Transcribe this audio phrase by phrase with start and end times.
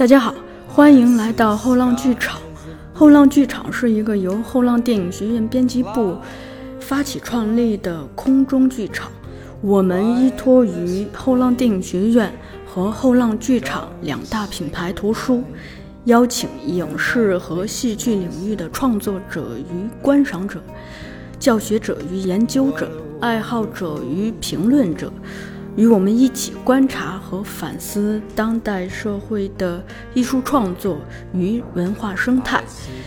[0.00, 0.34] 大家好，
[0.66, 2.40] 欢迎来到后浪剧场。
[2.94, 6.16] 后浪剧场是一个由后浪电影学院编辑部
[6.80, 9.12] 发起创立的空中剧场。
[9.60, 12.32] 我们依托于后浪电影学院
[12.64, 15.44] 和后浪剧场两大品牌图书，
[16.04, 20.62] 邀请影视和戏剧领域的创作者与观赏者、
[21.38, 22.90] 教学者与研究者、
[23.20, 25.12] 爱好者与评论者。
[25.76, 29.82] 与我们一起观察和反思当代社会的
[30.14, 30.98] 艺术创作
[31.32, 32.62] 与文化生态，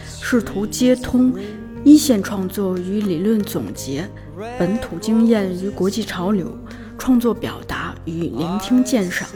[0.07, 1.33] 试图接通
[1.83, 4.09] 一线创作与理论总结、
[4.57, 6.57] 本土经验与国际潮流、
[6.97, 9.27] 创作表达与聆听鉴赏，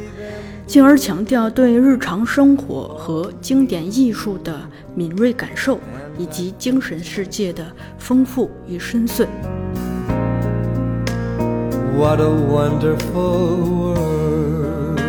[0.65, 4.59] 进而强调对日常生活和经典艺术的
[4.95, 5.79] 敏锐感受，
[6.17, 7.65] 以及精神世界的
[7.99, 9.27] 丰富与深邃。
[11.97, 14.99] What a wonderful world！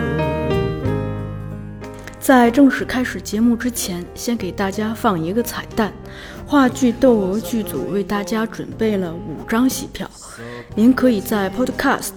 [2.18, 5.92] 在正式开始节目之前，先给大家放一个彩蛋：
[6.46, 10.10] 话剧《窦娥》剧组为大家准备了五张戏票，
[10.74, 12.14] 您可以在 Podcast、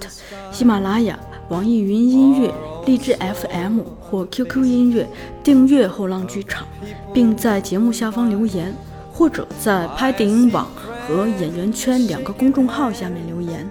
[0.54, 2.54] 喜马拉雅、网易云音乐、
[2.86, 5.06] 荔枝 FM 或 QQ 音乐
[5.44, 6.66] 订阅后浪剧场，
[7.14, 8.74] 并在节目下方留言，
[9.12, 10.66] 或者在拍电影网。
[11.08, 13.68] 和演员圈两个公众号下面留言，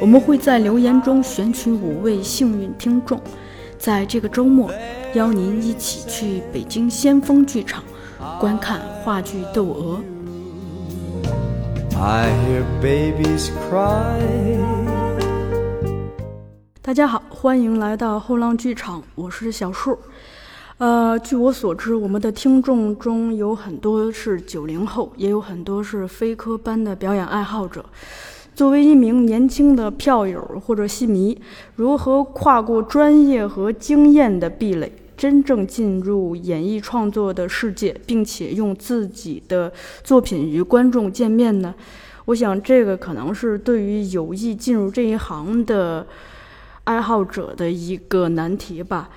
[0.00, 3.20] 我们会在留言中选取五位幸运听众，
[3.76, 4.70] 在这个周末
[5.14, 7.82] 邀您一起去北京先锋剧场
[8.38, 10.00] 观看话剧《窦娥》。
[16.80, 19.98] 大家好，欢迎来到后浪剧场，我是小树。
[20.76, 27.84] 呃，据我所知，我们的听众中有很多是九零后，也有很多是非科班的表演爱好者。
[28.58, 31.40] 作为一名年轻的票友或者戏迷，
[31.76, 41.72] 如何跨过专业和经验的壁垒，真正进入演艺创作的世界，并且用自己的作品与观众见面呢？
[42.24, 46.04] 我想，这个可能是对于有意进入这一行的
[46.82, 49.08] 爱好者的一个难题吧。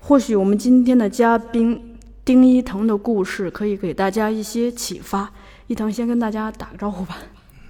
[0.00, 5.30] 或许我们今天的嘉宾丁一腾的故事可以给大家一些启发。
[5.68, 7.18] 一腾先跟大家打个招呼吧。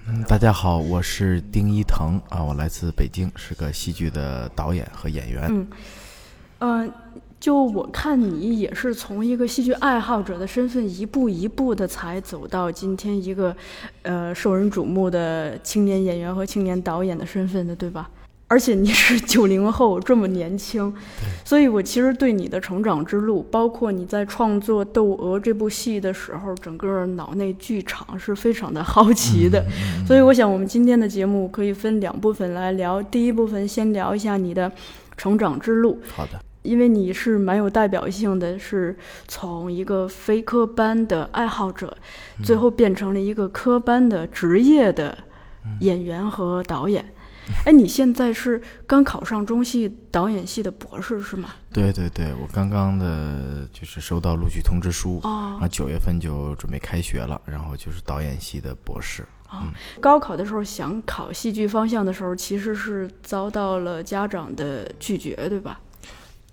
[0.08, 5.46] 嗯，大家好，我是丁一腾啊，我来自北京，是个戏剧的导演和演员。
[5.48, 5.68] 嗯，
[6.58, 6.92] 嗯，
[7.38, 13.56] 就我看你也是从一个戏剧爱好者的身份，一步一步的才走到今天一个
[14.02, 18.10] 呃受人瞩目的青年演员和青年导演的身份的，对吧？
[18.52, 20.94] 而且你是九零后，这么年轻，
[21.42, 29.64] 所以我其实对你的成长之路，包括你在创作《窦娥》这部戏的时候，整个脑内剧场是非常的好奇的。
[30.06, 33.02] 所以我想，我们今天的节目可以分两部分来聊。
[33.02, 34.70] 第一部分先聊一下你的
[35.16, 35.98] 成长之路。
[36.14, 36.32] 好的。
[36.60, 38.94] 因为你是蛮有代表性的，是
[39.26, 41.96] 从一个非科班的爱好者，
[42.44, 45.16] 最后变成了一个科班的职业的
[45.80, 47.02] 演员和导演。
[47.64, 51.50] 哎，你现在是刚考上中戏导演系的博士是吗？
[51.72, 59.26] 对对对，我刚刚的就是收到录取通知书，啊，九月份就准备开学了，然后就是导演系的博士。
[59.48, 59.70] 啊，
[60.00, 65.78] 高考的时候想考戏剧方向的时候，其实是遭到了家长的拒绝，对吧？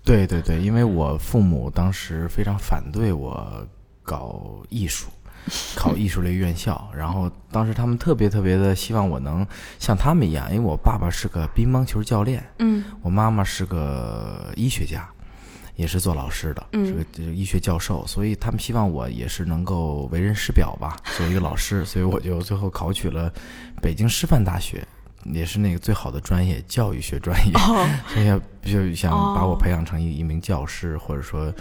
[0.04, 3.66] 对对对，因为我父母当时非常反对我
[4.02, 5.08] 搞艺术。
[5.74, 9.46] 考艺术类院校，然后当时他们特别特别的希望我能
[9.78, 15.08] 像他们一样，因为我爸爸是个乒乓球教练，嗯，我妈妈是个医学家，
[15.76, 23.32] 也是做老师的，是个医学教授，所以他们希望我也是能够为人师表吧， 做一个老师，所以我就最后考取了
[23.82, 24.86] 北京师范大学，
[25.24, 27.52] 也是那个最好的专业教育学专业，
[28.12, 31.52] 所以就想把我培养成一一名教师，或者说。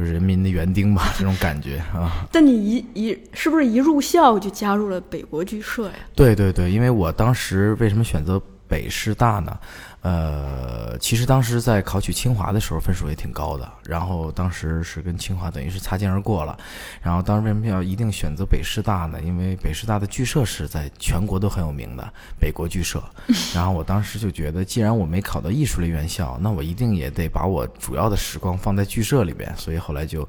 [0.00, 2.26] 就是人民的园丁吧，这种感觉啊。
[2.32, 5.92] 但你一一是不是一入校就加入了北国剧社呀？
[6.16, 9.54] 对对对，因为我当时为什么选择北师大呢？
[10.02, 16.58] 呃，其实当时在考取清华的时候分数也挺高的，然后当时是跟清华等于是擦肩而过了。
[17.02, 19.20] 然后当时为什么要一定选择北师大呢？
[19.22, 23.02] 因为北师大的剧社是在全国都很有名的，北国剧社。
[23.54, 29.54] 然后我当时就觉得，既然我没考到艺术类院校，那我一定也得把我主要的时光放在剧社里边。
[29.58, 30.26] 所以后来就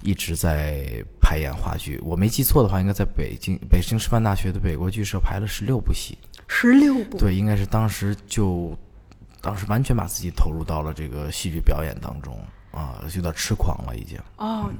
[0.00, 2.00] 一直在排演话剧。
[2.02, 6.16] 我没记错的话，应该在北京北京师范大学的北国剧社排了十六部戏。
[6.48, 7.18] 十六部？
[7.18, 8.74] 对，应该是当时就。
[9.40, 12.38] 当时完全把自己投入到了这个戏剧表演当中
[12.72, 14.18] 啊，有点痴狂了已经。
[14.36, 14.70] 哦，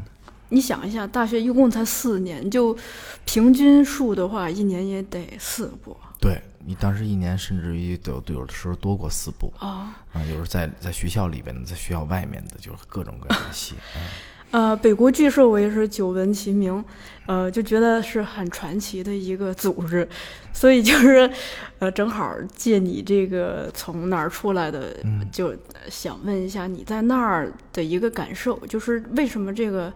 [0.48, 2.76] 你想一下，大学一共才四年，就
[3.24, 5.96] 平均数的话，一年也得四部。
[6.20, 13.74] 对你当时一年甚至于有有的时候多过四部啊，啊，有时候在在学校里边的，在学校外面的，就是各种各样的戏。
[13.96, 14.02] 嗯
[14.50, 16.84] 呃，北国剧社我也是久闻其名，
[17.26, 20.08] 呃，就觉得是很传奇的一个组织，
[20.52, 21.30] 所以就是，
[21.78, 24.96] 呃，正好借你这个从哪儿出来的，
[25.30, 25.54] 就
[25.88, 29.92] 想问一下你在那儿的一个感受，就是为什么这个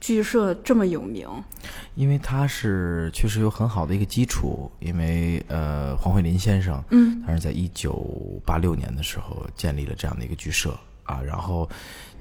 [0.00, 1.26] 剧社这么有名？
[1.94, 8.06] 因为它是确实有很好的一个基础，因为呃，黄慧林先生，嗯，他是在一九
[8.44, 11.66] 八六年的时候建立了这样的一个剧社啊，然后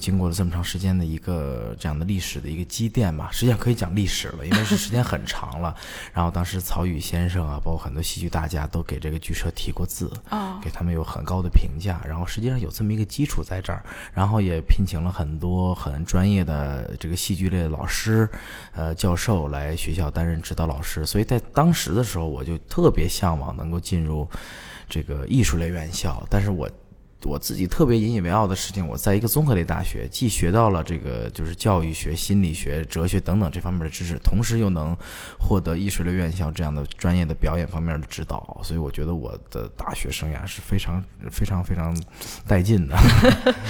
[0.03, 5.73] 经过了这么长时间的一个这样的历史的一个积淀吧，实际上可以讲历史了，因为是时间很长了。
[6.13, 12.01] 然后当时曹禺先生啊，包括很多戏剧大家都给这个剧社提过字，啊给他们有很高的评价。
[12.05, 13.81] 然后实际上有这么一个基础在这儿，
[14.13, 18.29] 然后也聘请了很多很专业的这个戏剧类的老师，
[18.73, 21.05] 呃，教授来学校担任指导老师。
[21.05, 24.27] 所以在当时的时候，我就特别向往能够进入
[24.89, 26.69] 这个艺术类院校，但是我。
[27.25, 34.95] 我自己特别引以为傲的事情，我在一个综合类大学，既学到了这个就是教育学、心理学、哲学等等这方面的知识，同时又能
[35.39, 41.97] 获得艺术类院校这样的专业的表演方面的指导，所以我觉得我的大学生涯是非常、非常、非常
[42.47, 42.97] 带劲的。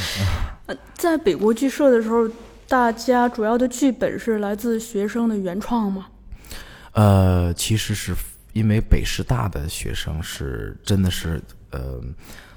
[0.96, 2.28] 在北国剧社的时候，
[2.68, 6.08] 大家主要的剧本是来自学生的原创吗？
[6.94, 8.16] 呃，其实是
[8.54, 12.02] 因为北师大的学生是真的是呃。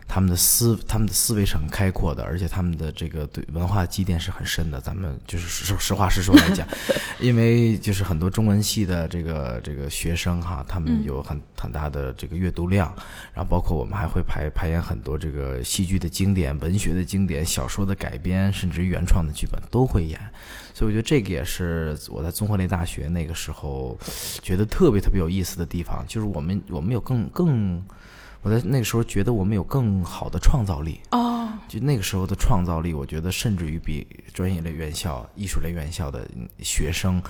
[0.09, 4.81] 他们的思他们的思维是很开阔的，而且他们的这个对文化积淀是很深的。
[4.81, 6.67] 咱们就是实实话实说来讲，
[7.21, 12.95] 因为就是很多中文系的这个这个学生哈，他们有很很大的这个阅读量，
[13.35, 20.21] 然后包括我们还会排排演很多这个戏剧的经典、文学的经典、小说的改编，甚至于原创的剧本都会演。
[20.73, 23.99] 所以我觉得这个也是我在综合类大学那个时候
[24.41, 27.85] 觉得特别特别有意思的地方，就是我们我们有更更。
[28.47, 36.25] 我在那个时候觉得我们有更好的创造力哦，就那个时候的创造力，我觉得甚至于比专业类院校、艺术类院校的
[36.61, 37.21] 学生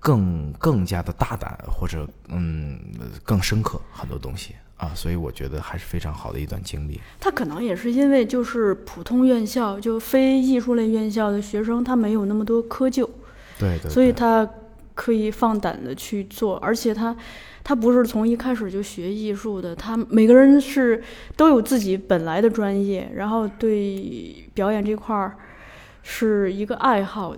[0.00, 2.76] 更更加的大胆，或者嗯
[3.22, 7.00] 更深刻很多东西啊，所以我觉得还是非常好的一段经历。
[7.20, 13.08] 他可能也是因为就是普通院校，就非艺术类院校的学生，他没有那么多窠臼，
[13.60, 14.44] 对对，所以他
[14.96, 17.16] 可以放胆的去做，而且他。
[17.64, 21.02] 他不是从一开始就学艺术的，他每个人是
[21.34, 25.34] 都有自己本来的专业，然后对表演这块儿
[26.02, 27.34] 是一个爱好，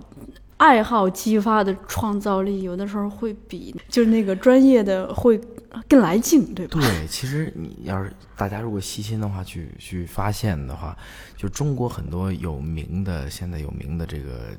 [0.57, 5.39] 爱好激发的创造力，有的时候会比就是那个专业的会
[5.87, 6.77] 更来劲，对吧？
[6.81, 10.93] 对，其实你要是大家如果细心的话，去去发现的话，
[11.37, 14.49] 就中国很多有名的现在有名的这个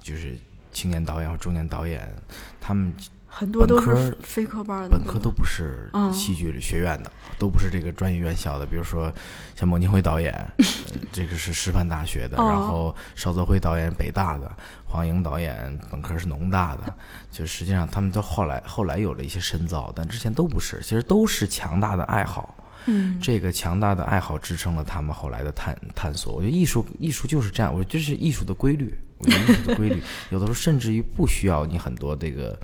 [0.00, 0.36] 就是
[0.72, 2.08] 青年导演或中年导演，
[2.60, 2.94] 他们。
[3.38, 8.66] 很多都是非科班的，本科都不是戏剧学院的，都不是这个专业院校的。
[8.66, 9.12] 比如说
[9.54, 10.34] 像孟京辉导演，
[11.12, 14.50] 这个是师范大学的；然后邵泽辉导演北大的，
[14.84, 16.92] 黄颖导演本科是农大的。
[17.30, 20.80] 就实际上他们都后来后来有了一些深造，但之前都不是。
[20.82, 22.56] 其实都是强大的爱好，
[22.86, 26.32] 嗯，这个强大的爱好支撑了他们后来的探探索。
[26.34, 28.92] 我觉得艺术艺术就是这样，我觉得这是艺术的规律。
[29.18, 32.58] 我觉得艺术的规律， 有的时候甚至于不需要你很多这个。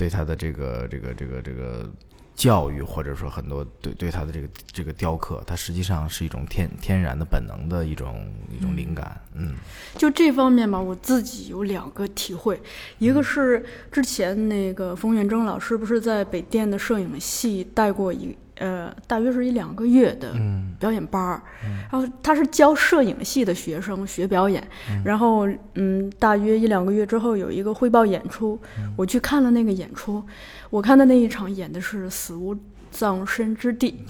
[0.00, 1.86] 对他的这个这个这个这个
[2.34, 9.20] 教育，或者说很多对对他的这个这个雕刻，它实际上是一种天天然的本能的一种一种灵感。
[9.34, 9.54] 嗯，
[9.98, 12.58] 就这方面吧，我自己有两个体会，
[12.98, 18.34] 一个是之前那个冯远征老师不是在北电的摄影系带过一。
[18.60, 20.32] 呃，大约是一两个月的
[20.78, 21.42] 表演班儿，
[21.90, 24.62] 然后他是教摄影系的学生学表演，
[25.02, 28.60] 然后嗯，大约一两个月之后有一个汇报演出，
[28.96, 30.22] 我去看了那个演出，
[30.68, 32.54] 我看的那一场演的是《死无
[32.90, 34.04] 葬身之地》，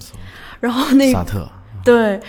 [0.59, 1.49] 然后那萨特。
[1.83, 2.19] 对。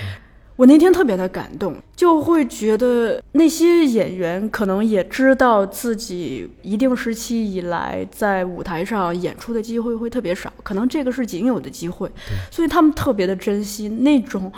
[0.57, 12.11] 我那天特别的感动，就会觉得那些演员可能也知道自己一定时期以来在舞台上演出的机会会特别少，可能这个是仅有的机会，
[12.51, 14.53] 所以他们特别的珍惜那种，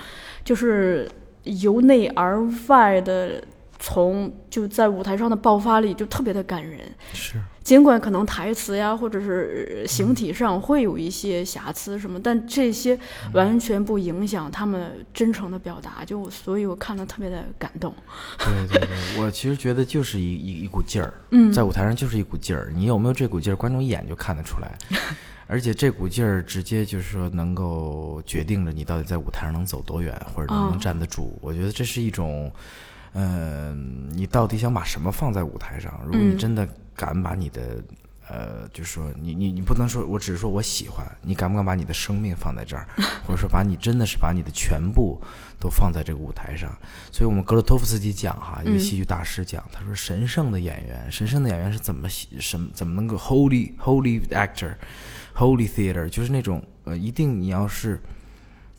[0.45, 1.09] 就是
[1.45, 3.43] 由内而外的
[3.79, 6.81] 从就在舞台上的爆发力就特别的感人。
[7.13, 7.35] 是。
[7.65, 12.97] 尽管可能台词呀，或者是形体上会有一些瑕疵什么，但这些
[13.33, 16.05] 完全不影响他们真诚的表达。
[16.05, 17.95] 就所以，我看了特别的感动。
[18.39, 22.71] 对对对，我 其实觉得就是一一一股劲儿，嗯，在舞台上就是一股劲儿。
[22.77, 24.79] 你有没有这股劲儿，观众一眼就看得出来。
[25.47, 31.39] 而且这股劲儿直接就是说能够决定着你到底在舞台上能走多远，或者能不能站得住。
[31.41, 32.51] 我觉得这是一种，
[33.15, 35.99] 嗯，你到底想把什么放在舞台上？
[36.05, 36.69] 如果你真的。
[36.97, 37.83] 敢把你的
[38.29, 42.87] 呃，就是说你你你不能说我只是说我喜欢，你敢不敢把你的生命放在这儿，
[43.27, 45.21] 或者说把你真的是把你的全部
[45.59, 46.71] 都放在这个舞台上？
[47.11, 58.01] 所以我们格罗托夫斯基讲哈，一个戏剧大师讲，他说神圣的演员，神圣的演员是怎么什么怎么能够 holy holy actor，holy theater，就是那种呃，一定你要是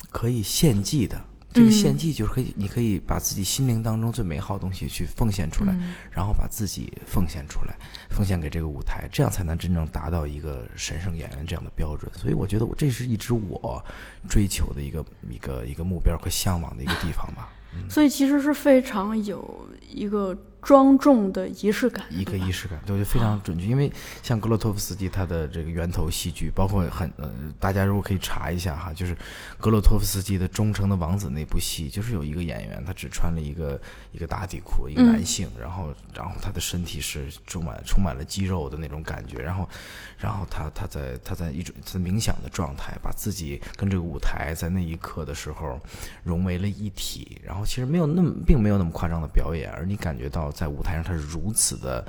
[0.10, 1.22] 可以献祭的。
[1.56, 5.74] 这个献祭就是可以，你可以把自己心灵当中最美好的东西去奉献出来，
[6.12, 7.74] 然后把自己奉献出来，
[8.10, 12.12] 奉献给这个舞台，这样才能真正达到一个神圣演员这样的标准。
[12.14, 13.84] 所以我觉得我这是一直我
[14.30, 17.50] 追求的一个一个一个目标和向往的一个地方吧。
[17.90, 20.38] 所以其实是非常有一个。
[20.66, 23.68] 庄重的仪式感，一个仪式感，我觉得非常准确。
[23.68, 23.92] 因为
[24.24, 29.16] 像格洛托夫斯基他的这个源头戏剧，包括很呃，大家如果可以查一下哈，就是
[29.60, 33.80] 格洛托夫斯基的《忠诚的王子》那部戏，就是有一个演员，他只穿了一个
[34.12, 39.70] 一个打底裤，一个男性，然后然后他的身体是充满充满了肌肉的那种感觉，然后
[40.18, 45.80] 然后他他在他在一种他冥想的状态，把自己跟这个舞台在那一刻的时候
[46.24, 50.52] 融为了一体，然后其实没有那么并没有那么夸张的表演，而你感觉到。
[50.56, 52.06] 在舞台上，他是如此的，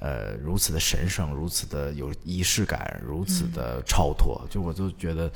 [0.00, 4.40] 呃，如此的神圣，如此的有仪式感，如此的超脱。
[4.50, 5.30] 就我就觉得，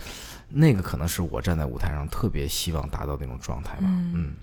[0.51, 3.85] 那个可能是我站在舞台上特别希望达到那种状态吧。
[3.87, 4.35] 嗯。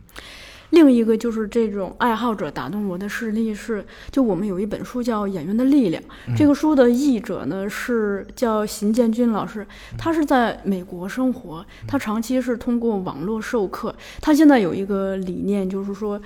[0.72, 6.00] 另一个就是这种爱好者打动我的事例是，就我们有一本书叫《演员的力量》，
[6.38, 9.66] 这个书的译者呢是叫邢建军老师，
[9.98, 16.22] 他是在美国生活，他长期是通过网络授课，他现在有一个理念，就是说。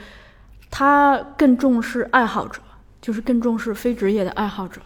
[0.75, 2.59] 他更重视爱好者，
[2.99, 4.81] 就是更重视非职业的爱好者。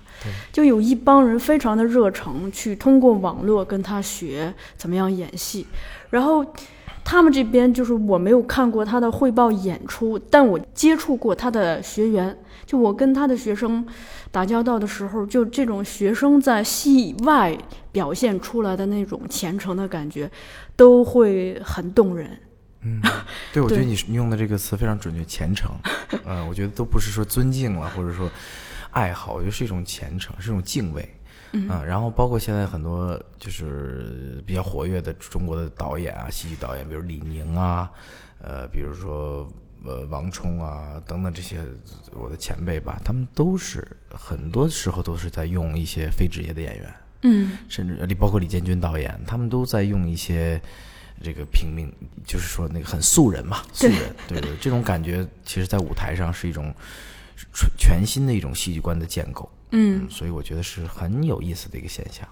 [0.51, 5.65] 就有一帮人非常的热诚，去通过网络跟他学怎么样演戏。
[6.10, 6.46] 然后
[7.06, 12.38] 他们这边就是我没有看过他的汇报演出，但我接触过他的学员。
[12.65, 13.88] 就我跟他的学生
[14.29, 17.58] 打交道的时候，就这种学生在戏外
[17.94, 20.29] 表现出来的那种虔诚的感觉，
[20.75, 22.38] 都会很动人。
[22.82, 23.02] 嗯，
[23.52, 25.72] 对，我觉得你你用的这个词非常准确，虔诚。
[26.26, 28.30] 嗯，我觉得都不是说尊敬了，或者说
[28.92, 31.08] 爱好，我觉得是一种虔诚，是一种敬畏。
[31.54, 37.90] 嗯，然后包括现在很多就是比较活跃的中国的导演啊，戏剧导演，比如李宁啊，
[38.42, 39.52] 呃，比如说
[39.84, 41.60] 呃王冲啊等等这些
[42.12, 46.94] 我的前辈吧，他们都是很多时候都是在用一些非职业的演员。
[47.24, 50.62] 嗯，甚至李包括李建军导演，他们都在用一些。
[51.24, 51.92] 这个平民
[52.26, 56.72] 就是说那个很素人嘛，素人，对对，这种感觉其实，在舞台上是一种
[57.54, 62.28] 全全新的一种戏剧观的建构，嗯，所以我觉得是很有意思的一个现象。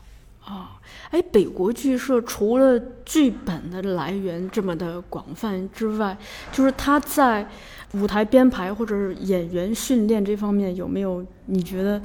[0.46, 0.68] 哦，
[1.10, 6.15] 哎，北国剧社除了剧本的来源这么的广泛之外，
[6.51, 7.50] 就是他在
[7.94, 12.00] 舞台编排或者是演员训练这方面有没有你觉得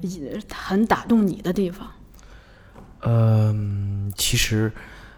[0.00, 1.90] 也很打动你的地方？
[3.02, 4.72] 嗯，其实。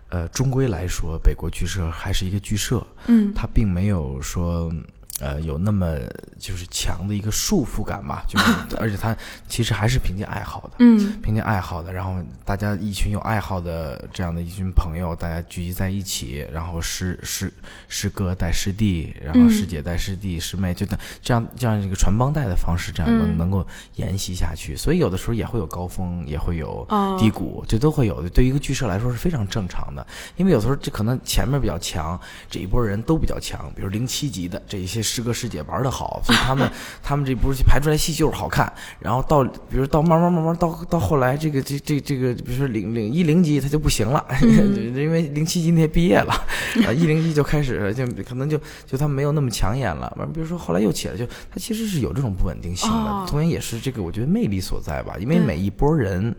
[0.08, 4.72] 呃，终归来说，北国剧社还是一个剧社，嗯，它并没有说。
[5.18, 5.96] 呃，有那么
[6.38, 9.16] 就是强的一个束缚感吧，就是 而且他
[9.48, 17.50] 其实还是凭借爱好的，嗯，凭借爱好的，然后大家一群有爱好的这样的一群朋友，大家聚集在一起，然后师师
[17.88, 24.76] 师哥带师弟，然后师姐带师弟，师妹就等这样这样一个传帮带的方式，这样能能够沿袭下去。
[24.76, 26.86] 所以有的时候也会有高峰，也会有
[27.18, 28.28] 低谷，这都会有的。
[28.28, 30.06] 对于一个剧社来说是非常正常的，
[30.36, 32.20] 因为有时候这可能前面比较强，
[32.50, 35.05] 这一波人都比较强，比如零七级的这一些。
[35.06, 36.70] 师哥师姐玩的好，所以他们
[37.02, 38.70] 他们这部戏排出来戏就是好看。
[38.98, 46.32] 然后到比如到慢慢慢慢到到后来，这个这这这个，比如说零零一零级他就不行了， 因为零七级那毕业了，
[46.86, 50.12] 啊一零级就开始就可能就就他没有那么抢眼了。
[50.18, 56.34] 完比如说后来又起来，就他其实是有这种不稳定性的，同样也是这个我觉得魅力所在吧，因为每一波人。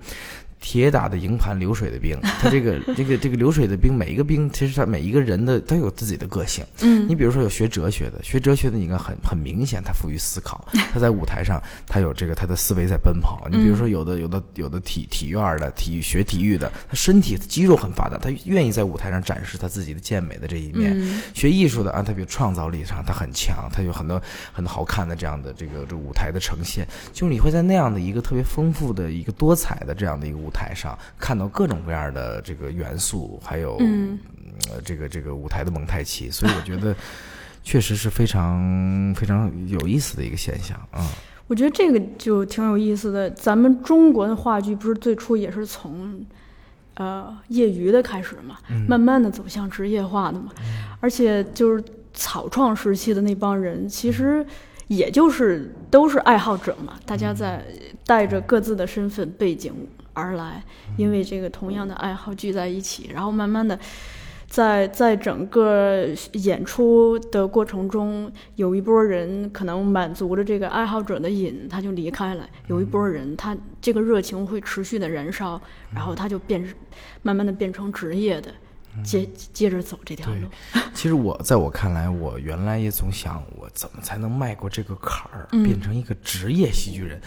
[0.59, 6.65] 铁打的营盘流水的兵， 他这个这个这个流水的兵，每一个兵其实他每一个人的都有自己的个性。
[6.81, 13.47] 嗯，你比如说有学哲学的，学哲学的你看很很明显，他富于思考， 他在舞台上他有这个他的思维在奔跑。
[13.51, 20.97] 你比如说有的有的有的体体院的体育学体育的，他身体肌肉很发达，他愿意在舞台上展示他自己的健美的这一面。
[21.33, 24.21] 学艺术的啊，他比如创造力上他很强，他有很多
[24.51, 30.51] 很好看的这样的这个这舞台的呈现，就是你会在那样的一个特别丰富的一个多彩的这样的一个舞。
[30.57, 33.77] 台上看到各种各样的这个元素，还有
[34.71, 36.95] 呃这个这个舞台的蒙太奇，所以我觉得
[37.63, 41.05] 确实是非常非常有意思的一个现象啊。
[41.45, 43.29] 我觉得这个就挺有意思的。
[43.31, 46.25] 咱们中国的话剧不是最初也是从
[46.95, 50.51] 呃业余的开始嘛，慢慢的走向职业化的嘛。
[50.99, 51.83] 而且就是
[52.15, 54.43] 草创时期的那帮人，其实
[54.87, 57.63] 也就是都是爱好者嘛，大家在
[58.05, 59.73] 带着各自的身份背景
[60.17, 60.63] 而来，
[60.97, 63.77] 因为这个同样的爱好聚在一起，然后慢慢的。
[64.49, 75.61] 在在整个演出的过程中，有一波人可能满足了这个爱好者的瘾，他就离开了；有一波人，他这个热情会持续的燃烧，
[75.93, 76.65] 然后他就变，
[77.21, 78.49] 慢慢的变成职业的，
[79.03, 80.47] 接接着走这条路。
[80.93, 87.19] 其实我在我看来，我原来也总想，我怎么才能迈过这个坎儿，变成一个职业喜剧人？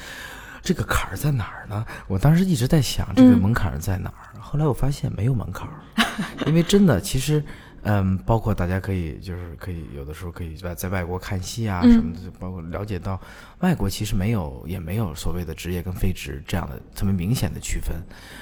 [0.63, 1.85] 这个坎儿在哪儿呢？
[2.07, 4.41] 我当时一直在想，这个门槛在哪儿？
[4.41, 5.81] 后来我发现没有门槛儿，
[6.47, 7.43] 因为真的，其实。
[7.83, 13.19] 嗯，包括大家可以就是可以有的时候可以在在外国看戏啊什么的，包括了解到
[13.61, 17.97] 外国其实没有也没有所谓的职业跟非职这样的特别明显的区分，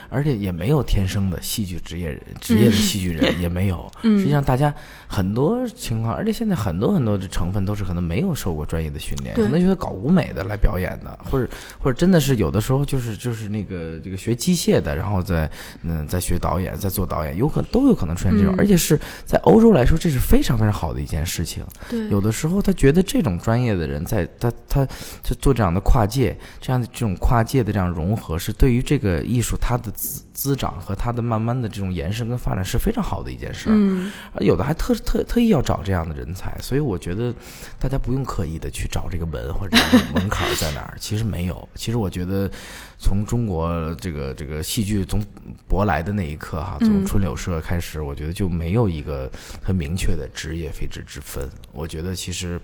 [0.08, 3.90] 而且也没有天生的戏剧职业人职业的戏剧人也没有。
[4.02, 4.72] 实际上大家
[5.06, 11.48] 很多情况，而且现在很多很多的成分都是可能没有受过专业的训练，可能觉得搞舞美的来表演的，或者
[11.78, 15.50] 或者真的是有的时候就是就是那个这个学机械的，然后在
[15.82, 18.98] 嗯在学导演在做导演，有可能都有可能出现这种，而且是。
[19.24, 21.64] 在欧洲来说，这是非常非常好的一件事情。
[21.88, 24.86] 对，有的时候他觉得这种专业的人在他他
[25.22, 33.72] 就做这样的跨界，这样的这种跨界的这样融合，是对于这个艺术它的滋滋长和它的慢慢的这种延伸跟发展是非常好的一件事儿。
[33.74, 34.10] 嗯，
[34.40, 37.34] 有的还特特特意要找这样的人才，所以我觉得
[37.78, 39.76] 大家不用刻意的去找这个门或者
[40.14, 41.68] 门槛在哪儿，其实没有。
[41.74, 42.50] 其实我觉得。
[42.98, 45.24] 从中国这个这个戏剧从
[45.68, 49.30] 舶来的那一刻哈，从春柳社开始，我觉得就没有一个
[49.62, 51.48] 很明确的职业非职之分。
[51.72, 52.60] 我觉得其实，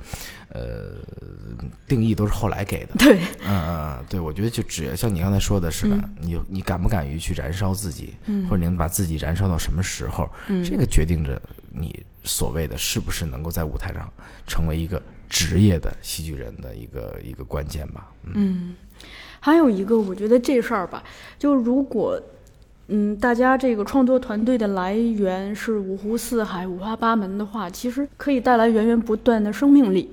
[0.49, 0.97] 呃，
[1.87, 2.95] 定义都是后来给的。
[2.99, 8.14] 对，嗯嗯，对，我觉得就只要像你刚才说的似的，你你敢不敢于去燃烧自己，
[8.49, 10.29] 或者你能把自己燃烧到什么时候，
[10.64, 14.12] 这个决定着你所谓的是不是能够在舞台上
[14.49, 18.11] 成为一个职业的戏剧人的一个一个关键吧。
[18.25, 18.75] 嗯。
[19.45, 21.05] 还有一个，我觉得这事儿吧，
[21.39, 22.19] 就如果，
[22.89, 30.09] 嗯，大家这个创作团队的来源是五湖四海、五花八门的话，其实可以带来源源不断的生命力。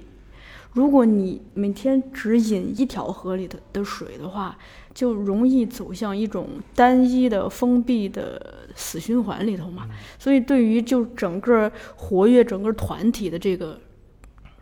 [0.73, 4.57] 如果你每天只饮一条河里的的水的话，
[4.93, 9.87] 就容易走向一种单一的、封闭的死循环里头嘛。
[10.19, 13.79] 所以，对于就整个活跃整个团体的这个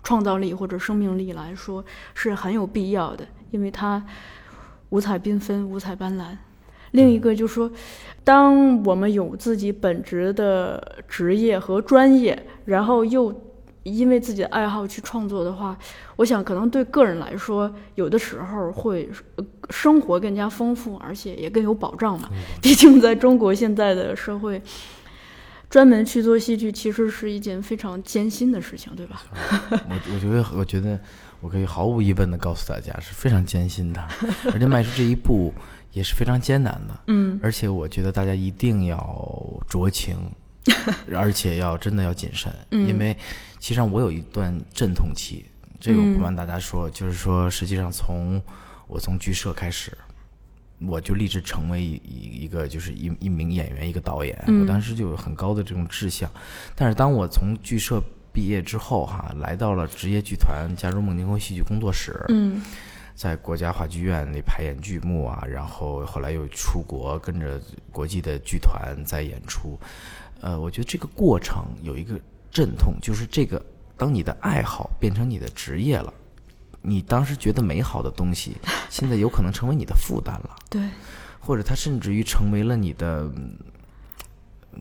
[0.04, 4.06] 创造力或者生命力来说，是很有必要的，因为它。
[4.90, 6.36] 五彩缤纷，五彩斑斓。
[6.92, 7.72] 另一个就是说，
[8.24, 13.32] 当我们有自己本职的职业和专业，然后又
[13.84, 15.78] 因为自己的爱好去创作的话，
[16.16, 19.08] 我想可能对个人来说，有的时候会
[19.70, 22.28] 生活更加丰富，而且也更有保障嘛。
[22.60, 24.60] 毕竟在中国现在的社会，
[25.70, 29.22] 专门去做戏剧其实是一件非常艰辛的事情，对吧？
[29.72, 31.00] 我我觉得，我觉得。
[31.42, 34.08] 我可以毫无疑问的告诉大家，是非常艰辛的，
[34.54, 35.54] 而且迈出这一步
[35.94, 37.00] 也是非常艰难的。
[37.08, 38.98] 嗯，而且我觉得大家一定要
[39.70, 40.18] 酌情，
[41.16, 43.16] 而且要真的要谨慎，因为
[43.58, 45.46] 其实上我有一段阵痛期，
[45.80, 48.42] 这个我不瞒大家说，就是说实际上从
[48.88, 49.98] 我从剧社开始，
[50.82, 56.30] 我就立志成为一一个就是一一名演员，一个导演，我当时就有很高的这种志向，
[56.76, 58.04] 但是当我从剧社。
[58.32, 62.24] 毕业之后，哈，来到了职业剧团，加入孟京辉戏剧工作室。
[62.30, 62.62] 嗯，
[63.16, 67.60] 在国家话剧院里排演剧目啊，然后后来又出国，跟着
[67.92, 69.78] 国际的剧团在演出。
[70.42, 72.18] 呃，我觉得这个过程有一个
[72.50, 73.62] 阵痛，就是这个
[73.98, 76.14] 当你的爱好变成你的职业了，
[76.82, 78.56] 你当时觉得美好的东西，
[78.90, 80.56] 现在有可能成为你的负担了。
[80.70, 80.82] 对，
[81.40, 83.30] 或者它甚至于成为了你的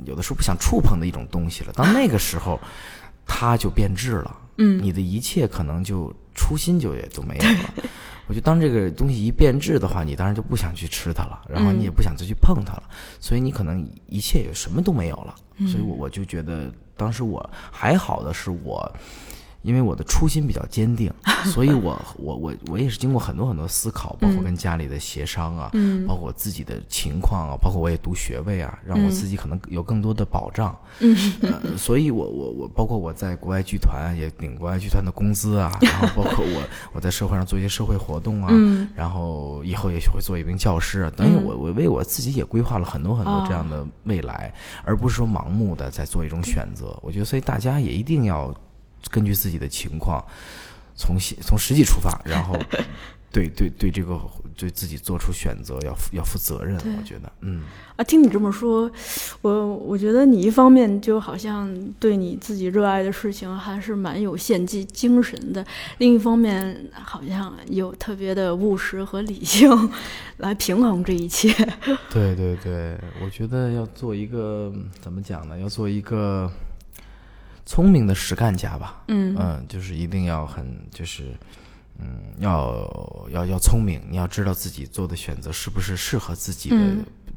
[0.04, 1.72] 有的时候不想触碰的一种东西了。
[1.72, 2.60] 当那个时候。
[3.28, 7.74] 它就变质了，嗯，你的一切可能就初心就也都没有了。
[8.26, 12.82] 我觉得当这个东西一变质的话，你当然就不想去吃它了，然后你也不想再去碰它了，
[13.20, 15.34] 所以你可能一切也什么都没有了。
[15.68, 18.90] 所以我我就觉得当时我还好的是我。
[19.68, 21.12] 因为我的初心比较坚定，
[21.52, 25.70] 所以我我我我也是经过很多很多思考，包括跟家里的协商啊，
[26.06, 30.74] 包括我自己的情况啊，包括我也读学位啊，让我自己可能有更多的保障。
[31.00, 31.14] 嗯，
[31.76, 36.62] 所以我我我包括我在国外剧团也领国外剧团的工资啊，然后包括我
[36.94, 38.48] 我在社会上做一些社会活动啊，
[38.96, 44.50] 然后以后也许会做一名教师啊，等于我我为我自己也规划了很多很多这样的未来，
[44.82, 46.98] 而不是说盲目的在做一种选择。
[47.02, 48.54] 我觉得，所以大家也一定要。
[49.10, 50.24] 根据自己的情况，
[50.96, 52.58] 从心从实际出发，然后
[53.30, 54.18] 对对对这个
[54.56, 56.76] 对自己做出选择要负要负责任。
[56.76, 57.62] 我觉得，嗯
[57.96, 58.90] 啊，听你这么说，
[59.42, 65.64] 我我觉得你一方面就好像对你自己热爱的事情还是蛮有献祭精神的，
[65.98, 69.70] 另一方面好像有特别的务实和理性
[70.38, 71.52] 来平衡这一切。
[72.10, 75.58] 对对对，我觉得要做一个怎么讲呢？
[75.58, 76.50] 要做一个
[77.68, 79.02] 聪明的实干家吧。
[79.08, 81.36] 嗯嗯，就是一定要很就是。
[82.00, 82.06] 嗯，
[82.38, 86.76] 要要要聪明，你要知道自己做的选择是不是适合自己的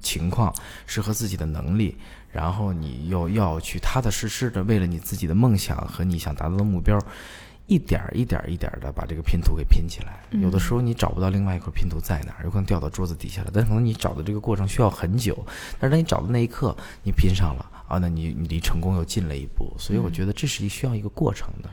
[0.04, 0.54] 情况，
[0.86, 1.98] 适合自己的能力，
[2.32, 6.96] 然后你又要去踏踏实实的为了你自己的梦想和你想达到的目标，
[7.66, 10.20] 一点一点一点的把这个拼图给拼起来。
[10.40, 15.44] 有的时候你找不到另外一块拼图在哪儿，有可能掉到桌子底下了，但可能你找的这个过程需要很久，
[15.80, 19.74] 但是当你找的那一刻你拼上了啊，那你你离成功又近了一步。
[19.78, 21.70] 所以我觉得这是一需要一个过程的。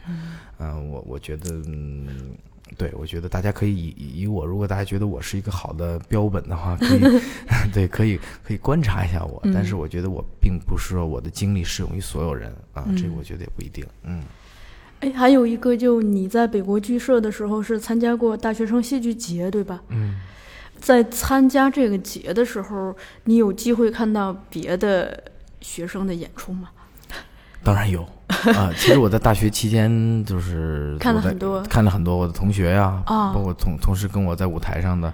[0.59, 2.07] 嗯，我我觉得嗯。
[2.76, 7.00] 对，我觉得大家可以以以我，如果大家觉得我是一个好的标本的话，可以，
[7.72, 9.40] 对，可以可以观察一下我。
[9.54, 13.87] 但是我觉得我并不是说我的经历适用于所有人啊，这个我觉得也不一定。
[14.02, 14.22] 嗯，
[15.00, 19.83] 哎，还有一个，就你在北国剧社的时候是参加过大学生戏剧节，对吧？
[19.88, 20.16] 嗯，
[20.78, 25.24] 在参加这个节的时候，你有机会看到别的
[25.61, 26.68] 学生的演出吗？
[27.62, 28.07] 当然有。
[28.55, 35.12] 啊，其实我在大学期间就是 看了很多，看了很多我的同学呀，啊，包括同同时跟我在舞台上的，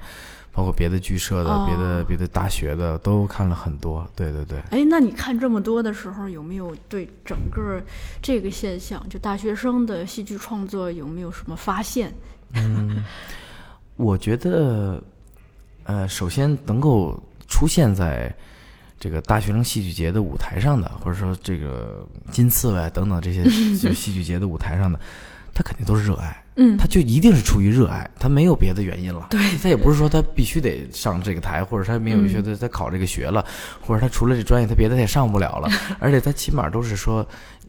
[0.53, 4.07] 包括别的剧社的、别的别的大学的，都看了很多。
[4.17, 4.59] 对对对。
[4.71, 7.81] 哎，那你看这么多的时候，有没有对整个
[8.21, 12.13] 这个现象，就大学生的戏剧创作有没有什么发现？
[12.55, 13.05] 嗯，
[13.97, 15.01] 我觉得，
[15.85, 18.35] 呃，首先能够出现在。
[18.99, 23.45] 这个大学生戏剧节的舞台上的，或者说这个金刺猬等等这些
[23.77, 24.99] 就戏剧节的舞台上的，
[25.53, 29.27] 他肯定都是热爱，嗯，他就一定是出于热爱，他没有别的原因了。
[29.31, 33.45] 对，他也不是说他必须得上这个台，或者他没有觉得他考这个学了，
[33.81, 35.69] 或者他除了这专业他别的他也上不了了，
[36.01, 37.27] 而且他起码都是说。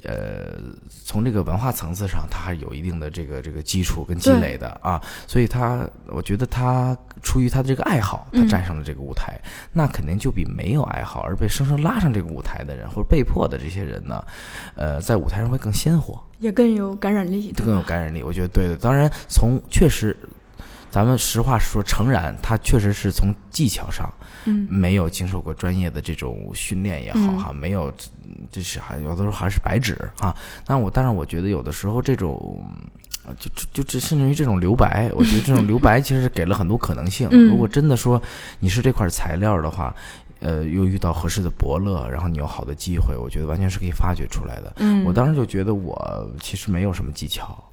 [0.07, 0.59] 呃，
[1.03, 9.39] 从这个文化层次上，他还有一定的这个这个基础跟积累的啊，所以他，我觉得他出于他的这个爱好，他站上了这个舞台，
[9.73, 14.23] 那肯定就比没有爱好而被生生拉上这个舞台的人，或者被迫的这些人呢，
[14.75, 18.21] 呃，在舞台上会更鲜活，也更有感染力，更有感染力。
[18.23, 18.75] 我觉得对的。
[18.75, 20.15] 当然，从确实，
[20.95, 24.09] 咱们实话实说，诚然，他确实是从技巧上。
[24.45, 27.93] 嗯，没有经受过专业的这种训练也好哈，没有，
[28.49, 30.33] 这是还有的时候还是白纸啊。
[30.65, 32.63] 那我但是我觉得有的时候这种，
[33.37, 37.27] 就就就这甚至于这种留白，我觉得这种留白其实给了很多可能性。
[37.49, 38.21] 如果真的说
[38.61, 39.93] 你是这块材料的话。
[40.39, 44.73] 呃，又遇到合适的伯乐，然后你有好的机会，我觉得完全是可以发掘出来的。
[44.77, 47.63] 嗯，我当时就觉得我其实没有什么技巧，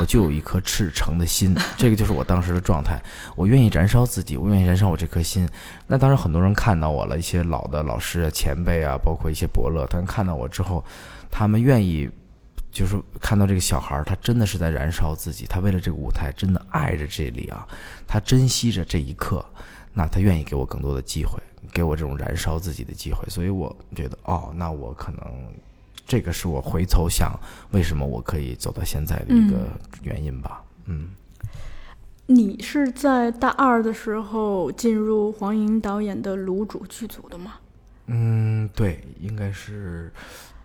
[0.00, 3.02] 我就有一颗赤诚的心，这个就是我当时的状态。
[3.36, 5.46] 我愿意燃烧自己，我愿意燃烧我这颗心。
[5.86, 10.84] 那当时，很多人看到我了，一些老的老师啊、前辈啊，包括一些伯乐，他们看到我之后，
[11.30, 12.08] 他们愿意
[12.70, 17.66] 就是看到这个小孩，他真的是在燃烧自己，他为了这个舞台真的爱着这里啊，
[18.06, 19.44] 他珍惜着这一刻，
[19.92, 21.38] 那他愿意给我更多的机会。
[21.72, 25.22] 给我这种燃烧自己的机会，所以我觉得，哦，那我可能
[26.06, 27.32] 这个是我回头想
[27.70, 29.56] 为什么我可以走到现在的一个
[30.02, 30.62] 原因吧。
[30.86, 31.08] 嗯，
[32.26, 37.54] 你是在大二的时候进入黄莹导演的卤煮剧组的吗？
[38.06, 40.12] 嗯，对，应该是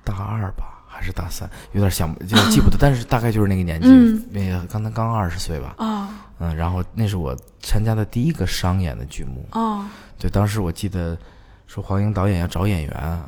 [0.03, 1.49] 大二吧，还是大三？
[1.71, 3.87] 有点想就记不得，但是大概就是那个年纪，
[4.31, 5.73] 那个刚才刚二十岁吧。
[5.77, 9.47] 啊，嗯，然后那是我参加的第一个商演的剧目。
[9.53, 9.85] 哦。
[10.19, 11.17] 对，当时我记得
[11.65, 13.19] 说黄英导演要找演员，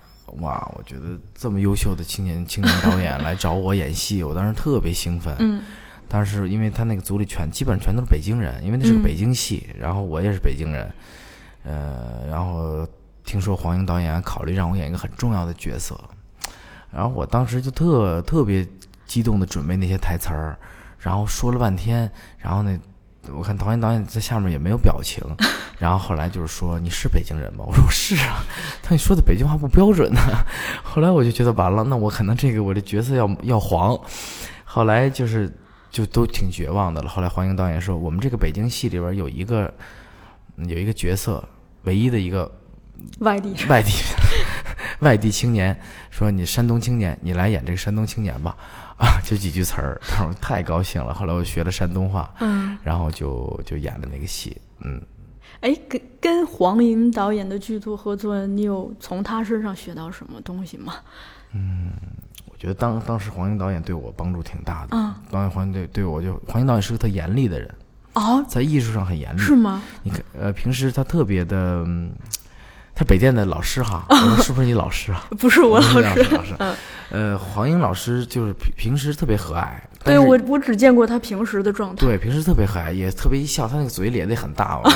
[0.42, 5.34] 哇，我觉得这么优秀的青年青年导演来找我演戏，我当时特别兴奋。
[5.40, 5.64] 嗯，
[6.10, 10.92] 当时因为他那个组里全基本上全都是北京人，因为那是个北京戏，然后我也是北京人，
[11.64, 12.86] 呃，然后
[13.24, 15.98] 听说黄英导演考虑让我演一个很重要的角色，
[16.92, 18.68] 然后我当时就特特别
[19.06, 20.60] 激动的准备那些台词儿，
[21.00, 22.78] 然后说了半天，然后那。
[23.30, 25.24] 我看导演导演在下面也没有表情，
[25.78, 27.64] 然后后来就是说你是北京人吗？
[27.68, 28.44] 我说是啊，
[28.82, 30.20] 他你说的北京话不标准呢。
[30.84, 34.00] 后来我就觉得完了，那我可能这个我的角色要要黄。
[34.66, 35.52] 后来就是
[35.90, 37.10] 就都挺绝望的了。
[37.10, 39.72] 后来黄英导演说，我们这个北京戏里边有一个
[40.56, 41.44] 有一个角色，
[41.84, 42.50] 唯一的一个
[43.20, 43.92] 外地外地
[45.00, 45.80] 外地青年，
[46.10, 48.56] 说你山东青年，你来演这个山东青年吧。
[49.02, 50.00] 啊， 就几句词儿，
[50.40, 51.12] 太高兴了。
[51.14, 55.02] 后来我学了山东话，嗯，然后就就演了那个戏，嗯。
[55.62, 60.94] 哎，跟跟黄莹导演的剧组合作，你有从他身上学到什么东西吗？
[61.54, 61.92] 嗯，
[62.52, 64.90] 我觉得当当时黄英导演对我帮助挺大的。
[64.92, 67.76] 嗯，导演黄英对对我就黄英导演是个特严厉的人，
[68.14, 69.40] 哦，在艺术上很严厉。
[69.40, 69.82] 是吗？
[70.04, 72.12] 你看，呃，平时他特别的，嗯
[72.94, 75.26] 他北电的老师哈， 我说是不是你老师啊？
[75.40, 76.56] 不是我老师，老师，
[77.10, 79.68] 呃，黄英老师就是平平时特别和蔼，
[80.04, 82.06] 对我我只见过他平时的状态。
[82.06, 84.92] 对，平时特别和蔼，也特别一笑，他那个嘴咧得很大嘛。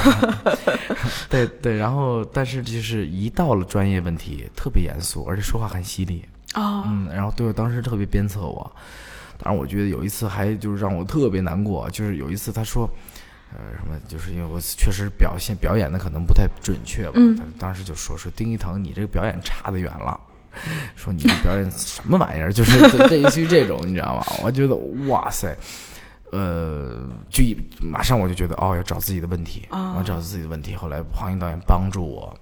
[1.29, 6.23] 对对，然后但是就是一到了专业问题，特别严肃，而且说话很犀利。
[6.53, 8.71] 哦，嗯，然后对我当时特别鞭策我。
[9.38, 12.89] 当然，我觉得有一次还就是让我特别难过，就是有一次他说，
[13.58, 17.13] 呃，什么，就是因为我确实表现表演的可能不太准确吧。
[17.15, 20.20] 嗯他当时就说说丁一腾，你这个表演差得远了。
[20.96, 22.52] 说你这表演什么玩意儿？
[22.52, 24.26] 就是类 似于这种，你知道吗？
[24.41, 24.74] 我觉得
[25.08, 25.56] 哇塞，
[26.32, 30.74] 呃，就一马上我就觉得哦，要找自己的问题，啊我要找自己的问题。
[30.76, 32.34] 后来黄英导演帮助我，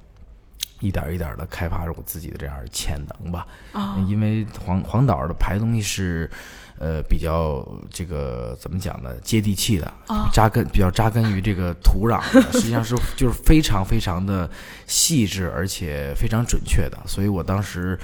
[0.80, 3.47] 一点一点的开发着我自己的这样的潜能吧。
[3.71, 6.30] 啊因为黄黄导的拍东西是，
[6.79, 14.49] 呃，比较这个怎么讲呢，接地气的，啊扎根比较扎根于这个土壤的， 实际上是就是非常非常的
[14.88, 16.97] 细致，而且非常准确的。
[17.05, 17.97] 所以我当时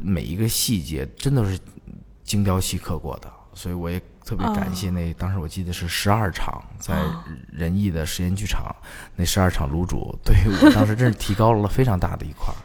[0.00, 1.58] 每一个细节真的是
[2.24, 8.74] 精雕细刻过的，所以我也特别感谢那、当时我记得是十二场在啊仁义的实验剧场，
[9.16, 12.56] 那十二场卤煮对于我当时真是提高了非常大的一块儿。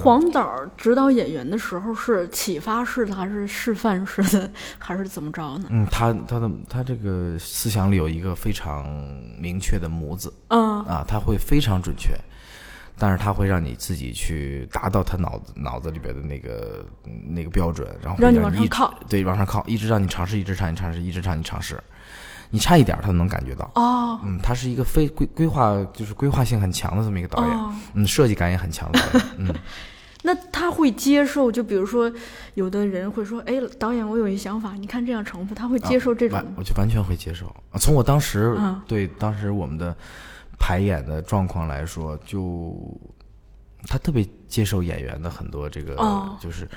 [0.00, 5.66] 黄导指导演员的时候是启发式的，还是示范式的，还是怎么着呢？
[5.70, 8.86] 嗯，他他的他这个思想里有一个非常
[9.40, 12.16] 明确的模子嗯啊，他会非常准确，
[12.96, 16.86] 但是他会让你自己去达到他脑子脑子里边的那个
[17.28, 18.94] 那个标准，然后让你你往上靠。
[19.08, 21.76] 对，往上靠，一直让你尝试，一直让你尝试，一直让你尝试，
[22.50, 23.70] 你差一点他都能感觉到。
[23.74, 29.54] 哦嗯，他是一个非规规划，就是规划性很强的这么一个导演，哦，嗯，设计感也很强的导演， 嗯。
[30.24, 31.50] 那他会接受？
[31.50, 32.12] 就比如说，
[32.54, 37.46] 有的人会说：“哎，导演，我有一想法，你看这样成不？”他会接受这种完，我就完全会接受。
[37.70, 39.96] 啊从我当时、嗯对当时我们的
[40.58, 42.76] 排演的状况来说，就
[43.86, 46.68] 他特别接受演员的很多这个、哦就是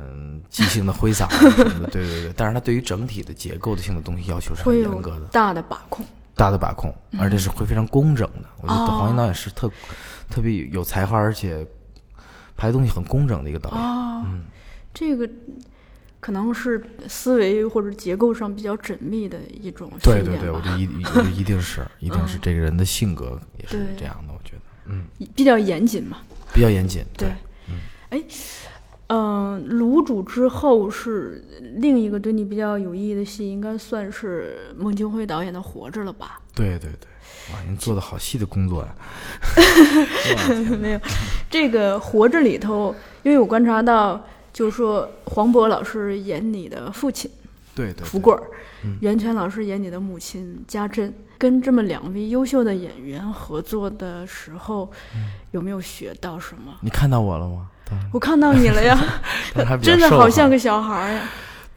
[0.00, 2.32] 嗯即兴的挥洒啊 什么的，对对对。
[2.36, 6.04] 但是他对于整体的结构的性的东西要求是很会严格的，大的把控。
[6.34, 8.48] 大的把控，而且是会非常工整的。
[8.62, 9.70] 我觉得哦黄英导演是特
[10.30, 11.66] 特别有才华，而且
[12.56, 13.78] 拍东西很工整的一个导演。
[13.78, 14.24] 哦，
[14.94, 15.28] 这个
[16.18, 20.84] 可能是思维或者结构上比较缜密的一种对对对，我觉得一
[21.38, 26.18] 一定是一定是这个人的性格也是这样的，我觉得嗯比较严谨嘛。
[26.54, 27.04] 比较严谨。
[27.18, 27.28] 对，
[28.08, 28.22] 哎，
[29.12, 31.44] 嗯、卤煮之后是
[31.78, 36.40] 另一个对你比较有意义的戏，应该算是孟京辉导演的《活着》了吧？
[36.54, 38.94] 对对对，哇，您做的好细的工作呀！
[40.80, 41.00] 没有，
[41.50, 42.94] 这个《活着》里头，
[43.24, 47.28] 因为我观察到，就是说黄渤老师演你的父亲
[47.74, 48.40] 对对，福贵儿
[48.84, 56.74] 嗯，袁泉老师演你的母亲家珍，跟这么两位优秀的演员合作的时候，嗯有没有学到什么？
[56.80, 57.68] 你看到我了吗？
[57.90, 58.98] 当我看到你了呀，
[59.82, 61.22] 真的好像个小孩儿呀。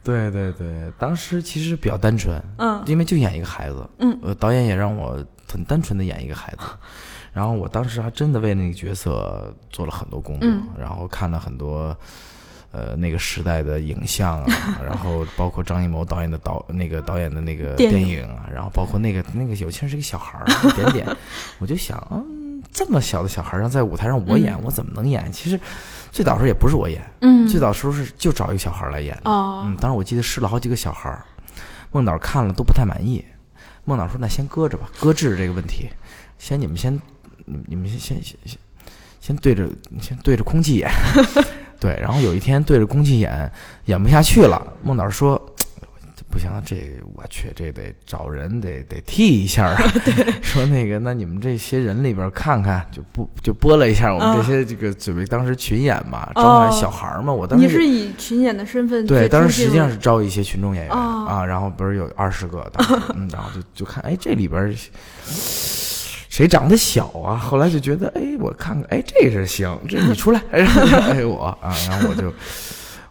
[0.04, 0.67] 对对对，
[0.99, 2.84] 当时其实比较单纯，嗯。
[2.86, 4.17] 因为就演一个孩子，嗯。
[4.21, 5.17] 呃，导演也让我
[5.52, 6.65] 很单纯的演一个孩子，
[7.34, 10.63] 然后我当时还真的为那个角色做了很多工作，嗯。
[10.80, 11.95] 然后看了很多。
[12.76, 18.23] 呃，那个时代的影像啊， 然后包括张艺谋导演的导那个导演的那个电影。
[18.23, 21.08] 啊，然后包括那个那个有其实是个小孩儿，一点点，
[21.60, 25.32] 我就想，嗯，这么小的小孩儿让在舞台上我演，我怎么能演？
[25.32, 25.60] 其实
[26.13, 29.32] 最早时候也不是我演，嗯，最早时候是就找一个小孩儿来演的。
[29.32, 31.26] 哦嗯，当时我记得试了好几个小孩儿，
[31.91, 33.26] 孟导看了都不太满意。
[33.84, 35.89] 孟导说：“那先搁着吧，搁置这个问题，
[36.38, 36.93] 先你们先，
[37.45, 38.58] 你你们先先先先
[39.19, 39.67] 先对着
[39.99, 40.89] 先对着空气演，
[41.82, 41.97] 对。
[41.99, 43.52] 然后有一天对着空气演，
[43.86, 44.62] 演不下去了。
[44.84, 45.62] 孟导说：‘这
[46.34, 49.78] 不行，这我去，这得找人得得替一下啊。
[50.41, 57.32] ’说那个，那你们这些人里边看看，就不就播了一下我们这些这个准备当时群演嘛，招满小孩儿嘛。
[57.32, 64.76] 我当时你是以群演的身份对，当时实际上是招一些群众演员、哦啊，然后不是有二十个，当时嗯，然后就就看，哎，这里边
[66.30, 67.38] 谁长得小啊？
[67.38, 70.65] 后来就觉得，哎，我看看，哎，这是行，这你出来，哎，
[71.12, 72.34] 哎我啊，然后我就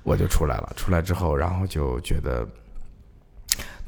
[0.02, 2.44] 我就出来了，出来之后，然后就觉得，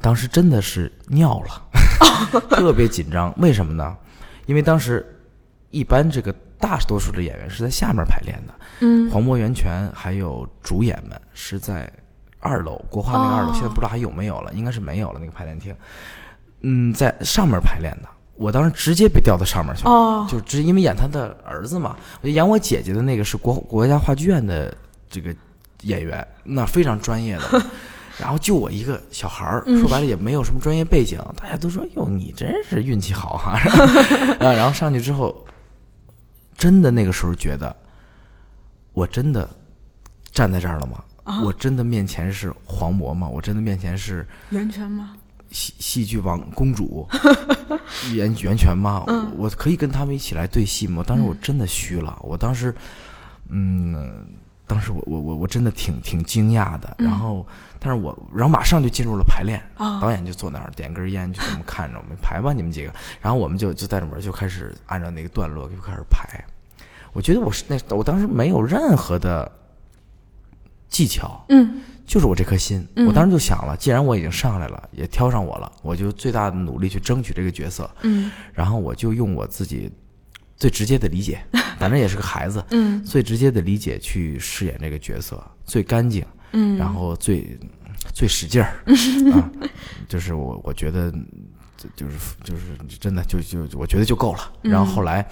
[0.05, 3.97] 当时真的是尿了， 特别紧张，为什么呢？
[4.45, 5.03] 因为当时
[5.71, 11.91] 一般这个大多数的演员是在下面排练的，嗯黄渤、袁泉还有主演们是在
[12.39, 15.75] 二楼国画那个二楼，哦现在不知道还有没有了，应该是没有了那个排练厅。
[16.61, 24.71] 嗯，在上面排练的，我当时直接被调到上面去了，哦就直因为演他的儿子嘛，我就演我姐姐的那个是国国家话剧院的
[25.09, 25.35] 这个
[25.81, 27.65] 演员，那非常专业的。
[28.19, 33.59] 然后就我一个小孩儿，说白了也没有什么专业背景，大家都说哟，你真是运气好哈、啊。
[34.53, 35.45] 然后上去之后，
[36.57, 37.75] 真的那个时候觉得，
[38.93, 39.49] 我真的
[40.31, 41.03] 站在这儿了吗？
[41.43, 43.27] 我真的面前是黄渤吗？
[43.27, 45.15] 我真的面前是袁泉吗？
[45.51, 47.07] 戏戏剧王公主
[48.13, 49.03] 袁袁泉吗？
[49.37, 51.03] 我可以跟他们一起来对戏吗？
[51.05, 52.75] 当时我真的虚了，我当时，
[53.49, 54.27] 嗯，
[54.67, 56.95] 当时我我我我真的挺挺惊讶的。
[56.97, 57.45] 然后，
[57.79, 62.93] 但是我然后马上就进入了排练，导演就坐那儿点根烟，就这么看着我们排吧，你们几个。
[63.21, 66.43] 然后我们就就在里面就开始按照那个段落就开始排。
[67.13, 69.51] 我觉得我是那我当时没有任何的
[70.89, 71.81] 技巧，嗯。
[72.07, 77.89] 就是我这颗心，我当时就想了，既然我已经上来了，也挑上我了，我就最大的努力去争取这个角色。
[78.03, 79.91] 嗯，然后我就用我自己
[80.57, 81.43] 最直接的理解，
[81.77, 87.57] 反正也是个孩子，嗯，最直接的理解去饰演这个角色，最干净，嗯，然后最
[88.13, 88.79] 最使劲儿
[89.33, 89.49] 啊，
[90.07, 91.11] 就是我我觉得
[91.95, 94.51] 就是就是真的就就我觉得就够了。
[94.61, 95.27] 然后后来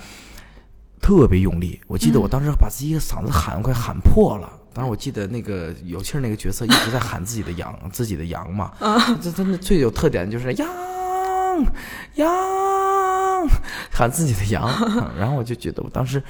[1.02, 4.60] 特别用力，我记得我当时把自己的嗓子喊快喊破了。
[4.74, 8.72] 当时我记得那个有气儿那个角色一直在喊自己的羊，自己的羊嘛。
[9.22, 10.68] 这真的最有特点就是羊
[12.16, 12.28] 羊，
[13.92, 14.68] 喊自己的羊。
[15.18, 16.22] 然后我就觉得我当时，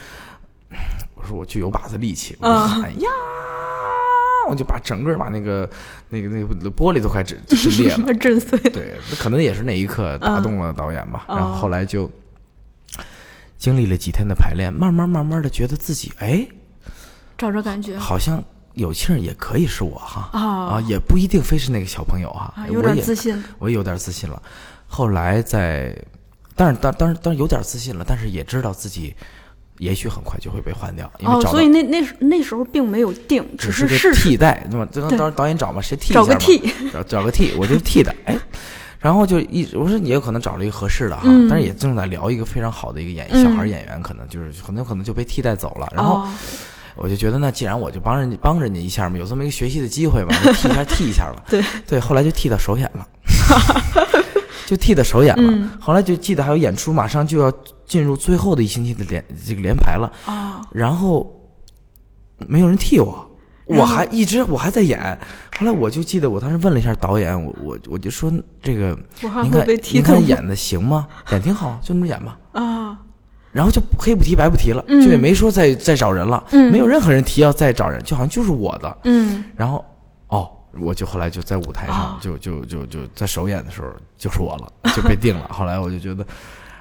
[1.15, 3.09] 我说我就有把子力气，我就喊呀，
[4.49, 5.69] 我就把整个把那个
[6.09, 8.57] 那个那个玻璃都快震震裂了， 震碎。
[8.59, 11.25] 对，可能也是那一刻打动了导演吧。
[11.27, 12.09] 然后后来就
[13.57, 16.47] 经历了几天的排练，慢慢慢慢的觉得自己哎。
[17.37, 18.41] 找着感觉，好像
[18.73, 20.41] 有气儿也可以是我哈啊
[20.75, 24.41] 啊，也不一定非是那个小朋友哈，有点自信，我也有点自信了。
[24.87, 25.97] 后来在，
[26.55, 29.15] 但是当当然当然有点自信了，但是也知道自己
[29.79, 34.87] 也许很快就会被换掉，因为哦，所以那那那时候并没有定，只是个替代，对吧？
[34.93, 36.61] 当当导演找嘛，谁替找个替，
[36.91, 38.37] 找找个替，我就替的，哎。
[38.99, 46.15] 然后就一我说你也有可能找了一个合适的哈，嗯、但是也正在聊一个非常好的一个演小孩演员，可能就是很有可能就被替代走了，然后。
[46.15, 46.29] 哦
[46.95, 51.43] 我就觉得，那既然我就帮人家帮人家一下嘛，有这么一个学习的机会嘛，就替一下替一下吧。
[51.49, 53.07] 对对，后来就替到首演了，
[54.65, 55.51] 就替他首演了。
[55.51, 57.51] 嗯、后来就记得还有演出，马上就要
[57.85, 60.11] 进入最后的一星期的连这个连排了。
[60.25, 61.31] 啊、哦，然后
[62.47, 63.29] 没有人替我，
[63.65, 64.99] 我还一直我还在演。
[65.57, 68.97] 后来我就记得，我当时问了一下导演，我我我就说这个，
[69.41, 71.07] 您看您看演的行吗？
[71.31, 72.37] 演挺好，就那么演吧。
[72.53, 72.99] 啊。
[73.51, 78.97] 然后就黑不提白不提了，嗯、就也没说再再找人了，嗯、没有任何人提要再找人，就好像就是我的。
[79.03, 79.85] 嗯，然后哦，
[80.79, 85.47] 我就后来就在舞台上，哦、就就就就在首演的时候就是我了，就被定了。
[85.53, 86.25] 后来我就觉得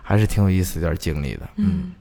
[0.03, 1.49] 还是挺有意思一段经历的。
[1.57, 1.93] 嗯，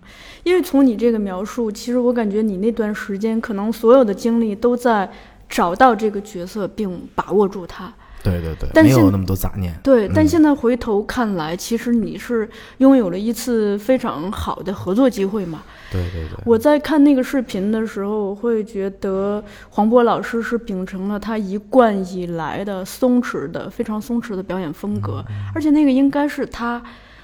[0.44, 5.12] 因为从你这个描述，其实我感觉你那段时间可能所有的精力都在
[5.50, 7.94] 找到这个角色并把握住它。
[8.24, 9.74] 对对对，但没有那么多杂念。
[9.82, 15.64] 对，嗯、但现在回头看来，其实你是拥有了一次非常好的合作机会嘛。
[15.92, 16.38] 对对对。
[16.46, 26.82] 我在看那个视频的时候，我会觉得黄渤老师是秉承了他一贯以来的松弛的、非常松弛的表演风格，嗯、而且那个应该是他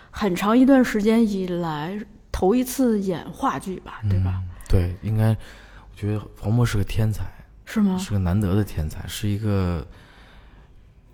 [0.09, 1.99] 很长一段时间以来
[2.31, 4.33] 头一次演话剧吧，对吧？
[4.35, 7.23] 嗯、对，应该，我觉得黄渤是个天才，
[7.65, 7.95] 是吗？
[7.99, 9.85] 是个难得的天才，是一个。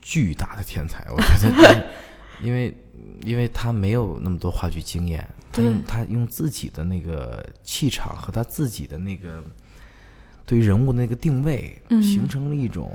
[0.04, 1.88] 巨大的天才，我觉得，
[2.44, 2.78] 因为
[3.24, 9.42] 因为他没有那么多话剧经验，他用他用自己的那个气场和他自己的那个
[10.46, 12.92] 对于人物的那个定位，嗯、形成了一种，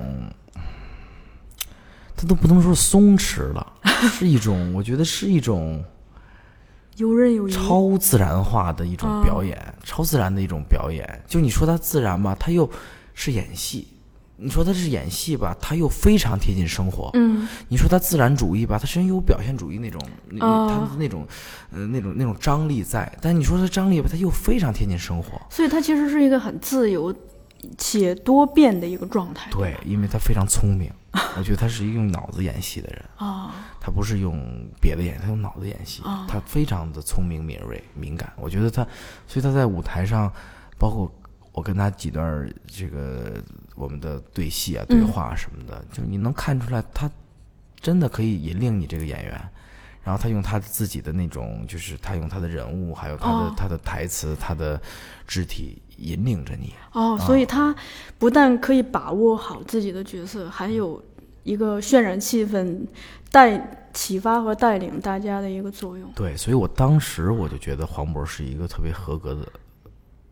[2.15, 3.73] 他都不能说松弛了，
[4.13, 5.83] 是一种，我觉得是一种
[6.97, 11.25] 游刃有余、超自然化的一种表演，哦、超自然的一种表演。
[11.27, 12.71] 就你说他自然吧，他又
[13.15, 13.89] 是演戏。
[14.41, 17.11] 你说他是演戏吧，他又非常贴近生活。
[17.15, 20.01] 嗯，你说他自然主义吧，他身上有表现主义那种，
[20.39, 21.27] 他的那种，
[21.73, 23.13] 呃，那种那种张力在。
[23.21, 25.41] 但你说他张力吧，他又非常贴近生活。
[25.51, 27.13] 所以他其实是一个很自由
[27.77, 29.51] 且多变的一个状态。
[29.51, 30.89] 对，因为他非常聪明，
[31.37, 34.41] 我觉得他是一个用脑子演戏的人啊，他不是用
[34.81, 38.33] 别的演，他用脑子演戏，哦、他非常的聪明、敏锐、敏感。
[38.37, 38.87] 我觉得他，
[39.27, 40.33] 所以他在舞台上，
[40.79, 41.13] 包括。
[41.51, 43.43] 我跟他几段这个
[43.79, 47.09] 我们的对戏啊、对话什么的，嗯、就你能看出来，他
[47.81, 49.49] 真的可以引领你这个演员。
[50.05, 54.81] 然后他用他自己的那种，就是他用他的人物，还有他的、哦、他的台词、他的
[55.27, 56.73] 肢体引领着你。
[56.93, 57.75] 哦，啊、所以他
[58.19, 61.03] 不但可以把握好自己的角色，还有
[61.43, 62.81] 一个渲染气氛、
[63.31, 66.11] 带启发和带领大家的一个作用。
[66.15, 69.47] 对，所以我当时我就觉得黄渤是一个特别合格的。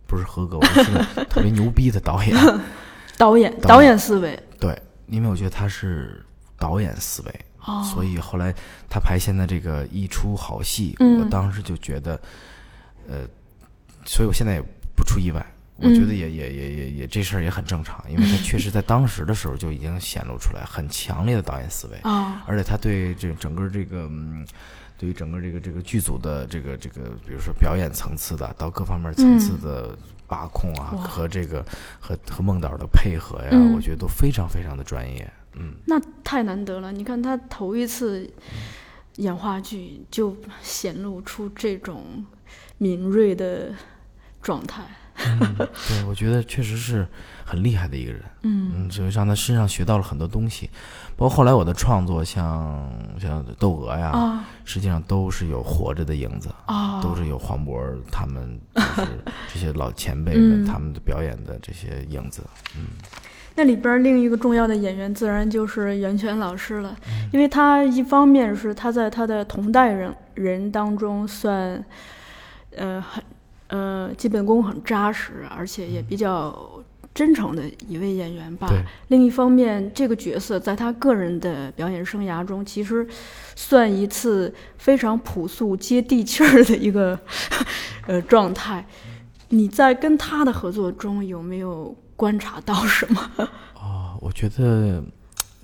[0.09, 0.85] 不是合格，我是
[1.25, 2.33] 特别牛逼的导演，
[3.17, 3.99] 导演导演。
[3.99, 6.25] 思维，对，因为我觉得他是
[6.59, 8.55] 导演思维，哦，所以后来
[8.89, 11.21] 他排现在这个一出好戏，嗯。
[11.21, 12.21] 我当时就觉得，
[13.09, 13.27] 呃，
[14.05, 14.63] 所以我现在也
[14.95, 15.45] 不出意外，
[15.77, 24.47] 我觉得也也也也也这事儿也很正常，因为他 确实在当时的时候就已经显露出来很强烈的导演思维，啊，而且他对这整个这个嗯。
[24.99, 29.95] 对于整个这个这个剧组的这个这个，比如说表演层次的，到各方面层次的
[30.27, 31.65] 把控啊，和这个
[32.01, 35.31] 和和孟导的配合呀，嗯我觉得都非常非常的专业。
[35.55, 36.93] 嗯，那太难得了。
[36.93, 38.31] 你看他头一次
[39.17, 42.25] 演话剧，就显露出这种
[42.79, 43.75] 敏锐的
[44.43, 44.85] 状态。
[45.89, 47.07] 对，我觉得确实是
[47.47, 48.21] 很厉害的一个人。
[48.43, 48.73] 嗯。
[48.75, 50.69] 嗯，就让他身上学到了很多东西，
[51.17, 57.81] 包括后来我的创作像，像窦娥呀，啊实际上都是有活着的影子，啊，都是有黄渤
[58.11, 59.07] 他们就是
[59.55, 60.67] 这些老前辈们、嗯。
[60.67, 62.43] 他们的表演的这些影子。
[62.77, 62.87] 嗯。
[63.59, 67.31] 那里边另一个重要的演员，自然就是袁泉老师了，嗯。
[67.33, 71.83] 因为他一方面是他在他的同代人人当中算，
[72.77, 73.25] 呃很
[73.69, 76.55] 呃基本功很扎实，而且也比较
[77.17, 78.69] 真诚的一位演员吧。
[79.09, 83.09] 另一方面，这个角色在他个人的表演生涯中，其实
[83.55, 87.19] 算一次非常朴素、接地气儿的一个
[88.07, 88.87] 呃状态。
[89.49, 93.31] 你在跟他的合作中有没有观察到什么？
[93.81, 95.03] 哦， 我觉得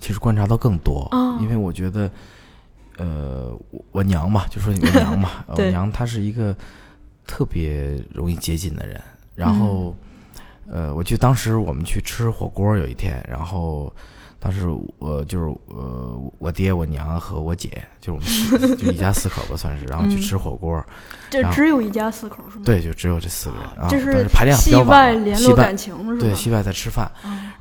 [0.01, 2.11] 其实观察到更多，哦因为我觉得，
[2.97, 6.57] 呃，我我娘嘛，就说我娘嘛， 我娘她是一个
[7.27, 8.99] 特别容易接近的人。
[9.35, 9.95] 然后，
[10.73, 13.93] 呃，我记得当时我们去吃火锅有一天，然后
[14.39, 14.67] 当时
[14.99, 17.71] 我就是呃我爹、我娘和我姐，
[18.01, 20.83] 就是我们就一家四口吧算是，然后去吃火锅。
[21.31, 22.63] 这只有一家四口是吗？
[22.65, 23.87] 对，就只有这四个人啊。
[23.91, 26.21] 这是排练比戏较晚了外联络感情是吧？
[26.21, 27.11] 对，戏外在吃饭，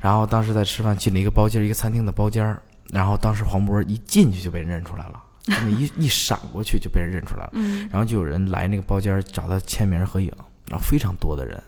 [0.00, 2.56] 然后当时在吃饭，进了一个包间，一个餐厅的包间，
[2.90, 10.32] 然后当时黄渤一进去就被人认出来了， 那么一一闪过去就被人认出来了，嗯然后就有人来那个包间找他签名合影，
[10.68, 11.62] 然后非常多的人，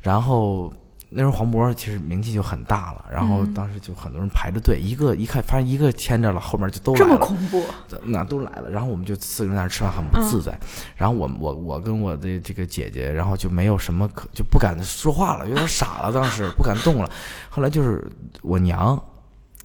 [0.00, 0.72] 然后
[1.10, 7.20] 那时候黄渤其实名气就很大了，然后嗯当时就很多人排着队，一个一看发现一个牵着了，后面就都来这么了。
[7.20, 7.64] 恐怖，
[8.02, 10.58] 那都来了，然后我们就四个人在那吃饭，很不自在。
[10.96, 17.10] 然后我我我跟我的这个姐姐，然后就没有什么可就不敢说话了，有点傻了，当时不敢动了。
[17.48, 18.06] 后来就是
[18.42, 19.02] 我娘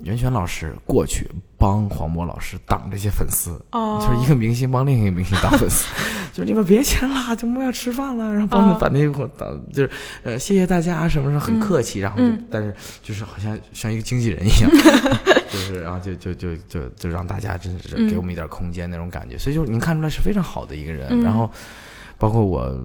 [0.03, 3.99] 袁泉老师过去帮黄渤老师挡这些粉丝，哦。
[4.01, 5.87] 就是一个明星帮另一个明星挡粉丝，
[6.33, 8.77] 就是你们别签了，就莫要吃饭了，然后帮他们哦。
[8.79, 9.89] 把那个挡，就是
[10.23, 12.45] 呃谢谢大家什么什么，很客气，然后就、嗯。
[12.51, 14.69] 但是就是好像像一个经纪人一样，
[15.49, 21.23] 就是然后就就就就就让大家真是给我们一点空间那种感觉，所以就是您看出来是非常好的一个人，嗯。
[21.23, 21.49] 然后
[22.17, 22.77] 包括我。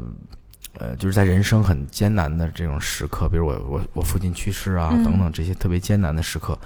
[0.81, 5.03] 呃，就是在人生很艰难的这种时刻，比如我我我父亲去世啊，嗯。
[5.03, 6.57] 等等这些特别艰难的时刻，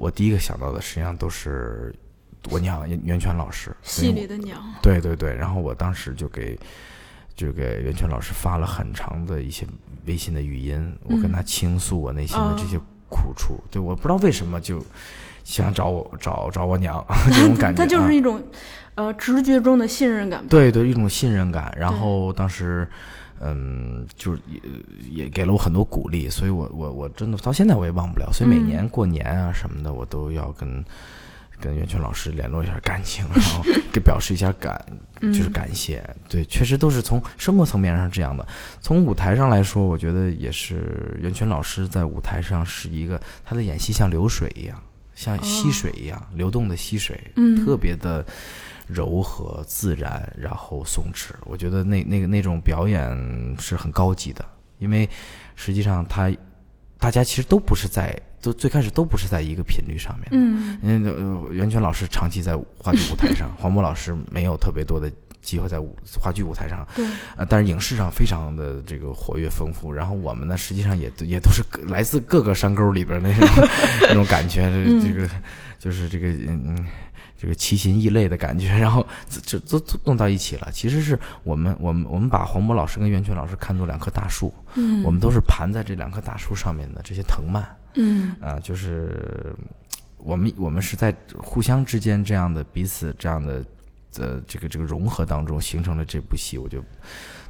[0.00, 1.94] 我第一个想到的实际上都是
[2.50, 6.58] 我娘袁袁泉老师，戏里的娘，对对对，然后我当时就给
[7.36, 9.66] 就给袁泉老师发了很长的一些
[10.06, 12.78] 微信的语音，我跟他倾诉我内心的这些
[13.10, 13.62] 苦处。
[13.70, 14.82] 对，我不知道为什么就
[15.44, 18.42] 想找我找找我娘 这 种感觉、啊，他就是一种
[18.94, 20.42] 呃直觉中的信任感。
[20.48, 21.70] 对对一种信任感。
[21.78, 22.88] 然后当时。
[22.88, 22.96] 嗯，
[24.16, 28.30] 就是也也给了我很多鼓励，所以我我我真的到现在我也忘不了。
[28.32, 30.84] 所以每嗯年过年啊什么的，我都要跟
[31.58, 34.78] 跟袁泉老师联络一下感情，然后给表示一下感，
[35.20, 36.02] 就是感谢。
[36.28, 38.46] 对，确实都是从生活层面上这样的。
[38.80, 44.78] 从舞台上来说，我觉得也是袁泉老师在舞台上是一个他的演戏像流水一样，
[45.14, 48.22] 像溪水一样、流动的溪水，嗯特别的。
[48.92, 53.06] 柔和自然，然后松弛，我觉得那那个那种表演
[53.58, 54.44] 是很高级的，
[54.78, 55.08] 因为
[55.54, 56.30] 实际上他
[56.98, 60.28] 大家其实都不是在都最开始都不是在一个频率上面。
[60.32, 65.10] 嗯因为呃袁泉老师长期在话剧舞台上，黄渤老师没有特别多的
[65.40, 69.92] 机会在舞话剧舞台上，对，呃，但是影视上非常的这个活跃丰富。
[69.92, 73.48] 然后我们呢，实际上也也都是来自各个山沟里边那种
[74.08, 75.28] 那种感觉，这这个
[75.78, 76.86] 就是这个嗯。
[77.40, 79.06] 嗯这个奇形异类的感觉， 然后
[79.42, 80.68] 这都都弄到一起了。
[80.70, 87.64] 其实是我们我们我们把黄渤老师跟袁泉老师看作两棵大树，嗯我们都是盘在这两棵大树上面的这些藤蔓
[87.94, 89.54] 嗯啊、就是
[90.18, 93.64] 我们我们是在互相之间这样的彼此这样的
[94.18, 96.84] 呃这个这个融合当中形成了这部戏，我就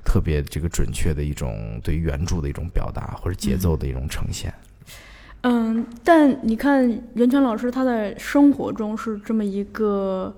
[0.04, 4.50] 特别这个准确的一种对于原著的一种表达或者节奏的一种呈现。
[4.50, 4.69] 嗯，
[6.04, 10.36] 但你看袁泉老师他在生活中是这么一个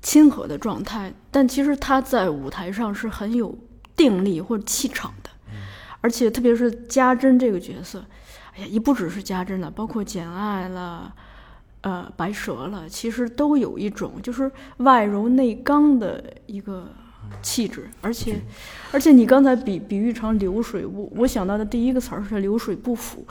[0.00, 3.56] 亲和的状态，但其实他在舞台上是很有
[3.94, 5.30] 定力或者气场的，
[6.00, 7.98] 而且特别是家珍这个角色，
[8.54, 11.14] 哎哎呀，也不只是家珍了，包括《简爱》了，
[11.82, 16.88] 呃，《白蛇》了，其实都有一种就是外柔内刚的一个
[17.42, 18.40] 气质，而且，
[18.92, 23.26] 而且你刚才比比喻成流水，我我想到的第一个词儿是流水不腐，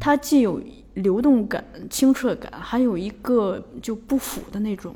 [0.00, 0.60] 它既有
[0.94, 4.94] 流动感、清澈感，还有一个就不腐的那种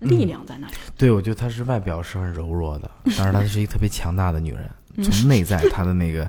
[0.00, 0.74] 力量在那里。
[0.96, 4.70] 对，我觉得她是外表是很柔弱的， 但是她是一个特别强大的女人，
[5.02, 6.28] 从内在她的那个。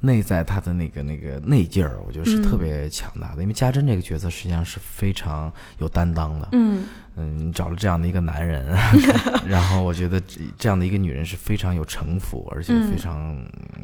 [0.00, 3.40] 内在她的那个那个内劲儿，我觉得是特别强大的。
[3.40, 6.46] 因为家珍这个角色实际上是非常有担当的。
[6.52, 6.84] 嗯
[7.16, 8.66] 嗯，找了这样的一个男人，
[9.46, 10.20] 然后我觉得
[10.58, 13.36] 这样的一个女人是非常有城府，而且非常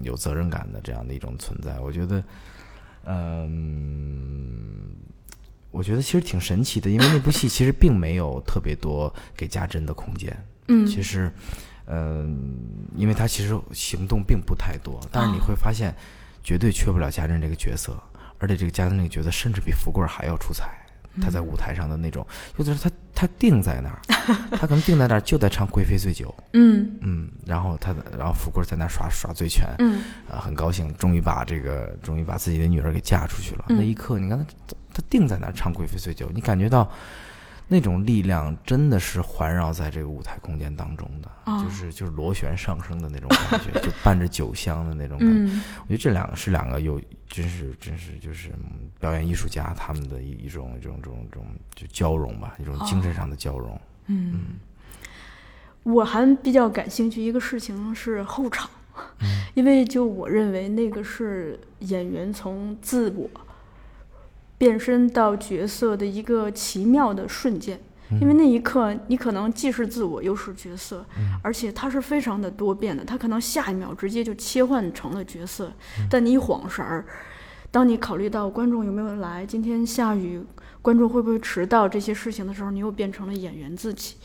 [0.03, 1.79] 有责任感的这样的一种存在。
[1.81, 2.23] 我觉得，
[3.05, 4.97] 嗯，
[5.71, 10.37] 我觉得其实挺神奇的，因为那部戏其实并没有特别多给家珍的空间。
[10.69, 11.31] 嗯，其实。
[11.93, 12.55] 嗯，
[12.95, 15.93] 因为他其实行动并不太多，但是你会发现，
[16.41, 18.01] 绝对缺不了家珍这个角色，
[18.39, 20.80] 而且这个家珍这个角色甚至比福贵还要出彩。
[21.21, 24.01] 他在舞台上的那种，有的是他他定在那儿，
[24.53, 26.35] 他可能定在那儿就在唱《贵妃醉酒》。
[26.53, 29.67] 嗯嗯，然后他的，然后富贵在那耍耍醉拳。
[29.79, 33.65] 嗯啊，很高兴，终于把这个，终于把自己的女儿给嫁出去了。
[33.69, 36.91] 那一刻，你看他他定在那儿唱《贵妃醉酒》，你感觉到。
[37.73, 41.31] 那种力量真的是环绕在这个舞台空间当中的，
[41.63, 45.53] 就是就是螺旋上升的那种感觉， 就伴着酒香的那种感觉。
[45.83, 48.51] 我觉得这两个是两个有，真是真是就是
[48.99, 51.47] 表演艺术家他们的一一种一种这种这种
[51.77, 53.81] 就交融吧，一种精神上的交融。
[54.07, 54.59] 嗯，
[55.85, 58.69] 我还比较感兴趣一个事情是后场，
[59.55, 63.31] 因为就我认为那个是演员从自我。
[64.61, 67.81] 变身到角色的一个奇妙的瞬间，
[68.21, 71.03] 因为那一刻你可能既是自我又是角色，
[71.43, 75.73] 而且它是非常的多变的，它可能下一秒直接就切换成了角色，
[76.11, 77.07] 但你一晃神儿，
[77.71, 80.45] 当你考虑到观众有没有来，今天下雨，
[80.83, 84.17] 观众会不会迟到这些事情的时候，你又变成了演员自己，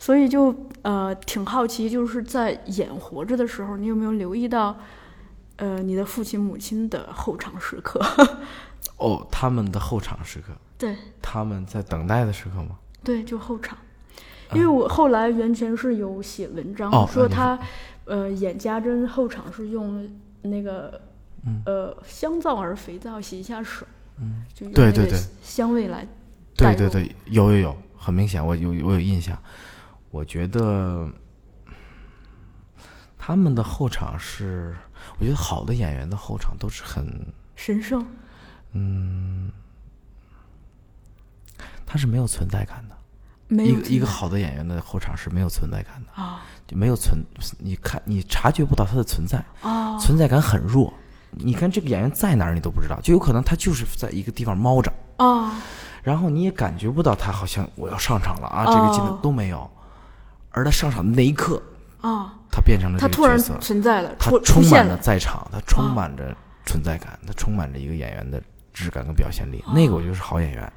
[0.00, 0.52] 所以就
[0.82, 4.76] 呃挺好奇，就是在演活着的时候，你有没有留意到，
[5.58, 8.00] 呃你的父亲母亲的后场时刻？
[9.00, 12.78] 哦，他们的后场时刻，对，他们在等待的时刻吗？
[13.02, 13.78] 对，就后场，
[14.52, 17.58] 因为我后来袁泉是有写文章说他，
[18.04, 20.06] 呃，演家珍后场是用
[20.42, 21.00] 那个，
[21.64, 23.86] 呃，香皂而肥皂洗一下手，
[24.18, 26.06] 嗯，就用那个香味来，
[26.54, 29.38] 对对对，有有有，很明显，我有我有印象，
[30.10, 31.08] 我觉得
[33.16, 34.76] 他们的后场是，
[35.18, 37.26] 我觉得好的演员的后场都是很
[37.56, 38.06] 神圣。
[38.72, 39.50] 嗯，
[41.86, 42.96] 他是没有存在感的。
[43.64, 46.22] 一个一个好的演员的后场是没有存在感的。
[46.22, 47.18] 啊，就没有存，
[47.58, 49.44] 你看你察觉不到他的存在。
[49.60, 50.92] 啊，存在感很弱。
[51.32, 54.92] 你看这个演员在哪儿你都不知道，就有可能他就是在一个地方猫着。
[55.16, 55.60] 啊，
[56.02, 59.68] 然后你也感觉不到他好像我要上场了啊，这个技能都没有。
[60.50, 61.62] 而他上场的那一刻
[62.00, 68.42] 啊，他变成了他突然存在了，他充满了在场，他充满着存在感，他充满着一个演员的。
[68.72, 70.72] 质感跟表现力，那个我觉得是好演员。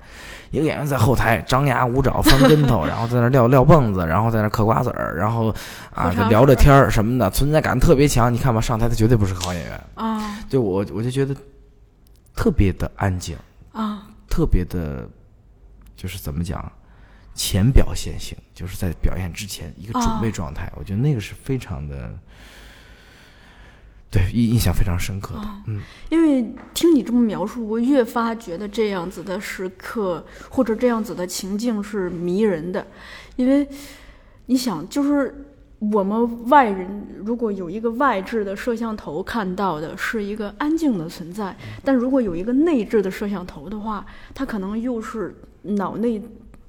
[0.52, 5.54] 一个演员在后台张牙舞爪、翻跟头，然后在那撂撂蹦子，然后在那嗑瓜子儿，然后
[5.92, 8.32] 啊聊着天儿什么的，存在感特别强。
[8.32, 10.40] 你看吧，上台他绝对不是个好演员啊。
[10.50, 11.36] 对我我就觉得
[12.36, 13.36] 特别的安静
[13.72, 15.08] 啊，特别的，
[15.96, 16.72] 就是怎么讲，
[17.34, 20.72] 前表现性，就是在表演之前一个准备状态。
[20.76, 22.14] 我觉得那个是非常的。
[24.14, 32.86] 对，印印象非常深刻的，嗯，因为听你这么描述，我越发觉得这样子的时刻或者这样子的情境是迷人的，
[33.38, 33.68] 因为
[34.46, 35.48] 你想，就是
[35.80, 44.06] 我们外人如果有一个外置的摄像头看到的是一个安静的存在，但如果有一个内置的摄像头的话，
[44.36, 46.22] 它可能又是脑内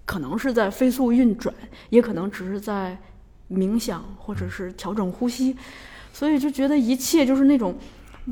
[0.06, 1.54] 可能是在飞速运转，
[1.90, 2.96] 也可能只是在
[3.50, 5.54] 冥想或者是调整呼吸。
[6.14, 7.76] 所以就觉得一切就是那种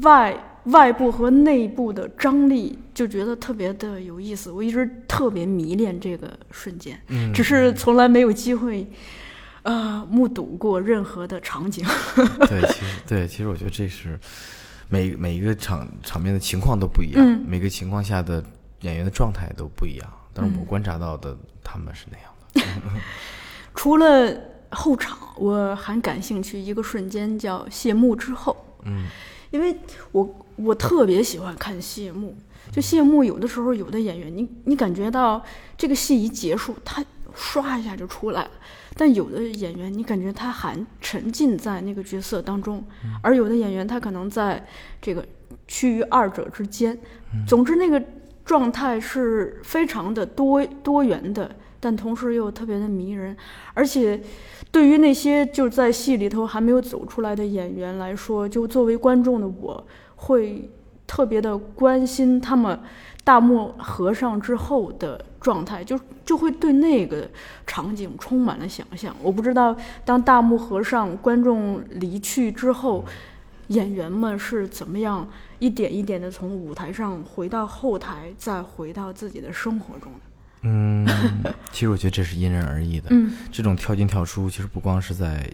[0.03, 0.33] 外
[0.67, 4.53] 外部和内部的张力，就觉得特别的有意思。
[4.53, 8.87] 我一直特别迷恋这个瞬间，嗯只是从来没有机会，
[9.65, 11.85] 呃，目睹过任何的场景。
[12.49, 14.17] 对，其实对，其实我觉得这是
[14.89, 18.41] 每每一个场场面的情况都不一样，每个情况下的
[18.83, 20.09] 演员的状态都不一样。
[20.33, 23.01] 但是我观察到的，他们是那样的。
[23.75, 24.52] 除了。
[24.73, 29.05] 后场我很感兴趣一个瞬间叫谢幕之后，嗯，
[29.51, 29.77] 因为
[30.13, 32.37] 我我特别喜欢看谢幕，
[32.71, 35.43] 就谢幕有的时候有的演员，你你感觉到
[35.77, 37.05] 这个戏一结束，他
[37.35, 38.51] 唰一下就出来了。
[38.95, 42.85] 但有的演员，你感觉他还沉浸在那个角色当中，
[43.23, 44.67] 而有的演员他可能在
[45.01, 45.25] 这个
[45.67, 46.99] 趋于二者之间。
[47.47, 48.03] 总之，那个
[48.45, 53.37] 状态是非常的多多元的，但同时又特别的迷人。
[53.75, 54.23] 而且，
[54.71, 60.71] 对于那些就在戏里头还没有走出来的演员来说，就作为观众的我会
[61.07, 62.79] 特别的关心他们
[63.25, 65.23] 大幕合上之后的。
[65.43, 67.29] 状态就就会对那个
[67.67, 69.13] 场景充满了想象。
[69.21, 73.05] 我不知道当大幕合上，观众离去之后，
[73.67, 75.29] 演员们是怎么样
[75.59, 80.32] 一点一点的从舞台上回到后台，再回到自己的生活中的。
[80.63, 81.07] 嗯，
[81.71, 83.09] 其实我觉得这是因人而异的。
[83.11, 85.49] 嗯，这种跳进跳出，其实不光是在。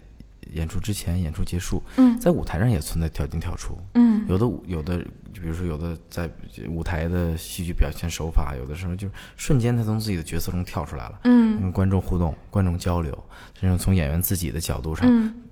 [0.53, 1.83] 演出之前，演出结束，
[2.19, 3.77] 在舞台上也存在跳进跳出。
[3.93, 4.97] 嗯，有的有的，
[5.31, 6.27] 就比如说有的在
[6.67, 9.07] 舞台的戏剧表现手法，有的时候就
[9.37, 11.19] 瞬间他从自己的角色中跳出来了。
[11.25, 13.15] 嗯，跟观众互动，观众交流，
[13.61, 15.07] 这种从演员自己的角度上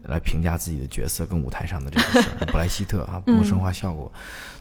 [0.07, 2.45] 来评价自己的角色跟舞台上的这个事儿。
[2.47, 4.11] 布莱希特啊，陌生化效果，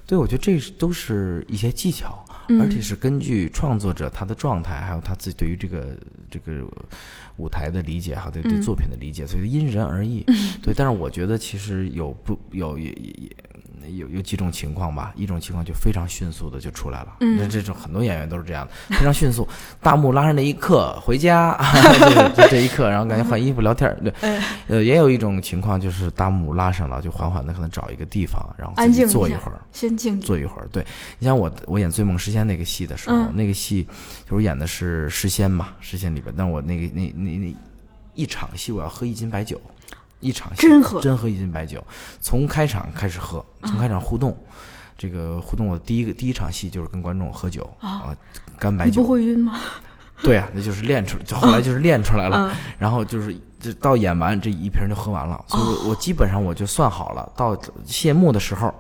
[0.07, 2.25] 对我觉得这都是一些技巧，
[2.61, 5.97] 而且是根据创作者他的状态，还有他自己对于这个
[6.31, 6.67] 这个。
[7.39, 10.25] 舞台的理解还有，对对作品的理解，所以因人而异。
[10.63, 13.37] 对，但是我觉得其实有不有也也也。
[13.97, 19.47] 有有几种情况吧，一种情况就非常迅速的就出来了，那这种很多演员都是这样的，非常迅速。
[19.81, 21.57] 大幕拉上那一刻回家，
[22.37, 24.13] 就这一刻，然后赶紧换衣服聊天对，
[24.69, 30.69] 呃，也有一种情况就是大幕拉上了，就缓缓的可能找一个地方，然后安静坐一会儿，先静坐一会儿。
[30.73, 30.85] 对
[31.19, 33.87] 你像我我演《醉梦诗仙》那个戏的时候，那个戏
[34.29, 37.55] 就是演的是诗仙嘛，诗仙里边，但我那个那那那
[38.15, 39.61] 一场戏我要喝一斤白酒。
[40.27, 41.83] 一场真喝真喝一斤白酒，
[42.21, 44.37] 从开场开始喝，从开场互动，
[44.99, 48.15] 这个互动我第一个第一场戏就是跟观众喝酒啊，
[48.59, 49.03] 干白酒。
[49.03, 49.59] 不会晕吗？
[50.23, 52.51] 对啊，那就是练出，就后来就是练出来了。
[52.79, 58.75] 然后就是这到演完这一瓶就喝完了，所以我基本上我就算好了，到谢幕的时候。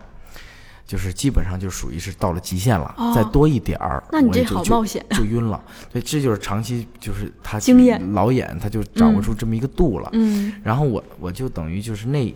[0.86, 5.60] 就是基本上就属于是到了极限了，再多一点儿，那你这好冒险，就晕了。
[5.92, 10.08] 对，这就是长期就是他经验老演，他就掌握出这么一个度了。
[10.12, 12.32] 嗯，然后我我就等于就是那，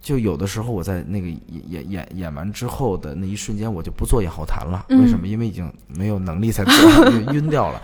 [0.00, 4.86] 就有的时候我在那个演演演完之后的那一瞬间，我就不做演后谈了。
[4.88, 5.28] 为什么？
[5.28, 6.74] 因为已经没有能力再做，
[7.34, 7.82] 晕掉了。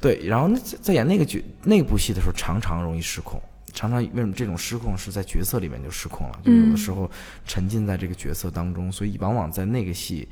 [0.00, 3.40] 对，然后那在演那个剧那部戏的时候，常常容易失控。
[3.78, 6.40] 常常为什么这种失控是在角色里面就失控了？
[6.44, 7.08] 就有的时候
[7.46, 10.28] 沉浸在这个角色当中，所以往往在那个戏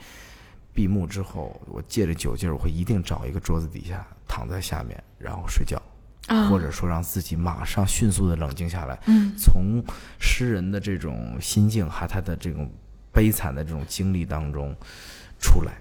[0.74, 5.80] 闭幕之后，我借着酒劲儿，我会一定找一个桌子底下躺在下面，然后睡觉，
[6.51, 9.80] 或者说让自己马上迅速的冷静下来，嗯从
[10.18, 12.68] 诗人的这种心境和他的这种
[13.12, 14.74] 悲惨的这种经历当中
[15.38, 15.74] 出来，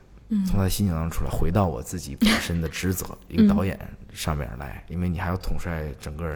[0.46, 3.80] 从他心境当中出来，回到我自己本身的职责，一个导演
[4.14, 6.36] 上面来，因为你还要统帅整个。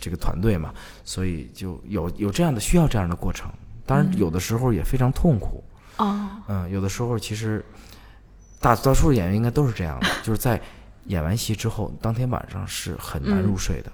[0.00, 0.72] 这个团队嘛，
[1.04, 3.50] 所以就有有这样的需要这样的过程。
[3.86, 5.62] 当然，有的时候也非常痛苦。
[5.96, 7.64] 哦，嗯，有的时候其实
[8.60, 10.60] 大多数演员应该都是这样的， 就是在
[11.06, 13.92] 演完戏之后，当天晚上是很难入睡的。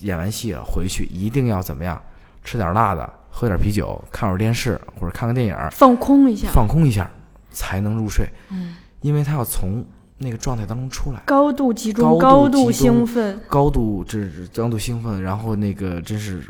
[0.00, 2.00] 演完戏了回去一定要怎么样？
[2.42, 7.10] 吃点辣的，喝点啤酒，看会儿电视或者看个电影，放空一下，放空一下
[7.50, 8.26] 才能入睡。
[8.48, 9.84] 嗯，因为他要从。
[10.22, 14.18] 那个状态当中出来，高度集中，高度兴奋，高度这
[14.54, 16.42] 高度兴奋，然后那个真是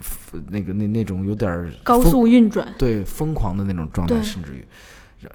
[0.48, 4.66] 那个那那种有点高速运转，对疯狂的那种状态，甚至于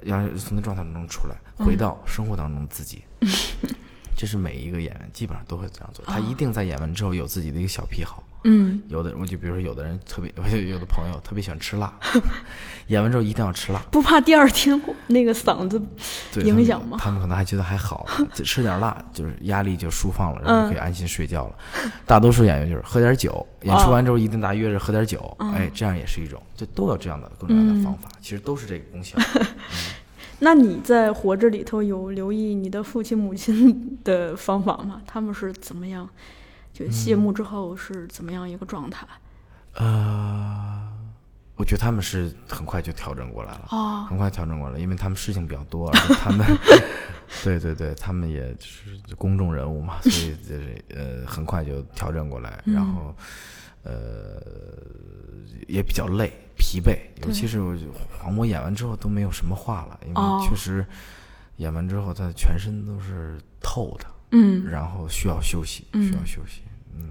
[0.02, 3.02] 要从那状态当中出来，回到生活当中自己。
[4.16, 8.22] 这是每一个演员基本上都会这样做，他一定在演完之后有自己的一个小癖好。
[8.48, 10.32] 嗯，有的我就比如说有的人特别，
[10.70, 11.92] 有的朋友特别喜欢吃辣，
[12.86, 15.82] 演完之后一定要吃辣，不怕第二天那个嗓子
[16.44, 16.96] 影响吗？
[17.00, 18.06] 他们可能还觉得还好，
[18.44, 21.56] 吃点辣就是压力就舒放了，然后可以安心睡觉了。
[22.06, 29.18] 大多数演员就是喝点酒，演出完之后一定大约着喝点酒，哎，这样也是一种，就都有这样的各种各样的方法，其实都是这个功效。
[30.40, 35.00] 那你在活着里头有留意你的父亲母亲 的方法吗？
[35.06, 36.08] 他们是怎么样？
[36.72, 39.06] 就谢幕之后是怎么样一个状态？
[39.74, 40.88] 呃，
[41.56, 46.46] 我觉得他们是很快就调整过来了，哦，很快调整过来，因为他们事情比较多，他们，
[47.42, 53.14] 对对对，他们也是公众人物嘛，所以就是呃，很快就调整过来， 然后
[53.86, 54.42] 呃，
[55.68, 57.60] 也比较累、疲惫，尤其是
[58.18, 60.84] 黄渤演完之后都没有什么话了，因为确实
[61.58, 66.62] 演完之后他全身都是透的，嗯，然后需要休息，需要休息。
[66.98, 67.08] 嗯，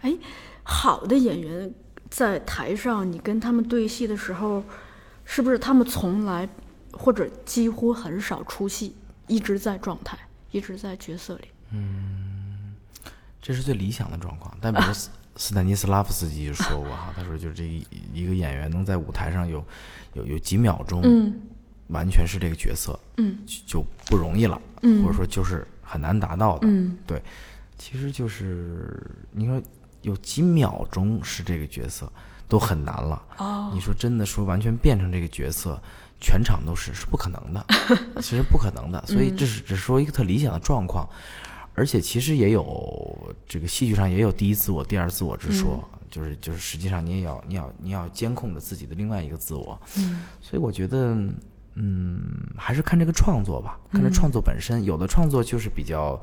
[0.00, 0.16] 哎，
[0.62, 1.70] 好的演员
[2.08, 4.64] 在台上，你跟他们对戏的时候，
[5.26, 6.48] 是不是他们从来
[6.92, 8.96] 或者几乎很少出戏，
[9.26, 10.16] 一直在状态，
[10.52, 11.48] 一直在角色里？
[11.72, 12.74] 嗯，
[13.42, 14.56] 这是最理想的状况。
[14.60, 14.92] 但比如
[15.38, 19.64] 斯斯坦尼斯拉夫斯基就说过哈，他说就是这一一个演员能在舞台上有
[20.14, 21.40] 有有几秒钟，嗯
[21.86, 26.66] 完全是这个角色，嗯就就不容易了，嗯或者说就是很难达到的。
[26.68, 27.22] 嗯对，
[27.78, 29.62] 其实就是你说
[30.02, 32.12] 有几秒钟是这个角色
[32.46, 33.22] 都很难了。
[33.38, 35.80] 哦你说真的说完全变成这个角色，
[36.20, 37.64] 全场都是是不可能的，
[38.20, 39.02] 其实不可能的。
[39.06, 41.08] 所以这是只是说一个特理想的状况，
[41.78, 43.16] 而且其实也有
[43.46, 49.80] 这个戏剧上也有第一自我、第二自我之说，就是就是实际上你也要你要你要监控着自己的另外一个自我。
[49.96, 50.24] 嗯。
[50.40, 51.14] 所以我觉得，
[51.74, 52.20] 嗯，
[52.56, 54.82] 还是看这个创作吧，看这创作本身。
[54.82, 56.20] 有的创作就是比较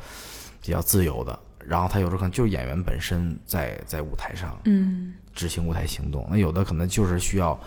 [0.62, 5.14] 比较自由的，然后他有时候可能就是演员本身在在舞台上嗯。
[5.34, 7.60] 执行舞台行动，那有的可能就是需要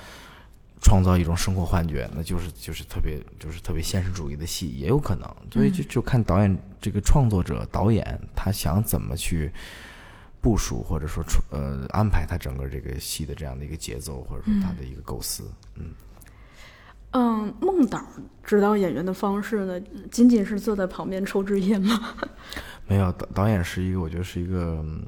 [0.82, 5.28] 创造一种生活幻觉，那就是就是特别就是特别现实主义的戏，也有可能。
[5.52, 9.52] 所以就就看导演这个创作者导演他想怎么去。
[10.40, 15.42] 部署或者说出呃安排他整个这个戏的这样的一个节奏，或者说他的一个构思，
[15.74, 15.90] 嗯，
[17.10, 18.00] 嗯，孟导
[18.44, 19.80] 指导演员的方式呢，
[20.12, 22.14] 仅仅是坐在旁边抽支烟吗？
[22.86, 25.04] 没有导导演是一个，我觉得是一个嗯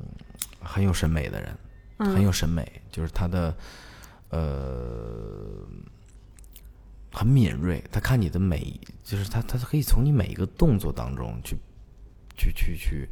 [0.61, 3.57] 很有审美的人，很有审美，就是他的
[4.31, 5.67] 呃
[7.13, 11.57] 很敏锐，他看你的每，就是他他可以从你每一个动作当中去
[12.37, 13.09] 去去去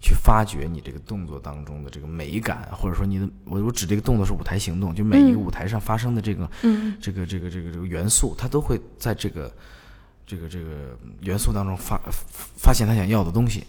[0.00, 6.96] 去发掘你这个动作当中的这个美感，或者说你的我我指这个动作是舞台行动，就每一个舞台上发生的这个、嗯。
[7.00, 9.54] 这个这个这个这个元素，他都会在这个
[10.26, 12.00] 这个这个元素当中发
[12.56, 13.64] 发现他想要的东西，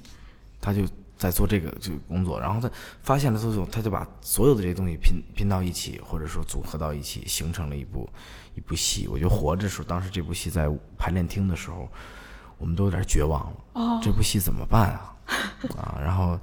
[0.60, 0.88] 他就
[1.24, 2.70] 在做这个这个工作，然后他
[3.02, 8.10] 发现了之后，他就把所有的这些东西拼拼到一起，或者说组合到一起，形成了一部
[8.56, 9.08] 一部戏。
[9.08, 11.88] 我觉得《活着》时候，当时这部戏在排练厅的时候，
[12.58, 13.58] 我们都有点绝望了。
[13.72, 15.16] 哦这部戏怎么办啊？
[15.80, 16.38] 啊，然后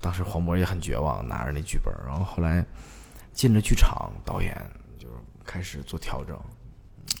[0.00, 2.64] 当时黄渤也很绝望，拿着那剧本，然后后来
[3.32, 4.56] 进了剧场，导演
[4.96, 5.08] 就
[5.44, 6.38] 开始做调整，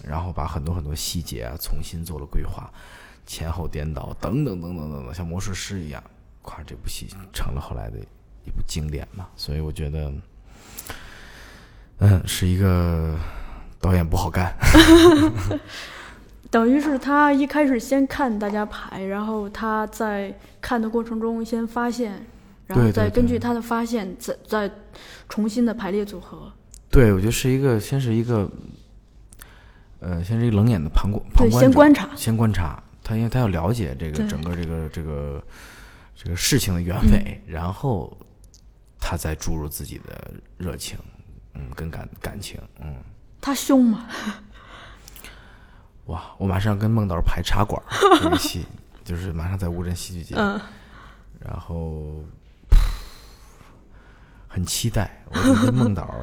[0.04, 2.72] 然后把很多很多细节啊重新做了规划，
[3.26, 6.02] 前后颠倒等等等等等等，像魔术师一样，
[6.42, 7.98] 夸这部戏成了后来的
[8.44, 9.26] 一部经典嘛。
[9.36, 10.12] 所以我觉得，
[11.98, 13.16] 嗯，是一个
[13.80, 14.54] 导演不好干。
[16.50, 22.26] 等于是他一开始先看大家排，然后他在看的过程中先发现，
[22.66, 24.70] 然后再根据他的发现，再再
[25.30, 26.52] 重新的排列组合。
[26.90, 28.46] 对，我觉得是一个，先是一个，
[30.00, 32.10] 呃，先是一个冷眼的旁观，旁对，观者先观察。
[32.14, 35.42] 先观察他，因为他要了解这个对整个这个这个
[36.22, 38.16] 这个事情的原委，然后
[39.00, 40.96] 他再注入自己的热情，
[41.54, 42.94] 嗯，跟感感情，嗯，
[43.40, 44.06] 他凶吗？
[46.06, 47.82] 哇，我马上跟孟导排茶馆
[49.04, 50.60] 就是马上在乌镇戏剧节，嗯
[51.40, 52.24] 然后
[54.46, 55.24] 很期待。
[55.28, 56.14] 我觉得孟导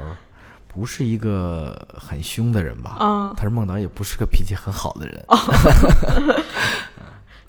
[0.66, 2.92] 不是一个很凶的人吧？
[3.00, 5.26] 啊，他是孟导，也不是个脾气很好的人。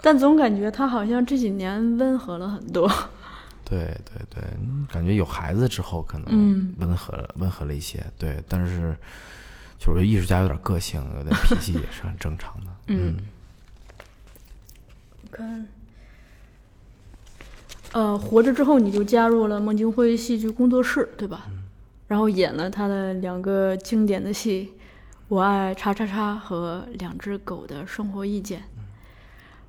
[0.03, 2.89] 但总感觉他好像这几年温和了很多。
[3.65, 8.05] 对对对，嗯感觉有孩子之后可能嗯温和了、温和了一些。
[8.19, 8.97] 对，但是
[9.79, 12.67] 就是艺术家有点个性，有点脾气也是很正常的。
[12.89, 13.17] 嗯
[15.31, 15.69] 看，
[17.93, 21.47] 呃，活着之后你就加入了孟京辉戏剧工作室，对吧？
[22.09, 24.73] 然后演了他的两个经典的戏
[25.29, 28.61] 《我爱叉叉叉》和《两只狗的生活意见》。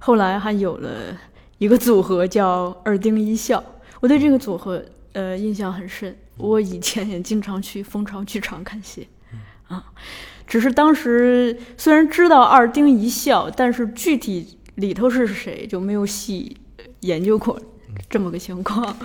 [0.03, 0.89] 后来还有了
[1.59, 3.63] 一个组合叫二丁一笑，
[3.99, 4.83] 我对这个组合
[5.13, 6.17] 呃印象很深。
[6.37, 9.07] 我以前也经常去蜂巢剧场看戏，
[9.67, 9.93] 啊，
[10.47, 16.57] 只是当时虽然知道二丁一笑，但是具体里头是谁就没有细
[17.01, 17.61] 研究过
[18.09, 18.97] 这么个情况。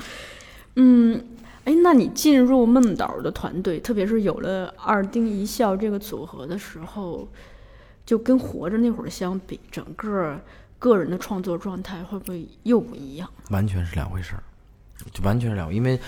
[0.76, 1.22] 嗯，
[1.64, 7.28] 哎，那你进入孟导的团队，特别是有了二丁一笑这个组合的时候，
[8.06, 10.40] 就跟活着那会儿相比，整个
[10.78, 13.28] 个人的创作状态会不会又不一样？
[13.50, 14.42] 完全是两回事儿，
[15.12, 15.98] 就完全是两回，因为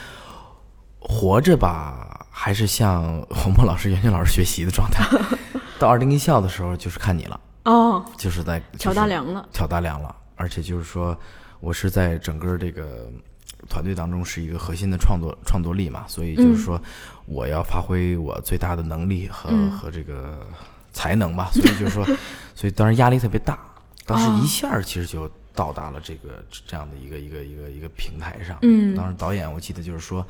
[1.01, 5.05] 活着吧，还是向黄渤老师、袁泉老师学习的状态。
[5.79, 9.49] 到二零一校的时候，就是看你了，哦，就是在挑大梁了。
[9.53, 11.17] 挑大梁了，而且就是说，
[11.61, 13.09] 我是在整个这个
[13.69, 16.81] 团队当中是一个核心的创作创作力嘛，所以就是说，
[17.27, 20.45] 我要发挥我最大的能力和、嗯和这个
[20.93, 22.05] 才能吧，所以就是说，
[22.57, 23.57] 所以当然压力特别大，
[24.09, 30.27] 当时一下儿其实就到达了这个这样的一个一个一个一个平台上，嗯当时导演我记得就是说，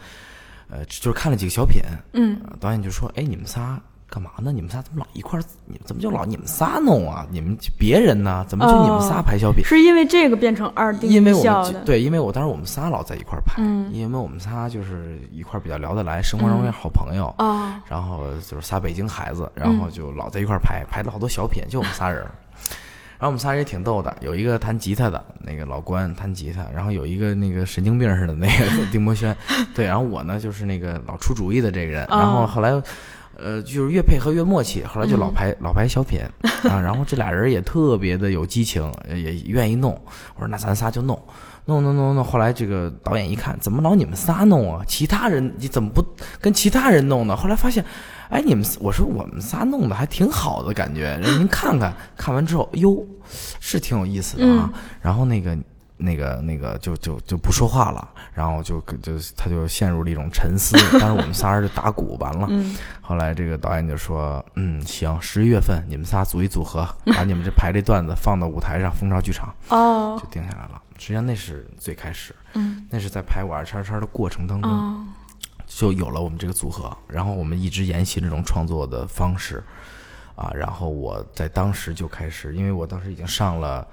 [0.69, 1.81] 呃，就是看了几个小品，
[2.13, 4.51] 嗯呃导演就说：“哎，你们仨干嘛呢？
[4.51, 5.43] 你们仨怎么老一块儿？
[5.67, 7.27] 你们怎么就老你们仨弄啊？
[7.31, 8.43] 你们别人呢？
[8.49, 9.63] 怎么就你们仨拍小品？
[9.63, 11.45] 是因为这个变成二 D 因为我？
[11.45, 17.27] 们对，因为我当时我们仨老在一块儿拍，嗯因为我们仨就是一块儿比较聊得来，生活中也好朋友。
[17.37, 22.35] 哦，然后就是仨北京孩子，然后就老在一块儿拍，拍了好多小品，就我们仨人儿。
[23.19, 29.37] 然后我们仨人也挺逗的，有一个弹吉他的那个老关弹吉他，然后有一个那个神经病似的那个 丁博轩，
[29.75, 32.83] 对，然后我呢就是那个老出主意的这个人，然后后来。
[33.41, 36.21] 呃，就是越配合越默契，后来就老排、老排小品
[36.69, 39.93] 啊，然后这俩人也特别的有激情，呃也愿意弄。
[40.35, 41.17] 我说那咱仨就弄，
[41.69, 42.25] 弄弄弄弄。
[42.25, 44.83] 后来这个导演一看，怎么老你们仨弄啊？
[44.89, 46.03] 其他人你怎么不
[46.41, 47.37] 跟其他人弄呢？
[47.37, 47.85] 后来发现，
[48.31, 51.95] 哎，你们我说我们仨弄的还挺好的感觉，让您看看。
[52.17, 53.07] 看完之后，哟，
[53.61, 54.73] 是挺有意思的啊。
[55.01, 55.57] 然后那个。
[56.01, 60.77] 那个那个就就就不说话了，然后就就他就陷入了一种沉思。
[60.97, 62.49] 当时我们仨人就打鼓完了，
[63.03, 70.81] 后来这个导演就说：“嗯，行，十一月份你们仨组一组合，把你们这排这段子放到舞台上，蜂巢剧场。”哦，就定下来了。
[70.99, 75.07] 实际上那是最开始，嗯，那是在拍我二叉叉的过程当中，哦，
[75.67, 76.95] 就有了我们这个组合。
[77.07, 79.65] 然后我们一直沿袭这种创作的方式，
[80.35, 83.87] 啊，然后我在当时就开始，因为我当时已经上了。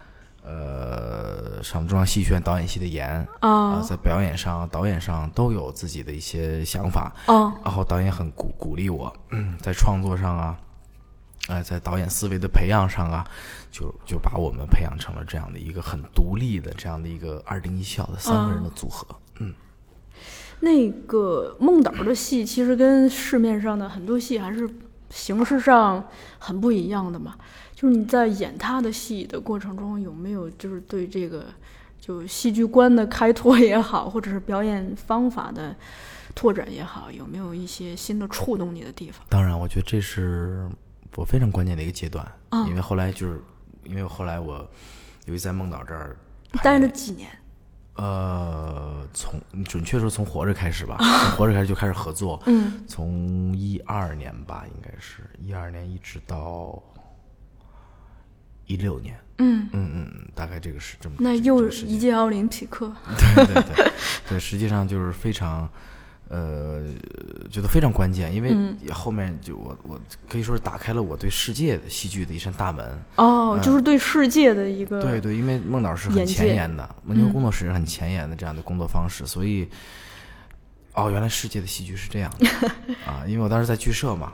[0.48, 10.56] 呃，上中央戏剧学院导演系的研啊，在表演上、导演上都有自己的一些想法哦，然后导演很鼓鼓励我，嗯，在创作上啊，
[11.48, 13.26] 哎，在导演思维的培养上啊，
[13.72, 19.08] 就就把我们培养成了这样的一个很独立的这样的一个二零一笑的三个人的组合，
[19.40, 19.54] 嗯。
[20.62, 24.68] 那个孟导的戏其实跟市面上的很多戏还是
[25.10, 26.04] 形式上
[26.40, 27.36] 很不一样的嘛。
[27.76, 31.46] 就是你在演他的戏的过程中，有没有就是对这个
[32.00, 35.76] 就戏剧观的开拓也好，或者是表演方法的
[36.34, 39.26] 拓展也好，有没有一些新的触动你的地方？
[39.28, 40.70] 当然，我觉得这是
[41.16, 43.42] 我非常关键的一个阶段，啊因为后来就是
[43.84, 44.68] 因为后来我
[45.26, 46.16] 由于在梦岛这儿
[46.52, 47.30] 你待了几年？
[47.96, 56.84] 呃，从准确说从活着开始吧，从活着开始就开始合作，嗯，从一二年吧，应该是一二年一直到
[58.66, 61.16] 一六年，嗯嗯嗯，嗯，大概这个是这么。
[61.20, 62.94] 那又这个时间一届奥林匹克。
[63.36, 63.92] 对对对
[64.28, 65.70] 对，实际上就是非常，
[66.28, 66.84] 呃，
[67.52, 73.00] 觉得非常关键，因为嗯后面就我我可以说是打开了我对世界的戏剧的一扇大门。
[73.18, 79.68] 哦，就是对世界的一个对对，因为孟导是很前沿的，文球工作室是很前沿的这样的工作方式，所以，
[80.94, 82.48] 哦，原来世界的戏剧是这样的
[83.06, 83.24] 啊！
[83.28, 84.34] 因为我当时在剧社嘛，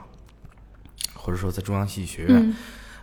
[1.12, 2.54] 或者说在中央戏剧学院，嗯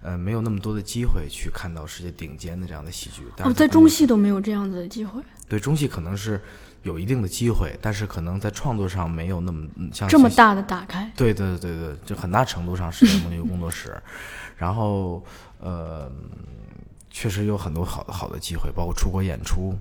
[0.02, 3.22] 呃，没有那么多的机会去看到世界顶尖的这样的戏剧。
[3.36, 6.42] 但哦，是在中戏都没有这样子的机会，对中戏可能是
[6.84, 11.12] 有一定的机会，但是可能在创作上没有那么嗯像像这么大的打开。
[11.16, 13.96] 对对对对，就很大程度上是蒙牛工作室，
[14.58, 15.24] 然后
[15.60, 16.10] 呃，
[17.10, 19.76] 确实有很多好的好的机会，包括出国演出，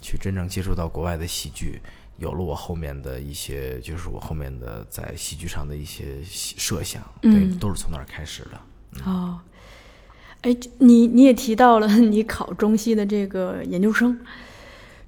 [0.00, 1.80] 去真正接触到国外的戏剧，
[2.18, 9.02] 有了我后面的一些，就是我后面的在戏剧上的一些设想，对，嗯都是从那儿开始的。
[9.04, 9.38] 哦，
[10.42, 14.18] 哎，你你也提到了 你考中戏的这个研究生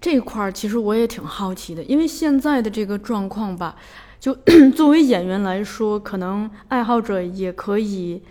[0.05, 3.75] 这块儿，其实我也挺好奇的，因为现在的这个状况吧，
[4.21, 4.37] 就
[4.77, 8.23] 作为演员来说，可能爱好者也可以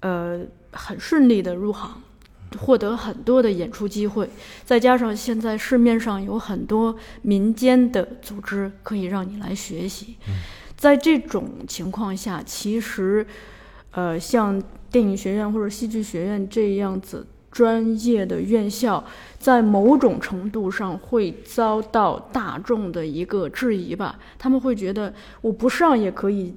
[0.00, 0.40] 呃
[0.72, 2.02] 很顺利的入行。
[2.58, 4.30] 获得很多的演出机会，
[4.64, 10.16] 再加上现在市面上有很多民间的组织可以让你来学习，
[10.76, 13.26] 在这种情况下，其实，
[13.90, 17.26] 呃，像电影学院或者戏剧学院这样子
[17.56, 19.02] 专业的院校，
[19.38, 24.18] 在某种程度上会遭到大众的一个质疑吧。
[24.38, 26.54] 他们会觉得我不上也可以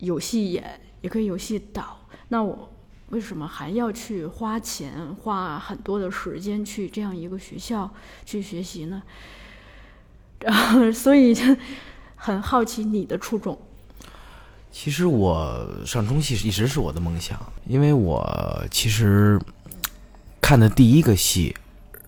[0.00, 2.70] 有戏演，也可以有戏导，那我
[3.08, 4.92] 为什么还要去花钱、
[5.22, 7.90] 花很多的时间去这样一个学校
[8.26, 9.02] 去学习呢？
[10.40, 11.44] 然后，所以就
[12.14, 13.58] 很好奇你的初衷。
[14.70, 18.26] 其实我上中戏一直是我的梦想，因为我
[18.70, 19.38] 其实
[20.42, 21.54] 看的第一个戏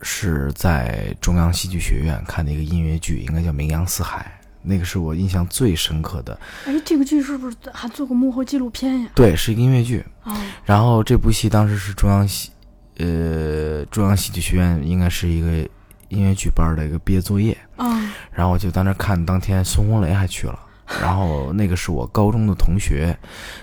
[0.03, 6.39] 是在中央戏剧学院看的一个音乐剧，应该叫《名扬四海》，那个是我印象最深刻的。
[6.66, 9.09] 哎，这个剧是不是还做过幕后纪录片呀？
[9.14, 10.05] 对，是一个音乐剧。
[10.24, 12.51] 哦，然后这部戏当时是中央戏，
[12.99, 15.66] 呃，中央戏剧学院应该是一个
[16.09, 17.57] 音乐剧班的一个毕业作业。
[17.76, 20.59] 啊，然后我就在那看，当天孙红雷还去了。
[21.01, 23.16] 然后那个是我高中的同学，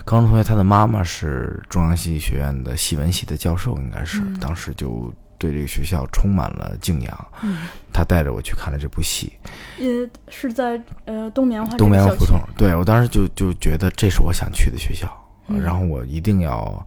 [0.05, 7.27] 高中同学他的妈妈是中央戏剧学院的戏文系的教授，应该是、嗯当时就对这个学校充满了敬仰。
[7.41, 9.33] 嗯，他带着我去看了这部戏
[9.77, 12.39] 也是在呃东棉花《东棉花胡同。
[12.57, 15.07] 对我当时就就觉得这是我想去的学校
[15.47, 16.85] 然后我一定要。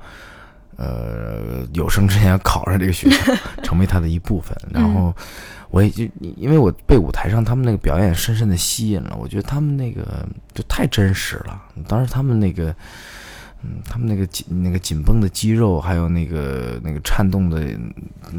[0.76, 3.32] 呃，有生之年考上这个学校，
[3.62, 4.53] 成为他的一部分。
[4.72, 5.14] 然后，
[5.75, 9.16] 我也就因为我被舞台上他们那个表演深深的吸引了。
[9.20, 11.61] 我觉得他们那个就太真实了。
[11.89, 12.72] 当时他们那个，
[13.64, 17.77] 嗯，他们那个紧那个紧绷的肌肉，还有那个那个颤动的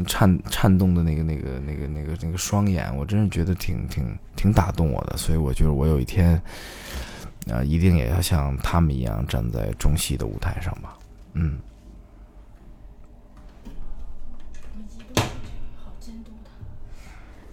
[0.06, 4.02] 颤颤动的那个那个那个那个那个双眼，我真是觉得挺挺
[4.34, 5.14] 挺打动我的。
[5.18, 6.40] 所以我觉得我有一天，
[7.50, 10.96] 啊，一定也要像他们一样站在中戏的舞台上吧。
[11.34, 11.58] 嗯。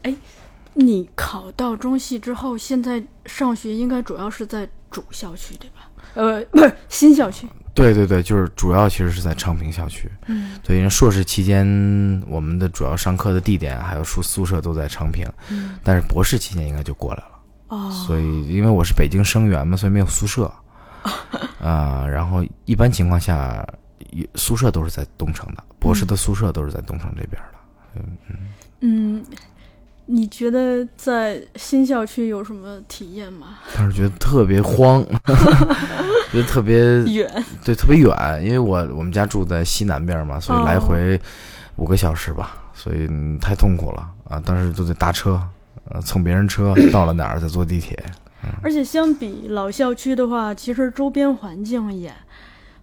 [0.03, 0.15] 哎，
[0.73, 5.89] 你考到中戏之后，现在上学应该主要是在主校区对吧？
[6.13, 7.47] 呃，不是新校区。
[7.73, 10.07] 对对对，就是主要其实是在昌平校区。
[10.27, 11.65] 嗯，对，因为硕士期间
[12.27, 15.27] 我们的主要上课的地点还有宿宿舍都在昌平。
[15.49, 17.39] 嗯，但是博士期间应该就过来了。
[17.69, 20.51] 哦，所以因为我是北京生源嘛，所以没有宿舍。
[21.59, 23.65] 啊，然后一般情况下，
[24.35, 27.59] 宿舍都是在东城的，博士的宿舍都是在东城这边的。
[27.95, 28.35] 嗯嗯
[28.81, 29.25] 嗯。
[30.13, 33.57] 你觉得在新校区有什么体验吗？
[33.75, 35.03] 当时觉得特别慌，
[36.31, 38.15] 觉得特别远，对，特别远。
[38.45, 41.19] 因为我我们家住在西南边嘛，所以来回
[41.77, 43.09] 五个小时吧，所以
[43.41, 44.39] 太痛苦了啊！
[44.39, 45.41] 当时都得搭车，
[45.89, 47.97] 呃，蹭别人车 到了哪儿再坐地铁。
[48.61, 52.13] 而且相比老校区的话，其实周边环境也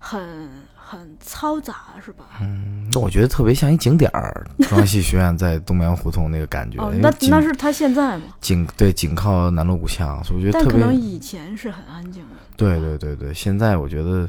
[0.01, 0.49] 很。
[0.91, 2.25] 很嘈杂是吧？
[2.41, 6.83] 嗯，那我觉得特别像一景点儿，中央戏学院在东门胡同那个感觉。
[6.83, 8.25] 哦，那那是他现在吗？
[8.41, 10.81] 紧对紧靠南锣鼓巷，所以我觉得特别。
[10.81, 12.31] 但可能以前是很安静的。
[12.57, 14.29] 对对对对，现在我觉得，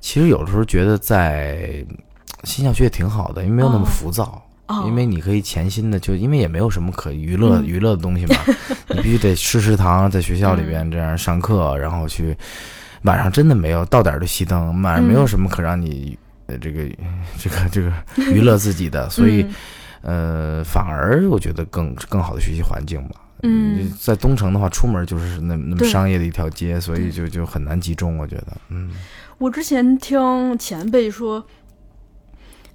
[0.00, 1.82] 其实有的时候觉得在
[2.44, 4.42] 新校区也挺好的，因为没有那么浮躁。
[4.66, 4.84] 哦。
[4.86, 8.36] 因为你可以潜心的，就因为也没有什么可娱乐娱乐的东西嘛，
[8.94, 12.36] 你必须得吃食堂，在学校里边这样上课，然后去。
[13.02, 16.84] 晚上真的没有到点儿就熄灯，晚上没有什么可让你呃这个
[17.38, 17.92] 这个这个
[18.32, 19.44] 娱乐自己的，所以
[20.02, 23.16] 呃反而我觉得更更好的学习环境吧。
[23.42, 28.16] 嗯，在东城的话，出门就是那那么商业的一条街，所以就就很难集中。
[28.16, 28.92] 我觉得，嗯，
[29.38, 31.44] 我之前听前辈说，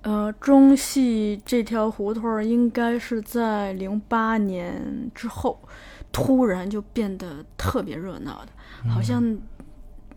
[0.01, 5.57] 呃，中戏这条胡同应该是在零八年之后
[6.11, 9.38] 突然就变得特别热闹的，好像。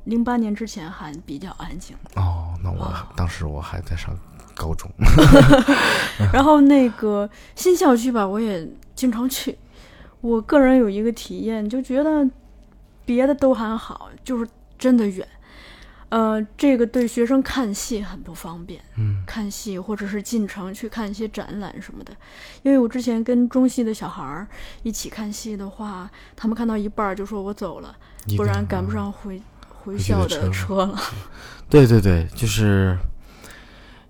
[0.05, 4.17] 零八年之前还比较安静哦，那我当时我还在上
[4.55, 4.91] 高中，
[6.33, 9.57] 然后那个新校区吧，我也经常去。
[10.21, 12.29] 我个人有一个体验，就觉得
[13.05, 14.47] 别的都还好，就是
[14.79, 15.27] 真的远。
[16.11, 22.13] 呃，这个对学生看戏很不方便，嗯，看戏或者是进城去看一些展览什么的。
[22.63, 24.47] 因为我之前跟中戏的小孩儿
[24.83, 27.97] 一起看戏的话，他们看到一半就说我走了，
[28.37, 29.41] 不然赶不上回。
[29.91, 31.01] 回校的车了，
[31.69, 32.97] 对对对，就是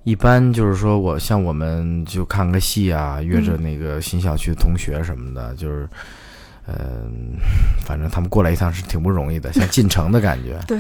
[0.04, 5.88] 一般就是说我像我们就看个戏啊，约着那个新校区的同学什么的，就是
[6.66, 7.36] 嗯，
[7.84, 10.58] 反正他们过来一趟是挺不容易的，像进城的感觉。
[10.68, 10.78] 对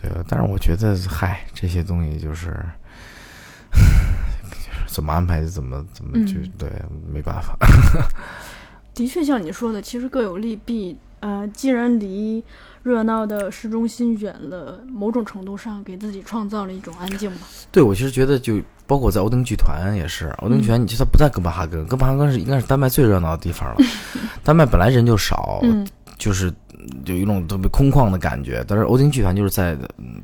[0.00, 2.54] 对，但是我觉得嗨，这些东西就是
[4.86, 6.70] 怎么安排就怎么怎么就对，
[7.12, 7.56] 没办法。
[8.94, 10.96] 的确，像你说的，其实各有利弊。
[11.20, 12.44] 呃，既然离
[12.82, 17.46] 热闹的市中心远了，某种程度上给自己创造了一种安静吧。
[17.70, 23.76] 对，我其实觉得，就包括在欧丁剧团也是，欧丁剧团，你其实它不在哥本哈根，哥本哈根是应该是丹麦最热闹的地方了。
[24.42, 25.60] 丹麦本来人就少，
[26.16, 26.52] 就是
[27.04, 28.64] 有一种特别空旷的感觉。
[28.66, 29.76] 但是欧丁剧团就是在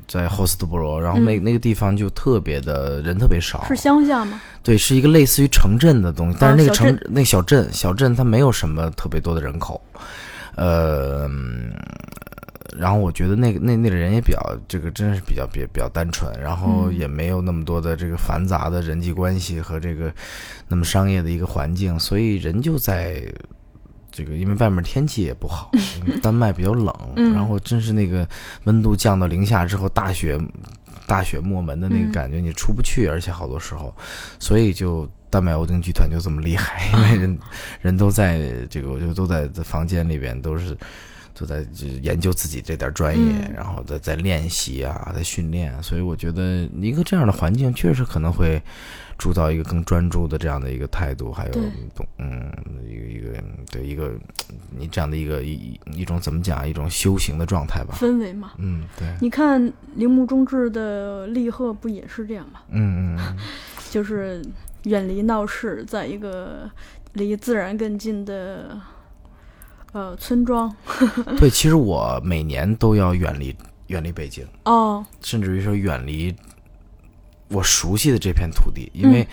[0.07, 3.63] 在霍斯特布罗，然后那那个地方就特别的人特别少。
[3.67, 4.41] 是乡下吗？
[4.63, 9.79] 对，是一个类似于城镇的东西，但是那个城那小镇小镇它没有什么特别多的人口。
[10.55, 11.29] 呃，
[12.77, 20.13] 然后我觉得那个那那个人也比较这个，真是比较比比较单纯，然后也没有那么多的这个繁杂的人际关系和这个
[20.67, 23.21] 那么商业的一个环境，所以人就在
[24.11, 25.71] 这个，因为外面天气也不好，
[26.23, 26.93] 丹麦比较冷，
[27.33, 28.27] 然后真是那个
[28.63, 30.39] 温度降到零下之后，大雪
[31.05, 33.95] 大雪没门的那个感觉，你出不去，而且好多时候，
[34.39, 35.09] 所以就。
[35.27, 37.37] 丹麦欧丁剧团就这么厉害，因为人
[37.81, 38.39] 人都在
[38.69, 40.77] 这个，我就都在房间里边，都是
[41.37, 41.65] 都在
[42.01, 45.81] 研究自己这点专业，然后在在练习啊，在训练。
[45.83, 48.61] 所以我觉得一个这样的环境，确实可能会
[49.17, 51.53] 铸造一个更专注的这样的一个态度，还有
[52.17, 52.51] 嗯，
[52.87, 54.11] 一个一个对一个
[54.75, 58.53] 你这样的一个一一种怎么讲，一种修行的状态吧，氛围嘛。
[58.57, 59.07] 嗯，对。
[59.21, 62.61] 你看铃木中志的立鹤不也是这样吗？
[62.69, 63.37] 嗯嗯，
[63.91, 64.41] 就是。
[64.85, 66.69] 远离闹市，在一个
[67.13, 68.79] 离自然更近的
[69.95, 70.69] 呃村庄。
[71.39, 73.55] 对，其实我每年都要远离
[73.87, 76.35] 远离北京，哦，甚至于说远离
[77.47, 79.25] 我熟悉的这片土地，因为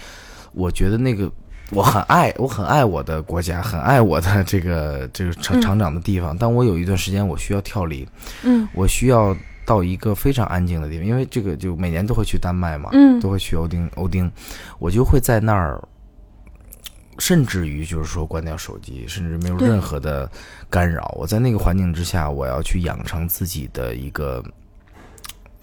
[0.52, 1.28] 我觉得那个
[1.72, 6.36] 我很爱，我很爱我的国家，很爱我的这个这个成嗯成长的地方。
[6.38, 8.06] 但我有一段时间我需要跳离，
[8.44, 9.36] 嗯我需要
[9.66, 14.30] 到一个非常安静的地方，因为这个就每年都会去丹麦嘛，嗯都会去欧丁欧丁，
[14.78, 15.82] 我就会在那儿。
[17.18, 20.30] 甚至于就是说关掉手机，甚至没有任何的
[20.70, 21.14] 干扰。
[21.18, 24.42] 我在那个环境之下，我要去养成自己的一个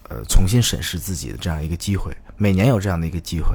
[0.08, 2.16] 呃重新审视自己的这样一个机会。
[2.36, 3.54] 每年有这样的一个机会，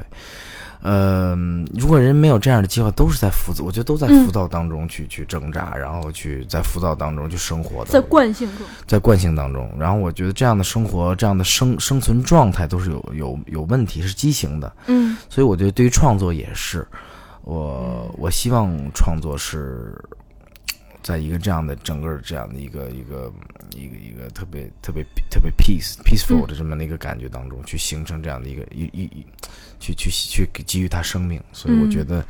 [0.83, 1.35] 呃，
[1.73, 9.67] 如果人没有这样的机会，都是在浮躁，我觉得都在嗯浮躁当中去、去挣扎，然后去在浮躁当中去生活的，在惯性中，在惯性当中。
[9.79, 14.71] 然后我觉得这样的生活，这样的生生存状态都是有有有问题，是畸形的。
[14.85, 16.87] 嗯所以我觉得对于创作也是，
[17.45, 19.93] 我我希望创作是
[21.03, 23.31] 在一个这样的整个这样的一个一个
[23.75, 29.25] 一个一个特别特别特别 peace peaceful 的这么的一个感觉当中，去形成这样的一个一一一
[29.79, 31.39] 去去去给给予它生命。
[31.53, 32.25] 所以我觉得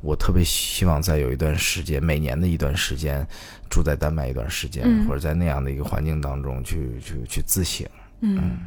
[0.00, 3.26] 我特别希望在有一段时间，每年的一段时间，
[3.68, 7.84] 住在丹麦一段时间，嗯或者在那样的一个环境当中去去去自省。
[8.20, 8.58] 嗯。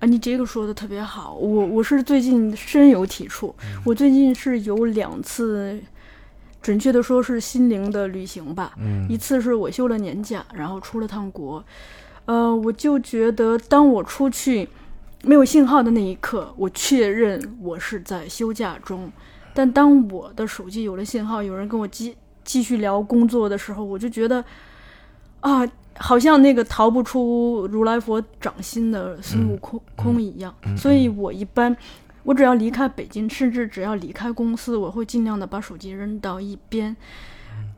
[0.00, 3.54] 啊，你这个说的特别好，我我是最近深有体触。
[3.84, 5.78] 我最近是有两次，
[6.62, 8.72] 准确的说是心灵的旅行吧。
[8.78, 11.62] 嗯一次是我休了年假，然后出了趟国，
[12.24, 14.66] 呃，我就觉得当我出去
[15.22, 19.12] 没有信号的那一刻，我确认我是在休假中。
[19.52, 24.42] 但当我的手机有了信号，有人跟我继继续聊工作的时候，我就觉得
[25.40, 30.54] 啊，好像那个逃不出如来佛掌心的孙悟空空一样。
[30.76, 31.76] 所以我一般。
[32.22, 36.94] 我只要离开北京，甚至只要离开公司，我会尽量的把手机扔到一边，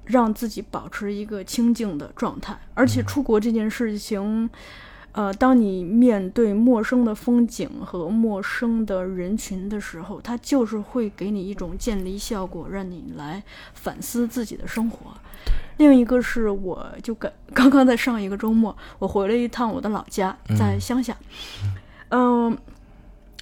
[0.05, 2.59] 让自己保持一个清静的状态。
[2.75, 4.51] 而且出国这件事情，
[5.13, 13.43] 呃，当你面对陌生的风景和陌生的人群的时候，它就是会给你一种渐离效果，让你来
[13.75, 15.13] 反思自己的生活。
[15.77, 21.15] 另一个是，我就刚刚刚在上一个周末，我回了一趟我的老家，在乡下。
[22.09, 22.57] 嗯、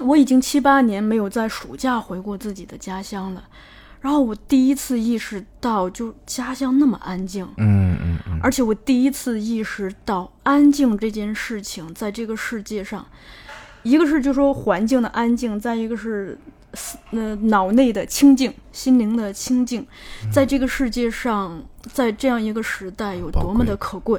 [0.01, 3.45] 我已经七八年没有在暑假回过自己的家乡了。
[4.01, 13.07] 然后我第一次意识到，就家乡那么安静，嗯嗯嗯，而且我第一次意识到安静这件事情在这个世界上，
[13.83, 16.39] 一个是就说环境的安静，再一个是
[17.11, 19.87] 呃脑内的清静，心灵的清静，
[20.33, 24.19] 在这个世界上，在这样一个时代有多么的可贵。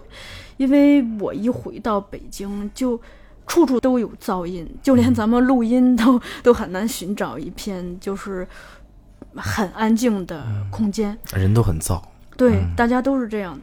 [0.58, 3.02] 因为我一回到北京，就
[3.48, 8.48] 处处都有噪音，就连咱们录音都 都很难寻找一片就是
[9.36, 11.18] 很安静的空间。
[11.34, 12.02] 人都很燥。
[12.38, 13.60] 对，嗯大家都是这样。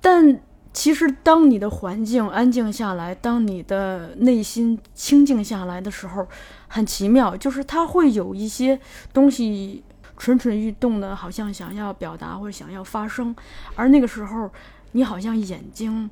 [0.00, 0.40] 但
[0.72, 6.26] 其实，当你的环境安静下来，当你的内心清静下来的时候，
[6.66, 8.78] 很奇妙，就是它会有一些
[9.12, 9.84] 东西
[10.18, 13.34] 蠢蠢欲动的，好像想要表达或者想要发生，
[13.76, 14.50] 而那个时候，
[14.92, 16.10] 你好像眼睛，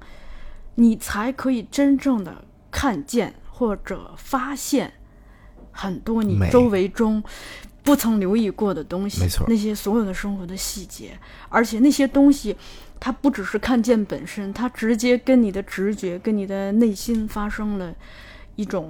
[0.76, 4.92] 你才可以真正的看见或者发现
[5.72, 7.22] 很多你周围中
[7.82, 9.46] 不曾留意过的东西，没错。
[9.48, 11.18] 那些所有的生活的细节，
[11.48, 12.56] 而且那些东西，
[13.00, 17.92] 它不只是看见本身，它直接跟你的直觉、跟你的内心发生了
[18.56, 18.88] 一种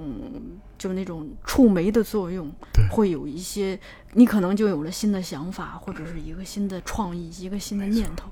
[0.77, 2.87] 就那种触媒的作用，对。
[2.89, 3.79] 会有一些
[4.11, 8.29] 你可能就有了新的想法，或者是一个新的创意、一个新的念头。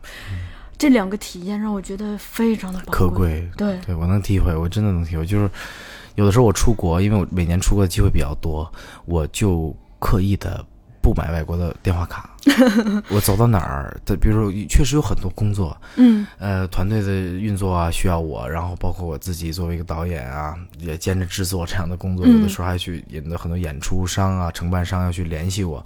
[0.78, 5.26] 这两个体验让我觉得非常的宝可贵对，对我能体会，我真的能体会。
[5.26, 5.50] 就是
[6.16, 8.72] 有的时候我出国，因为我每年出国的机会比较多，
[9.06, 10.66] 我就刻意的
[11.02, 12.30] 不买外国的电话卡。
[13.10, 25.86] 我走到哪儿的，比如说确实有很多工作，嗯呃，团队的运作啊需要我，然后包括我自己作为一个导演啊，也兼着制作这样的工作，嗯有的时候还去引的很多演出商啊、承办商要去联系我。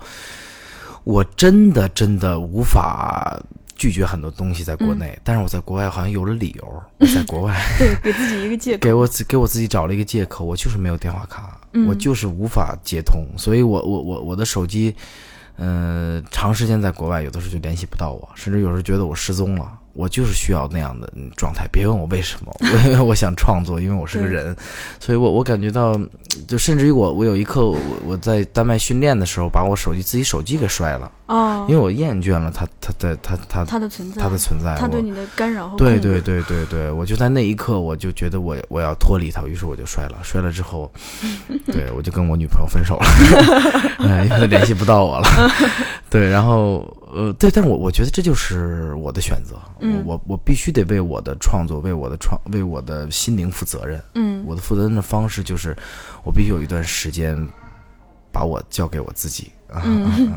[1.03, 3.37] 我真的真的无法
[3.75, 6.83] 拒绝很多东西在国嗯内，但是我在国外好像有了理由。
[6.99, 8.79] 我在国外 对，给自己一个借口。
[8.79, 14.95] 给我自给我自己找了一个借口，我就是没有电话卡，嗯我就是无法接通，所以我我我我的手机，
[15.57, 19.71] 呃，长时间在国外，有的时候就联系不到我，甚至有时候觉得我失踪了。
[19.95, 22.53] 我就是需要那样的嗯状态，别问我为什么，
[22.85, 24.55] 因为 我想创作，因为我是个人，
[24.99, 25.99] 所以我我感觉到，
[26.47, 40.17] 就甚至于我我有一刻我我在丹麦训练的时候，把我手机自己手机给摔了，哦因为我厌倦了他他的他他他的存在，他的存在，他对你的干扰和对对对对对，我就在那一刻，我就觉得我我要脱离他，于是我就摔了。
[40.23, 40.91] 摔了之后，
[41.71, 43.05] 对我就跟我女朋友分手了，
[43.99, 45.27] 嗯， 因为她联系不到我了。
[46.09, 46.85] 对，然后
[47.15, 54.01] 呃，对，但是我我觉得这就是我的选择，嗯我我我必须得为我的创作、为我的创、为我的心灵负责任。
[54.15, 55.75] 嗯我的负责任的方式就是，
[56.23, 57.35] 我必须有一段时间
[58.31, 59.51] 把我交给我自己。
[59.67, 60.31] 啊嗯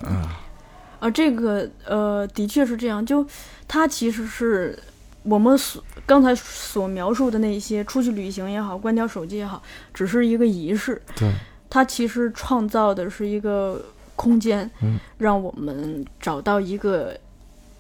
[1.00, 3.05] 啊，这个呃，的确是这样。
[3.05, 3.26] 就
[3.66, 4.78] 它其实是
[5.22, 11.00] 我们所刚才所描述的那些出去旅行也好，关掉手机也好，只是一个仪式。
[11.14, 11.32] 对，
[11.68, 13.80] 它其实创造的是一个
[14.19, 14.99] 空间，嗯。
[15.19, 17.16] 让我们找到一个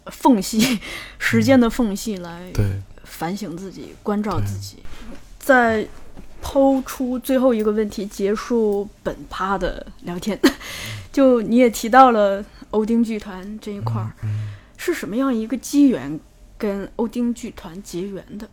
[0.06, 0.78] 缝隙，
[1.18, 2.50] 时间的缝隙来，
[3.04, 4.76] 反省自己，关照自己。
[5.38, 5.86] 在
[6.40, 10.38] 抛出最后一个问题，结束本趴的聊天，
[11.12, 14.12] 就你也提到了欧丁剧团这一块儿，
[14.76, 16.18] 是什么样一个机缘
[16.56, 18.48] 跟欧丁剧团结缘的？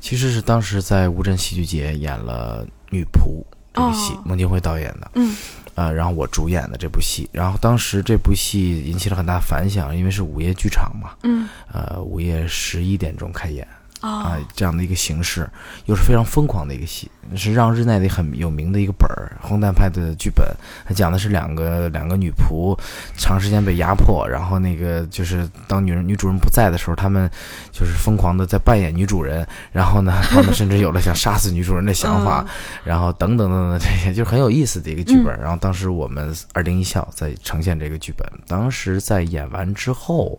[0.00, 3.42] 其实是当时在乌镇戏剧节演了《女仆》
[3.74, 5.10] 这部戏哦，孟京辉导演的。
[5.14, 5.36] 嗯。
[5.74, 11.48] 呃，然后我主演的这部戏，然后当时这部戏引起了很大反响，因为是午夜剧场嘛，嗯。
[11.72, 13.66] 呃，午夜十一点钟开演
[14.04, 15.48] 啊、啊这样的一个形式，
[15.86, 20.46] 又是非常疯狂的一个戏，是让日奈的很有名的一个本儿，荒诞派的剧本，
[20.86, 22.78] 它讲的是两个两个女仆
[23.16, 27.30] 长时间被压迫，然后那个就是当女人女主人不在的时候，他们
[27.72, 32.44] 就是疯狂的在扮演女主人，然后呢， 他们甚至有了想杀死女主人的想法，
[32.84, 35.34] 然后等等等等这些，就是很有意思的一个剧本。
[35.40, 40.38] 然后当时我们二零一笑在呈现这个剧本，当时在演完之后，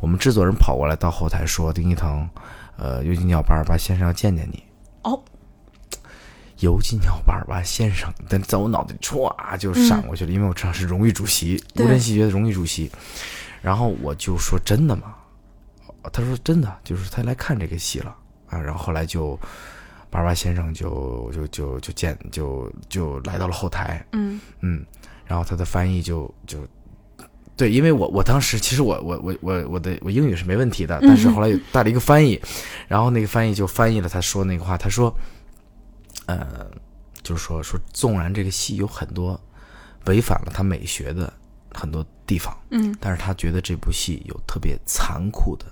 [0.00, 2.28] 我们制作人跑过来到后台说：“丁一腾，
[2.76, 4.62] 呃，尤金鸟巴尔巴先生要见见你。”
[5.04, 5.22] 哦，
[6.58, 12.90] 尤金鸟巴尔巴先生，但在我脑袋里歘就闪过去了，因为我知道是荣誉主席，对无人戏剧节的荣誉主席。
[13.60, 15.14] 然后我就说：“真的吗？”
[16.12, 18.16] 他说：“真的，就是他来看这个戏了
[18.48, 19.38] 啊。”然后后来就。
[20.10, 24.84] 巴尔巴先生就就就就见就就来到了后台，嗯嗯，
[25.24, 26.58] 然后他的翻译就就
[27.56, 32.40] 对，因为我我当时其实我我我我我的我英语是没问题的，但是后来有带了一个翻译，
[32.88, 35.14] 然后那个翻译就翻译了他说那个话，他说，
[36.26, 36.66] 呃，
[37.22, 39.38] 就是说说纵然这个戏有很多
[40.06, 41.32] 违反了他美学的
[41.72, 42.96] 很多地方，嗯。
[42.98, 45.66] 但是他觉得这部戏有特别残酷的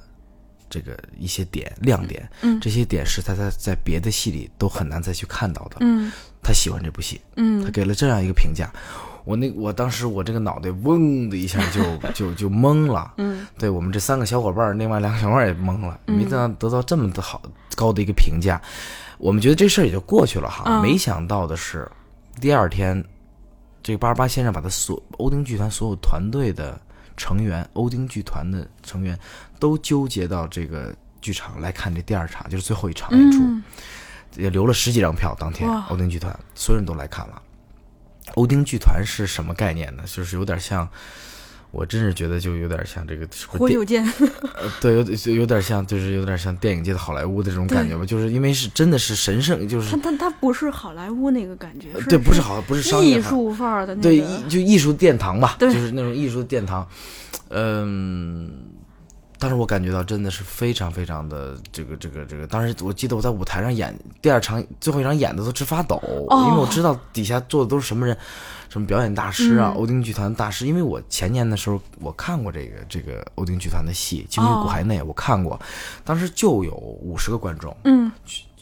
[0.69, 2.61] 这个一些点亮点，嗯。
[2.61, 6.12] 这些点是他在在别的戏里都很难再去看到的，嗯。
[6.43, 7.62] 他喜欢这部戏，嗯。
[7.62, 8.70] 他嗯给了这样一个评价，
[9.25, 17.41] 我那我当时我这个脑袋嗡的一下就 就就懵了，嗯对我们这三个小伙伴，另外两个小伙伴也懵了，嗯没想到得到这么的好
[17.77, 18.61] 高的一个评价，
[19.19, 21.91] 我们觉得这事儿也就过去了哈，嗯没想到的是，
[22.41, 23.05] 第二天，
[23.83, 26.81] 这个八十八先生把他所欧丁剧团所有团队的
[27.17, 29.19] 成员，欧丁剧团的成员
[29.59, 33.39] 都纠结到这个剧场来看这第二场，就是最后一场演出。
[33.43, 33.63] 嗯
[34.37, 37.43] 也留了十几张票，当天欧丁剧团所有人都来看了。
[38.35, 40.02] 欧丁剧团是什么概念呢？
[40.07, 40.89] 就是有点像，
[41.70, 44.05] 我真是觉得就有点像这个火有剑，
[44.55, 48.05] 呃对，有就有点像，就是有点像电影界的好莱坞的这种感觉吧。
[48.05, 56.86] 就是因为是真的是神圣，就是它它它不是好莱坞那个感觉，呃对，不是好，不是商业艺术范儿的那个，对，艺就艺术殿堂吧，就是那种艺术殿堂。
[57.52, 58.48] 嗯，
[59.41, 62.47] 但是我感觉到真的是非常非常的这个这个这个。
[62.47, 65.97] 当时我记得我在舞台上演第二场最后一场演的都直发抖，
[66.29, 68.15] 哦因为我知道底下坐的都是什么人，
[68.69, 70.67] 什么表演大师啊，嗯欧丁剧团大师。
[70.67, 75.59] 因为我前年的时候我看过这个这个欧丁剧团的戏《精于骨海内》，我看过，
[76.05, 78.12] 当时就有五十个观众，嗯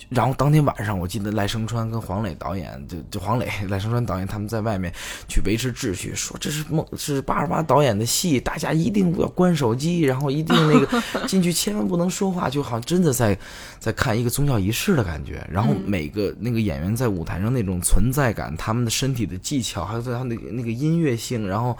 [0.08, 4.92] 然后当天晚上，我记得赖声川跟黄磊导演，就就黄磊、赖声川导演他们在外面
[5.28, 13.38] 去维持秩序，说这是梦是八十八导演的戏，大家一定不要关手机，然后一定那个进去千万不能说话，就好像真的在
[13.78, 15.46] 在看一个宗教仪式的感觉。
[15.50, 21.76] 然后每个那个演员在舞台上那种存在感，他们的身体的技巧，还有他那个那个音乐性，然后。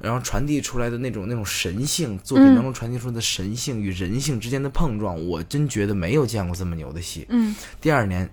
[0.00, 7.26] 然后传递出来的那种那种神性，作品当中传递出来的神性与人性之间的碰撞，我真觉得没有见过这么牛的戏。
[7.28, 8.28] 嗯，第二年，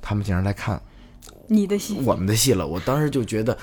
[0.00, 0.80] 他们竟然来看
[1.48, 3.56] 你的戏，我们的戏了，我当时就觉得，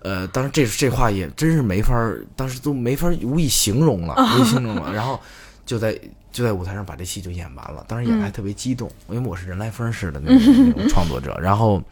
[0.00, 1.94] 呃，当时这这话也真是没法，
[2.36, 4.90] 当时都没法无以形容了，无以形容了。
[4.94, 5.20] 然后
[5.66, 5.98] 就在
[6.30, 11.38] 就在舞台上把这戏就演完了，当时演的还特别激动，因为我是人来疯似的那种那 种创作者。
[11.40, 11.82] 然后，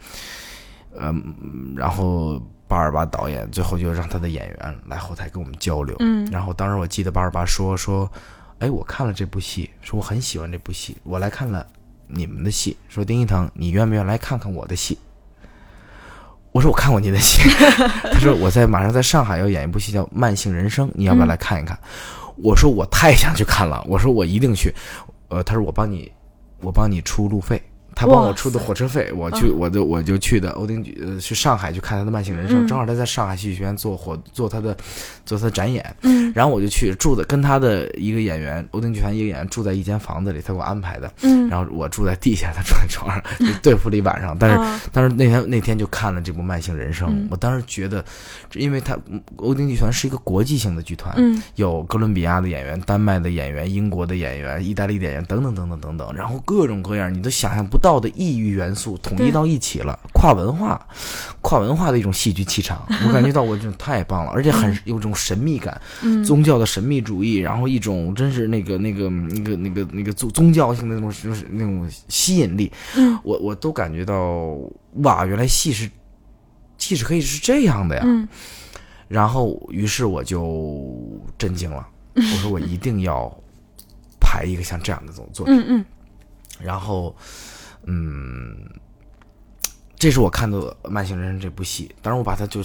[0.97, 5.95] 嗯，然后八二八导演最后就让他的演员来后台跟我们交流。
[5.99, 8.09] 嗯然后当时我记得八二八说说，
[8.59, 11.65] 哎，我看了这部戏，说我很喜欢这部戏，我来看了
[12.07, 14.97] 你们的戏，说丁一腾，你愿不愿意来看看我的戏？
[16.51, 17.39] 我说我看过您的戏，
[18.11, 21.77] 他说我在马上在上海要演一部戏叫《慢性人生》，你要不要来看一看？
[22.37, 24.73] 我说我太想去看了，我说我一定去。
[25.29, 26.11] 呃，他说我帮你，
[26.61, 27.61] 我帮你出路费，
[27.97, 30.51] 他帮我出的火车费，我去，我就我就去的。
[30.51, 32.67] 欧丁剧，呃，去上海去看他的《慢性人生》，嗯。
[32.67, 34.77] 正好他在上海戏剧学院做火做他的
[35.25, 36.31] 做他的展演，嗯。
[36.35, 44.37] 然后我就去住的，跟他的一个演员，欧丁剧团一个演员住在一间房子里，他给我安排的，嗯，然后我住在地下，他住在床上，就对付了一晚上。
[44.37, 48.05] 但是，啊但是那天那天就看了这部《慢性人生》嗯我当时觉得，
[48.53, 51.41] 因为他嗯欧丁剧团是一个国际性的剧团，嗯。
[51.55, 60.85] 有哥伦比亚的演员、丹麦的演员、英国的演员、意大利的演员等等等等等等，然后各种各样你都想象不到的异域元素统一到一起了，跨文化，
[61.41, 66.23] 跨文化的一种戏剧气场， 我感觉到我这种太棒了，而且很有种神秘感，嗯。
[66.23, 73.17] 宗教的神秘主义，然后一种真是那个那个那个那个那个宗宗教性的那种就是那种吸引力，嗯。
[73.23, 74.57] 我我都感觉到
[75.03, 75.89] 哇，原来戏是
[76.77, 78.27] 戏是可以是这样的呀，嗯。
[79.07, 80.93] 然后于是我就
[81.37, 83.33] 震惊了，我说我一定要
[84.19, 85.85] 排一个像这样的这种作品，嗯嗯。
[86.59, 87.15] 然后
[87.87, 88.69] 嗯，
[89.95, 92.63] 这是我看到的《慢性人生》这部戏，当然我把它就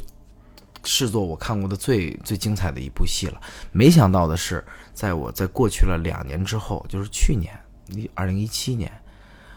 [0.85, 3.41] 视作我看过的最最精彩的一部戏了。
[3.71, 7.57] 没想到的是，在我在过去了两年之后，就是去年，
[7.89, 8.91] 一二零一七年，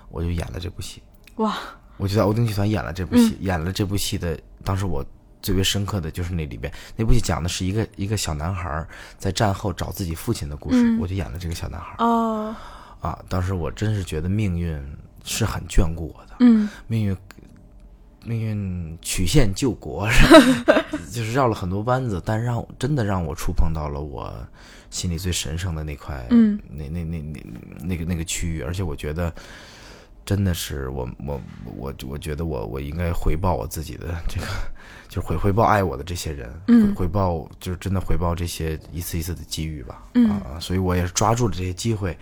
[0.10, 1.02] 我就演了这部戏。
[1.38, 1.58] 哇，
[1.98, 5.04] 我就在欧丁剧团演了这部戏，演了这部戏的，当时我
[5.42, 8.88] 最为深刻的就是那里边那部戏讲的是一个一个小男孩
[9.18, 12.56] 在战后找自己父亲的故事，嗯我就演了这个小男孩哦，
[13.02, 13.18] 啊。
[13.28, 14.80] 当时我真是觉得命运
[15.26, 16.69] 是很眷顾我的，嗯。
[16.88, 17.18] 命运
[18.23, 20.07] 命运曲线救国，
[21.11, 24.34] 就是绕了很多弯子，但让真的让我触碰到了我
[24.89, 26.60] 心里最神圣的那块，嗯。
[26.69, 27.43] 那那那那
[27.84, 29.31] 那个那个区域，而且我觉得
[30.26, 31.41] 真的是我我
[31.76, 34.47] 我我觉得我我应该回报我自己的这个，
[35.07, 36.88] 就是回回报爱我的这些人，嗯。
[36.95, 40.31] 回回报就是真的回报这些一次一次的机遇吧，嗯。
[40.31, 42.18] 啊，所以我也是抓住了这些机会，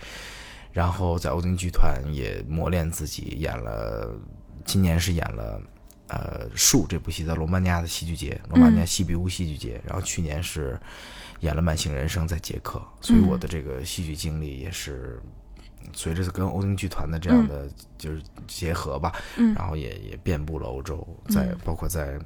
[0.73, 4.13] 然后在欧丁剧团也磨练自己，演了，
[4.65, 5.61] 今年是演了。
[6.07, 10.79] 呃，《树》这部戏在罗马尼亚的戏剧节，罗马尼亚西比乌戏剧节，然后去年是
[11.39, 15.19] 演了《慢性人生》在捷克，所以我的这个戏剧经历也是
[15.93, 17.67] 随着跟欧丁剧团的这样的
[17.97, 22.19] 就是结合吧，嗯然后也也遍布了欧洲，在包括在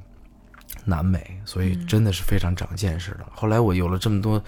[0.83, 3.25] 南美，所以真的是非常长见识的。
[3.31, 4.43] 后来我有了这么多。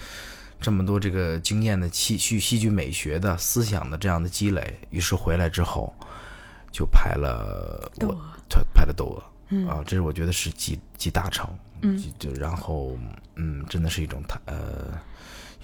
[0.62, 5.94] 这么多这个经验的戏剧戏剧美学的思想的这样的积累，于是回来之后，
[6.72, 8.18] 就拍了我窦娥
[8.50, 9.68] 他拍了窦娥，嗯。
[9.68, 11.50] 啊，这是我觉得是集集大成，
[11.82, 11.98] 嗯。
[12.18, 12.98] 就就然后
[13.36, 15.00] 嗯，真的是一种他呃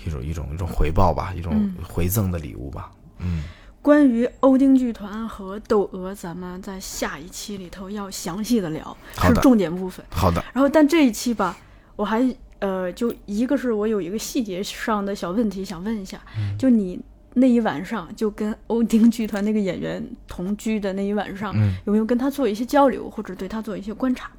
[0.05, 1.75] 一种一种一种回报吧，一种嗯。
[1.83, 2.89] 回赠的礼物吧，
[3.19, 3.43] 嗯，
[3.81, 9.41] 关于欧丁剧团和窦娥，咱们在下一期里头要详细的聊，是的。
[9.41, 10.05] 重点部分。
[10.09, 11.57] 好的，然后，但这一期吧，
[11.95, 12.21] 我还
[12.65, 16.99] 呃，就一个是我有一个细节上的小问题想问一下，嗯就你
[17.35, 24.31] 那一晚上就跟欧丁剧团那个演员同居的那一晚上，嗯，有没有跟他做一些交流，或者对他做一些观察？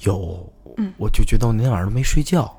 [0.00, 2.52] 有，嗯我就觉得我那天晚上都没睡觉，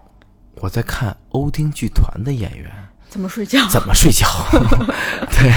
[0.61, 2.71] 我在看欧丁剧团的演员
[3.09, 3.67] 怎么睡觉？
[3.69, 4.25] 怎么睡觉，
[5.31, 5.51] 对。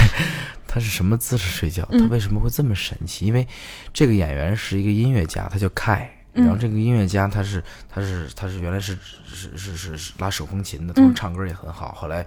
[0.71, 1.83] 他是什么姿势睡觉？
[1.91, 3.25] 他嗯为什么会这么神奇？
[3.25, 3.47] 因为
[3.91, 6.07] 这个演员是一个音乐家，他叫凯。
[6.33, 11.91] 嗯然后这个音乐家他是他是他是原来是是是是是拉手风琴的，嗯同时唱歌也很好。
[11.93, 12.25] 后来，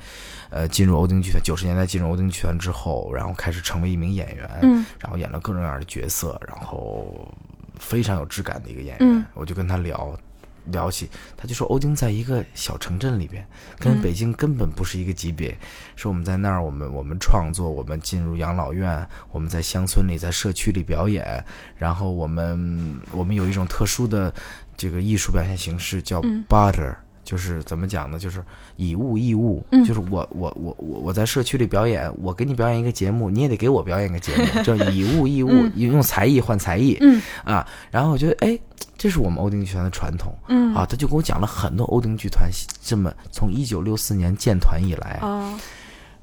[0.50, 7.32] 呃，进入欧丁剧团，九十年代进入欧丁剧团之后，然后开始成为一名演员，嗯然后演了各种各样的角色，然后
[7.78, 8.98] 非常有质感的一个演员。
[9.00, 10.18] 嗯我就跟他聊
[10.66, 13.44] 聊起，他就说欧丁在一个小城镇里边，
[13.78, 15.56] 跟北京根本不是一个级别。
[15.96, 21.44] 说我们在那儿，我们我们创作，我们进入养老院，我们在乡村里，在社区里表演，
[21.76, 24.32] 然后我们我们有一种特殊的
[24.76, 26.94] 这个艺术表现形式叫嗯 barter。
[27.24, 28.18] 就是怎么讲呢？
[28.18, 28.42] 就是
[28.76, 37.66] 以物易物，嗯就是我我我我我在社区里表演，我给你表演一个节目，你也得给我表演一个节目， 叫以物易物，嗯用才艺换才艺，嗯啊。
[37.90, 38.58] 然后我觉得，哎，
[38.98, 42.50] 这是我们欧丁剧团的传统，嗯啊，他就给我讲了很多欧丁剧团
[42.82, 45.58] 这么从一九六四年建团以来啊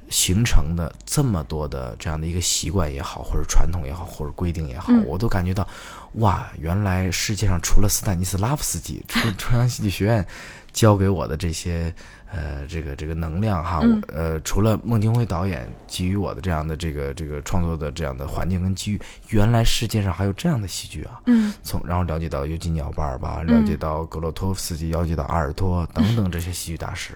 [0.09, 5.67] 形成的这么多的这样的一个习惯也好，或者传统也好，或者规定也好，嗯我都感觉到，
[6.13, 10.26] 哇，原来世界上除了斯坦尼斯拉夫斯基，除了中央戏剧学院
[10.80, 11.93] 教给我的这些
[12.31, 21.19] 呃这个这个能量哈，呃除了孟京辉导演给予我的这样的这个这个创作的这样的环境跟机遇，原来世界上还有这样的戏剧啊。
[21.26, 21.53] 嗯。
[21.64, 27.11] 从然后了解到尤金·鸟巴尔巴，了解到格洛托夫斯基，了解到阿尔托等等这些戏剧大师，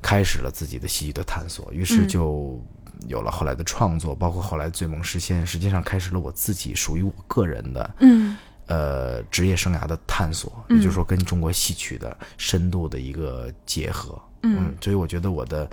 [0.00, 2.08] 开始了自己的戏剧的探索，于是嗯。
[2.08, 2.62] 就
[3.08, 14.20] 有了后来的创作，包括后来《醉梦实现》，实际上开始了我自己属于我个人的嗯呃职业生涯的探索，嗯也就是说跟中国戏曲的深度的一个结合。
[14.42, 15.68] 嗯所以我觉得我的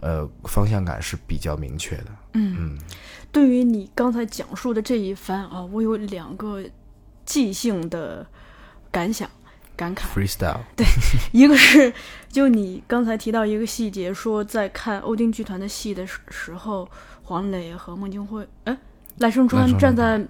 [0.00, 2.06] 呃，方向感是比较明确的。
[2.34, 2.78] 嗯
[3.32, 6.62] 对于你刚才讲述的这一番啊，我有两个
[7.24, 8.26] 即兴的
[8.90, 9.28] 感想、
[9.76, 10.02] 感慨。
[10.14, 10.86] ，freestyle，对
[11.32, 11.92] 一个是，
[12.28, 16.88] 就你刚才提到一个细节，说在看欧丁剧团的戏的时时候，
[17.22, 18.78] 黄磊和孟京辉，哎，
[19.18, 20.24] 赖声川站在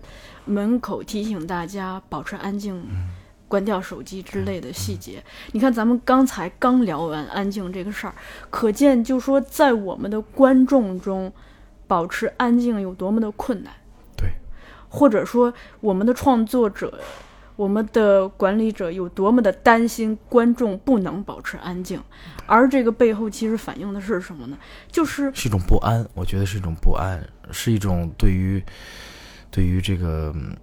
[0.48, 3.08] 门口提醒大家保持安静，嗯
[3.46, 5.24] 关掉手机之类的细节。
[5.52, 8.14] 你看，咱们刚才刚聊完安静这个事儿，
[8.50, 11.32] 可见就说在我们的观众中，
[11.86, 13.72] 保持安静有多么的困难。
[14.14, 14.28] 对，
[14.90, 15.50] 或者说
[15.80, 17.00] 我们的创作者、
[17.56, 21.98] 我们的管理者有多么的担心观众不能保持安静，
[22.44, 24.58] 而这个背后其实反映的是什么呢？
[24.92, 28.62] 就是是一种不安，我觉得是一种不安，是一种对于
[29.58, 30.56] 对于这个嗯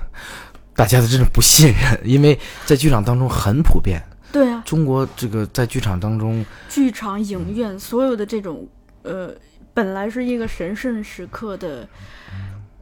[0.74, 4.02] 大家的这种不信任，因为在剧场当中很普遍。
[4.32, 8.66] 对啊，中国这个在剧场当中，剧场、影院所有的这种
[9.02, 9.30] 呃，
[9.74, 11.86] 本来是一个神圣时刻的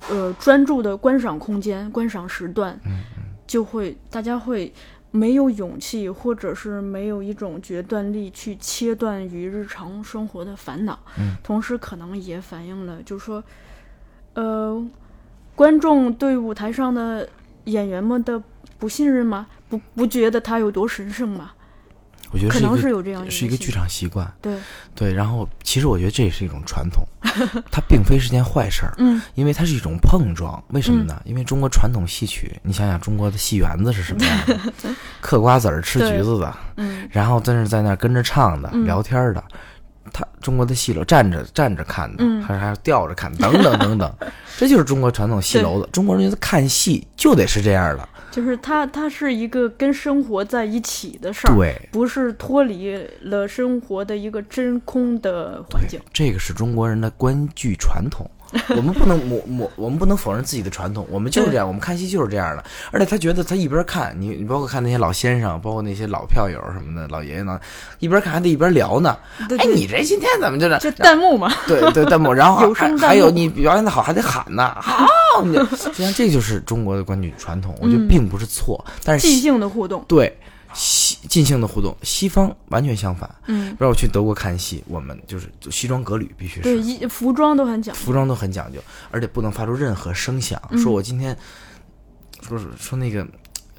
[0.08, 2.78] 呃专注的观赏空间、观赏时段，
[3.48, 4.72] 就会大家会。
[5.10, 13.42] 没有勇气，或者是没有一种决断力去切断与日常生活的烦恼，嗯同时可能也反映了，就是说，
[14.34, 14.86] 呃，
[15.58, 17.28] 观众对舞台上的
[17.64, 18.40] 演员们的
[18.78, 19.48] 不信任吗？
[19.68, 21.50] 不不觉得他有多神圣吗？
[22.30, 24.32] 我觉得可能是有这样一个是一个剧场习惯。
[24.40, 24.56] 对，
[24.94, 27.04] 对，然后其实我觉得这也是一种传统，
[27.72, 30.62] 它并非是件坏事儿，嗯，因为它是一种碰撞。
[30.68, 31.20] 为什么呢？
[31.24, 34.94] 因为中国传统戏曲，你想想中国的戏园子是什么样的？
[35.20, 39.42] 嗑瓜子儿、吃橘子的，嗯然后在那在那跟着唱的、嗯聊天的。
[40.12, 44.12] 他中国的戏楼站着站着看的，还是还是吊着看，等等 等等，
[44.56, 45.88] 这就是中国传统戏楼的。
[45.88, 56.00] 中国人看戏就得是这样的，就是它，它是一个跟生活在一起的事儿，对，不是脱离了生活的一个真空的环境。
[56.12, 58.30] 这个是中国人的观剧传统，
[58.76, 62.64] 我们不能抹抹，我们不能否认自己的传统，我们就是这样，我们看戏就是这样的。
[62.90, 67.60] 而且他觉得他一边看你，你包括看那些老先生，包括那些老票友什么的，老爷爷呢，
[67.98, 69.16] 一边看还得一边聊呢。
[69.58, 75.06] 哎，你这今天怎么就是就弹幕嘛，对对弹幕，然后 还还有你表演的好还得喊呢，好，
[75.44, 80.04] 你就 实际上这就是中国的观剧传统，我觉得并不是错，但是即兴的互动。
[80.08, 80.34] 对
[80.74, 83.28] 西尽兴的互动，西方完全相反。
[83.46, 88.00] 嗯，比如我去德国看戏，我们就是就西装革履，必须是对，衣服装都很讲究。
[88.00, 88.80] 服装都很讲究，
[89.10, 90.60] 而且不能发出任何声响。
[90.70, 91.36] 嗯说我今天
[92.42, 93.26] 说说那个。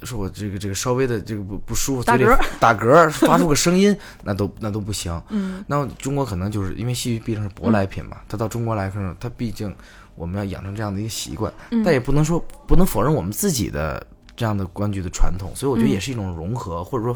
[0.02, 5.12] 说我这个这个稍微的这个不不舒服，嘴里打嗝打嗝，发出个声音，那都那都不行。
[5.28, 9.70] 嗯，那中国可能就是因为戏剧毕竟是舶来品嘛，它到中国来说，它毕竟
[10.14, 14.02] 我们要养成这样的一个习惯，嗯但也不能说不能否认我们自己的
[14.40, 17.14] 这样的观剧的传统，所以我觉得嗯也是一种融合，或者说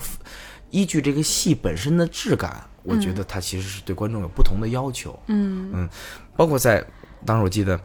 [0.68, 5.18] 依据这个戏本身的质感，我觉得它其实是对观众有不同的要求。
[5.28, 5.88] 嗯嗯
[6.36, 6.84] 包括在
[7.24, 7.80] 当时我记得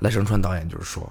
[0.00, 1.08] 赖声川导演就是说，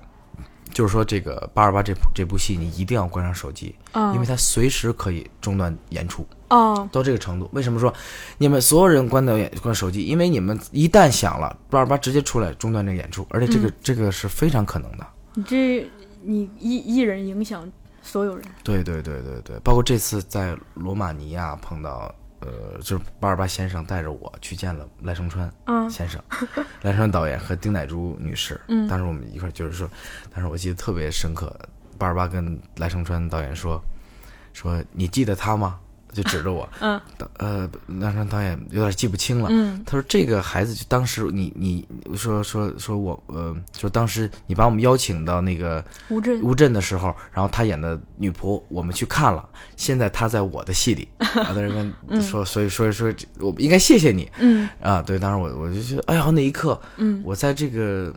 [0.73, 6.27] 就是说这个八二八这部这部戏你一定要关上手机，啊因为它随时可以中断演出。
[6.49, 7.93] 哦，到这个程度，为什么说
[8.37, 10.03] 你们所有人关掉眼关手机？
[10.03, 15.07] 因为你们一旦响了，八二八直接出来中断这个演出，而且这个、嗯这个是非常可能的。
[15.35, 15.87] 你这
[16.21, 17.71] 你一一人影响
[18.01, 18.45] 所有人。
[18.63, 26.21] 对对对对对，包括这次在罗马尼亚碰到，呃，就是巴尔巴先生带着我去见了赖声川嗯先生，
[26.81, 28.59] 赖声川导演和丁乃竺女士。
[28.67, 29.89] 嗯当时我们一块就是说，
[30.33, 31.53] 当时我记得特别深刻，
[31.97, 33.81] 巴尔巴跟赖声川导演说，
[34.53, 35.79] 说你记得他吗？
[36.21, 36.99] 就指着我，嗯
[37.37, 37.69] 呃，
[37.99, 39.47] 赖声川导演有点记不清了。
[39.49, 49.47] 嗯他说：“这个孩子就当时你你说说说我呃，说当时你把我们邀请到那个乌镇乌镇的时候，然后他演的女仆我们去看了，
[49.77, 55.01] 现在他在我的戏里， 啊，在这跟说，所以所以说我应该谢谢你嗯啊。
[55.01, 58.13] 对，当时我我就觉得，哎呀，那一刻嗯我在这个。”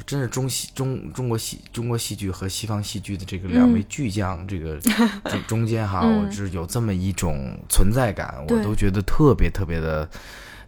[0.00, 4.78] 就真是中西中中国戏中国戏剧和西方戏剧的这个两位巨匠，这个
[5.28, 10.08] 中中间哈，嗯我是有这么一种存在感，我都觉得特别特别的，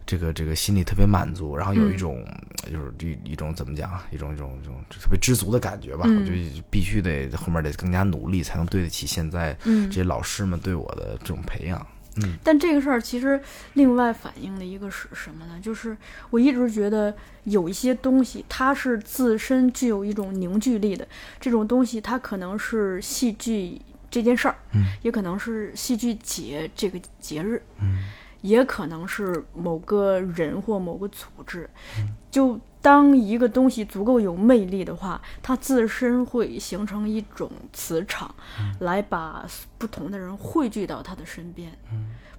[0.05, 2.25] 这个这个心里特别满足，然后有一嗯种、
[2.71, 6.03] 就是一一种怎么讲啊，一种一种一种特别知足的感觉吧。
[6.05, 11.87] 嗯我觉得必须得后面得更加努力，才能对得起现在嗯这些老师们对我的这种培养。
[12.17, 13.41] 嗯但这个事儿其实
[13.73, 15.59] 另外反映的一个是什么呢？
[15.61, 15.97] 就是
[16.29, 17.15] 我一直觉得
[17.45, 21.07] 有一些东西，它是自身具有一种凝聚力的。
[21.39, 23.81] 这种东西，它可能是戏剧
[24.11, 27.61] 这件事儿，嗯也可能是戏剧节这个节日。
[27.81, 28.03] 嗯
[28.41, 31.69] 也可能是某个人或某个组织。
[32.33, 38.33] 就当一个东西足够有魅力的话，它自身会形成一种磁场，
[38.79, 39.45] 来把
[39.77, 41.71] 不同的人汇聚到他的身边。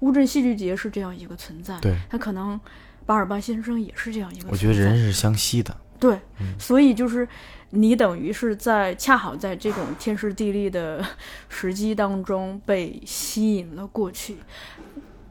[0.01, 2.61] 乌镇戏剧节是这样一个存在，对，他可能
[3.07, 4.49] 巴尔巴先生也是这样一个。
[4.51, 5.75] 我觉得人是相吸的。
[6.01, 6.19] 对，
[6.59, 7.27] 所以就是
[7.71, 11.03] 你等于是在恰好在这种天时地利的
[11.49, 14.39] 时机当中被吸引了过去，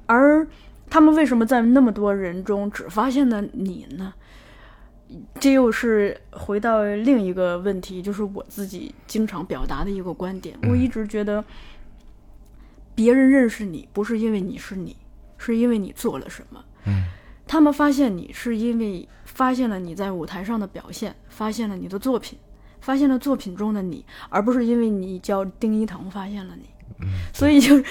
[0.05, 0.47] 而
[0.89, 4.13] 他们为什么在那么多人中只发现了你呢？
[5.39, 10.57] 这又是回到另一个问题，就是我自己经常表达的一个观点。
[10.63, 11.43] 我一直觉得，
[12.95, 14.95] 别人认识你不是因为你是你，
[15.37, 16.63] 是因为你做了什么。
[16.85, 17.03] 嗯，
[17.47, 22.37] 他们发现你是因为发现了你在舞台上的表现，发现了你的作品，
[22.81, 26.69] 发现了作品中的你，而不是因为你叫丁一腾发现了你。
[26.99, 27.83] 嗯，所以就是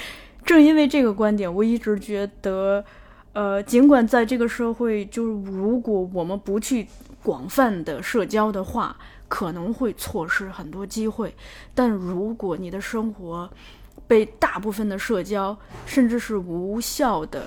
[0.45, 2.83] 正因为这个观点，我一直觉得，
[3.33, 6.87] 呃，尽管在这个社会，就是如果我们不去
[7.23, 8.95] 广泛的社交的话，
[9.27, 11.33] 可能会错失很多机会。
[11.73, 13.49] 但如果你的生活
[14.07, 17.45] 被大部分的社交，甚至是无效的，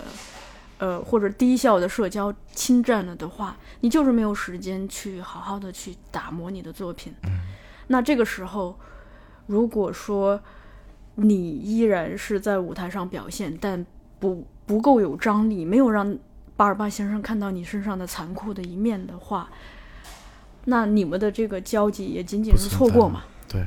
[0.79, 7.15] 呃，或者低效的社交侵占了的话，你就是没有时间去好好的去打磨你的作品。
[7.89, 8.79] 那这个时候，
[9.47, 10.41] 如果说
[11.17, 13.85] 你依然是在舞台上表现，但
[14.19, 16.19] 不不够有张力，没有让
[16.57, 19.49] 巴尔巴先生看到你身上的残酷的一面的话，
[20.65, 23.25] 那你们的这个交集也仅仅是错过嘛？
[23.49, 23.65] 对，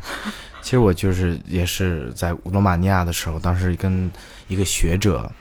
[0.61, 4.11] 其实我就是也是在罗马尼亚的时候，当时跟
[4.47, 5.31] 一个学者，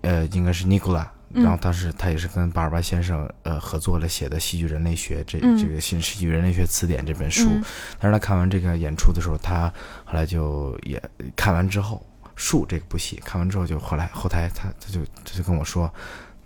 [0.00, 7.62] 呃，应该是尼古拉，然后当时他也是跟巴尔巴先生呃合作了写的《戏剧人类学》这嗯这个新戏剧人类学词典这本书嗯。
[8.00, 9.72] 但是他看完这个演出的时候，他
[10.04, 11.00] 后来就也
[11.36, 12.04] 看完之后，
[12.34, 15.88] 《树》这部戏看完之后，就后来后台他他就他就跟我说，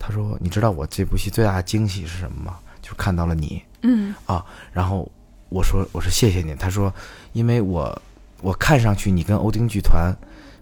[0.01, 2.57] 他说你知道我这部戏最大的惊喜是什么吗？
[2.83, 3.63] 就是看到了你。
[3.83, 5.09] 嗯啊，然后
[5.51, 6.93] 我说我说谢谢你，他说
[7.35, 8.03] 因为我
[8.41, 10.13] 我看上去你跟欧丁剧团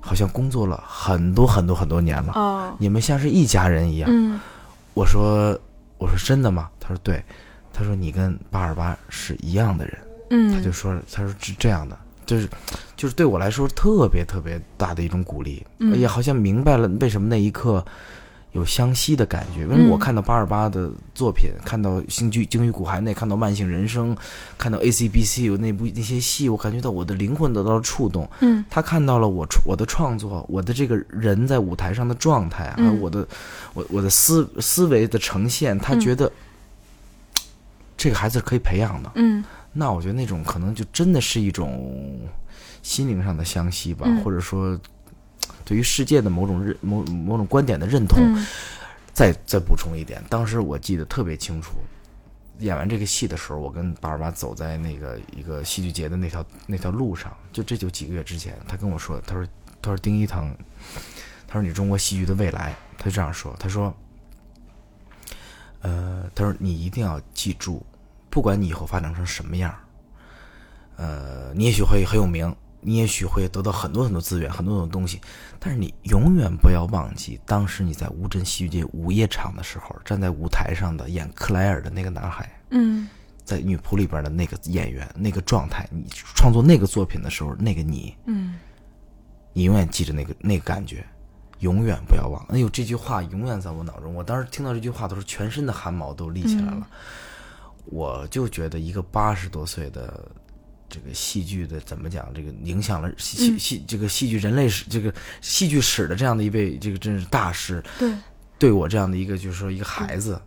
[0.01, 4.11] 好像工作了很多很多很多年了，哦你们像是一家人一样。
[4.13, 4.39] 嗯
[4.95, 5.59] 我说
[5.99, 6.69] 我说真的吗？
[6.81, 7.25] 他说对，
[7.73, 9.99] 他说你跟八二八是一样的人，
[10.31, 11.97] 嗯，他就说他说是这样的。
[12.27, 12.47] 就是，
[12.95, 17.83] 就是对我来说特别特别大的一种鼓励，嗯也好像明白了为什么那一刻
[18.53, 19.63] 有相吸的感觉。
[19.63, 24.15] 因为嗯我看到巴尔巴的作品，看到《星剧鲸鱼骨骸内》，看到《慢性人生》，
[24.57, 28.29] 看到 A.C.B.C 有那部那些戏，我感觉到我的灵魂得到了触动。
[28.41, 33.27] 嗯他看到了我我的创作，我的这个人在舞台上的状态，还有嗯我的
[33.75, 36.31] 我我的思思维的呈现，他嗯觉得、
[37.97, 39.13] 这个孩子可以培养的。
[39.15, 42.19] 嗯那我觉得那种可能就真的是一种
[42.83, 44.79] 心灵上的相吸吧，嗯或者说
[45.69, 48.19] 对于世界的某种认某某种观点的认同。
[48.23, 48.47] 嗯
[49.19, 51.73] 再再补充一点，当时我记得特别清楚，
[52.61, 59.45] 演完这个戏的时候，我跟巴尔巴走在那个一个戏剧节的那条那条路上，就这就几个月之前，他跟我说，他说
[59.83, 60.57] 他说丁一腾，
[61.49, 63.93] 他说你中国戏剧的未来，他就这样说，他说，
[65.81, 67.85] 呃，他说你一定要记住，
[68.31, 69.79] 不管你以后发展成什么样儿，
[70.95, 75.21] 呃，你也许会很有名，你也许会得到很多很多资源，很多很多东西，
[75.59, 83.09] 但是你永远不要忘记，当时你在乌镇戏剧节午夜场的时候，站在舞台上的演克莱尔的那个男孩，嗯
[83.45, 88.59] 在女仆里边的那个演员，那个状态，你创作那个作品的时候，那个你，嗯
[89.55, 91.05] 你永远记着那个那个感觉，
[91.61, 92.45] 永远不要忘。
[92.51, 94.15] 哎呦，这句话永远在我脑中。
[94.15, 96.87] 我当时听到这句话的时候，全身的汗毛都立起来了。
[97.87, 100.31] 我就觉得一个八十多岁的
[100.89, 108.13] 这个戏剧的怎么讲，这个影响了戏戏戏这个戏剧人类史这个戏剧史的这样的一位这个真是大师，对。
[108.59, 110.41] 对我这样的一个就是说一个孩子，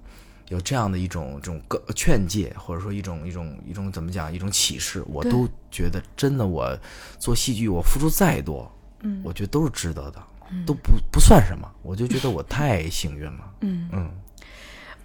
[0.49, 6.77] 有这样的一种这种个劝诫，或者说一种一种一种怎么讲一种启示，我都觉得真的我
[7.19, 8.69] 做戏剧我付出再多，
[8.99, 9.22] 嗯。
[9.23, 10.22] 我觉得都是值得的，
[10.65, 13.88] 都不不算什么，我就觉得我太幸运了，嗯。
[13.93, 14.11] 嗯。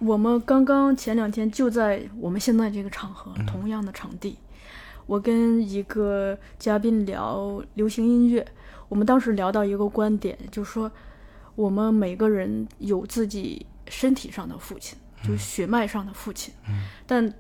[0.00, 4.36] 我们刚刚前两天就在我们现在这个场合，同样的场地，
[5.06, 8.46] 我跟一个嘉宾聊流行音乐，
[8.88, 10.90] 我们当时聊到一个观点，就是说
[11.54, 16.52] 我们每个人有自己身体上的父亲，就是血脉上的父亲，
[17.06, 17.32] 但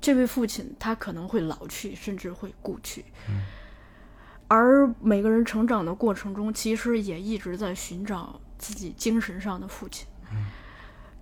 [0.00, 3.04] 这位父亲他可能会老去，甚至会故去。
[4.46, 10.06] 而每个人成长的过程中，其实也一直在寻找自己精神上的父亲。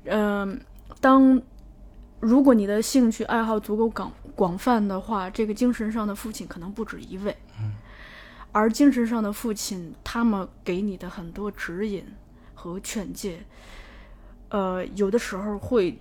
[0.06, 0.60] 嗯，
[1.00, 1.40] 当
[2.18, 4.12] 如果你的兴趣爱好足够广
[4.42, 7.36] 广泛的话，这个精神上的父亲可能不止一位。
[7.60, 7.74] 嗯
[8.50, 12.04] 而精神上的父亲，他们给你的很多指引
[12.54, 13.38] 和劝诫，
[14.48, 15.96] 呃，有的时候会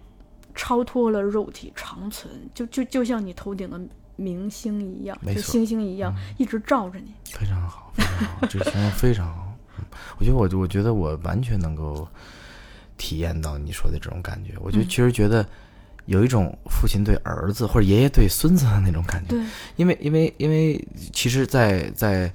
[0.55, 3.79] 超脱了肉体长存，就就就像你头顶的
[4.15, 7.13] 明星一样，就星星一样，一直照着你。
[7.25, 9.55] 非常好，非常好，这个形容非常好。
[9.77, 9.85] 嗯
[10.17, 12.07] 我觉得我我觉得我完全能够
[12.97, 14.55] 体验到你说的这种感觉。
[14.59, 15.47] 我就嗯其实觉得
[16.05, 19.29] 有一种父亲对儿子或者爷爷对孙子的那种感觉。
[19.29, 19.45] 对，
[19.75, 22.31] 因为因为因为其实在，在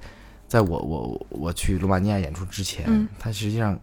[0.47, 3.79] 在我我我去罗马尼亚演出之前，嗯他实际上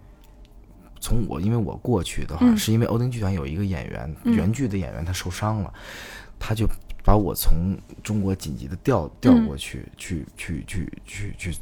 [1.00, 5.72] 从我因为我过去的话，嗯是因为欧丁剧团有一个演员，嗯原剧的演员他受伤了，
[6.38, 6.66] 他就
[7.04, 11.54] 把我从中国紧急的调调嗯过去，去去去去去。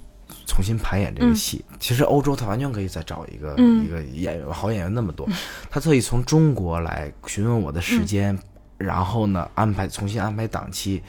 [0.47, 1.35] 重新排演这个嗯。
[1.35, 3.85] 戏，其实欧洲他完全可以再找一个、嗯。
[3.85, 5.29] 一个演员，好演员那么多，
[5.71, 8.39] 他特意从中国来询问我的嗯时间，
[8.79, 11.03] 然后呢安排重新安排档期，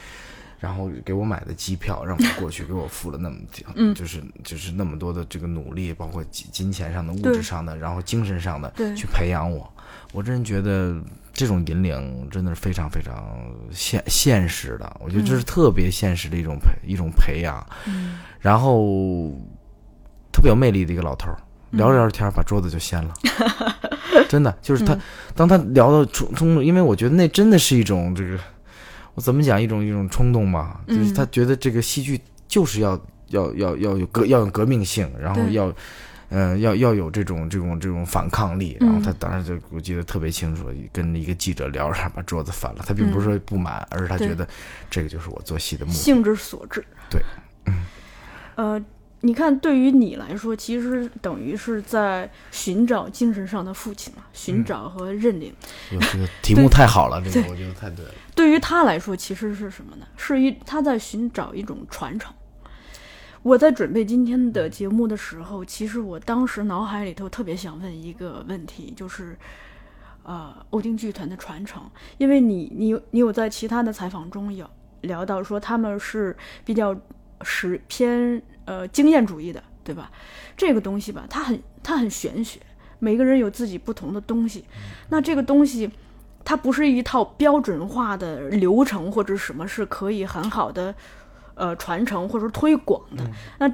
[0.60, 3.38] 然后给我买的机票，让我过去，给我付了那么
[3.76, 3.93] 嗯。
[3.93, 9.69] 就是就是那么多的这个努力，包括金金钱上的、物质上的，然后精神上的，去培养我。
[10.11, 10.95] 我真觉得
[11.34, 13.35] 这种引领真的是非常非常
[13.72, 17.65] 现现实的，我觉得这是特别现实的一种培一种培养。
[17.88, 19.32] 嗯然后
[20.34, 21.38] 特别有魅力的一个老头儿，
[21.72, 23.14] 聊着聊着天把桌子就掀了，
[24.28, 24.98] 真的就是他，
[25.34, 28.38] 当他聊到冲冲，因为我觉得那真的是一种这个，
[29.15, 32.99] 我怎么讲一种一种冲动吧，就是他觉得这个戏剧就是要
[33.30, 35.74] 要要要有革要有革命性，然后要。
[36.36, 42.84] 嗯，要要有这种这种这种反抗力，然后他嗯当时就我记得特别清楚，跟一个记者聊着，把桌子翻了。
[42.88, 44.48] 他并不是说不满，而是他觉得
[44.90, 45.95] 这个就是我做戏的目的。
[45.95, 46.84] 性之所致。
[47.07, 47.22] 对，
[47.68, 47.86] 嗯，
[48.55, 48.84] 呃，
[49.21, 55.53] 你看，对于你来说，其实等于是在寻找精神上的父亲嘛，寻找和认领。
[55.91, 58.11] 哟，这个题目太好了，这个我觉得太对了。
[58.35, 60.05] 对于他来说，其实是什么呢？
[60.17, 62.34] 是一他在寻找一种传承。
[63.41, 69.38] 我在准备今天的节目的时候，其实我当时脑海里头特别想问一个问题，就是，
[70.23, 71.84] 呃，欧丁剧团的传承，
[72.17, 74.65] 因为你你有你有在其他的采访中有
[75.01, 76.95] 聊到说他们是比较
[77.44, 80.11] 实偏呃经验主义的，对吧？
[80.56, 82.60] 这个东西吧，它很它很玄学，
[82.99, 84.65] 每个人有自己不同的东西，
[85.10, 85.90] 那这个东西。
[86.45, 90.94] 它不是一套标准化的流程或者什么是可以很好的
[91.56, 93.24] 呃传承或者推广的。
[93.60, 93.74] 那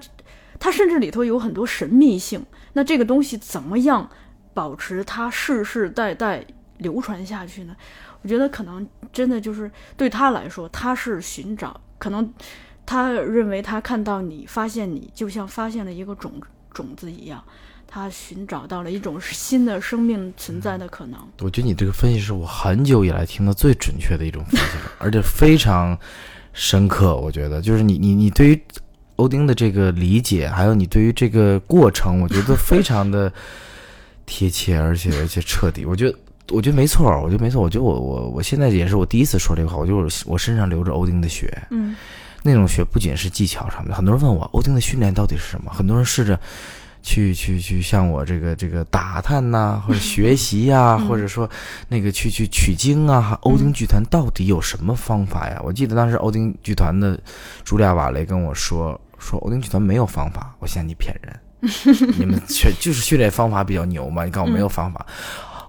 [0.60, 2.46] 它甚至里头有很多神秘性。
[2.74, 4.08] 那这个东西怎么样
[4.54, 6.46] 保持它世世代代
[6.78, 7.76] 流传下去呢？
[8.22, 12.32] 我觉得可能真的就是对他来说，他是寻找，可能
[12.90, 16.32] 他认为他看到你，发现你，就像发现了一个种
[16.74, 17.44] 种子一样。
[17.88, 21.20] 他寻找到了一种新的生命存在的可能。
[21.42, 25.96] 我觉得你这个分析是我很久以来听的最准确的一种分析了，而且非常
[26.52, 27.16] 深刻。
[27.16, 28.62] 我觉得，就是你你你对于
[29.18, 33.32] 欧丁的这个理解，还有你对于这个过程，我觉得非常的
[34.26, 35.86] 贴切，而且而且彻底。
[35.86, 36.18] 我觉得。
[36.52, 37.62] 我觉得没错，我觉得没错。
[37.62, 39.78] 我觉得我我我现在也是我第一次说这个话。
[39.78, 41.96] 我觉得我我身上流着欧丁的血，嗯
[42.44, 43.96] 那种学不仅是技巧上面。
[43.96, 46.40] 很多人问我欧丁的训练到底是什么，很多人试着
[47.02, 51.50] 去去去向我这个这个打探呐、或者学习呀、嗯或者说
[51.88, 53.38] 那个去去取经啊。
[53.42, 55.62] 欧丁剧团到底有什么方法呀？
[55.64, 57.18] 我记得当时欧丁剧团的
[57.66, 60.54] 茱莉亚·瓦雷跟我说，说欧丁剧团没有方法。
[60.60, 61.40] 我嫌你骗人，
[62.20, 64.26] 你们确就是训练方法比较牛嘛？
[64.26, 65.06] 你告诉我没有方法。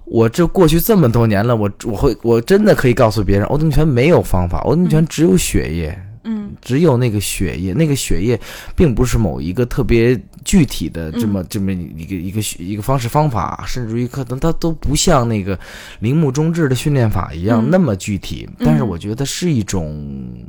[0.05, 5.97] 我这过去这么多年了，我我会我真的可以告诉别人，欧丁剧团没有方法，欧丁剧团只有血液。
[6.31, 8.41] 嗯只有那个血液，那个血液
[8.77, 15.59] 并不是某一个特别具体的这么、这么一个一个一个方式方法，甚至于可能它都不像那个
[15.99, 18.49] 铃木中志的训练法一样、嗯那么具体。
[18.59, 19.91] 但是我觉得是一种。
[20.07, 20.45] 嗯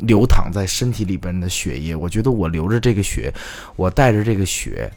[0.00, 3.30] 流淌在身体里边的血液，我觉得我流着这个血，
[3.76, 4.90] 我带着这个血，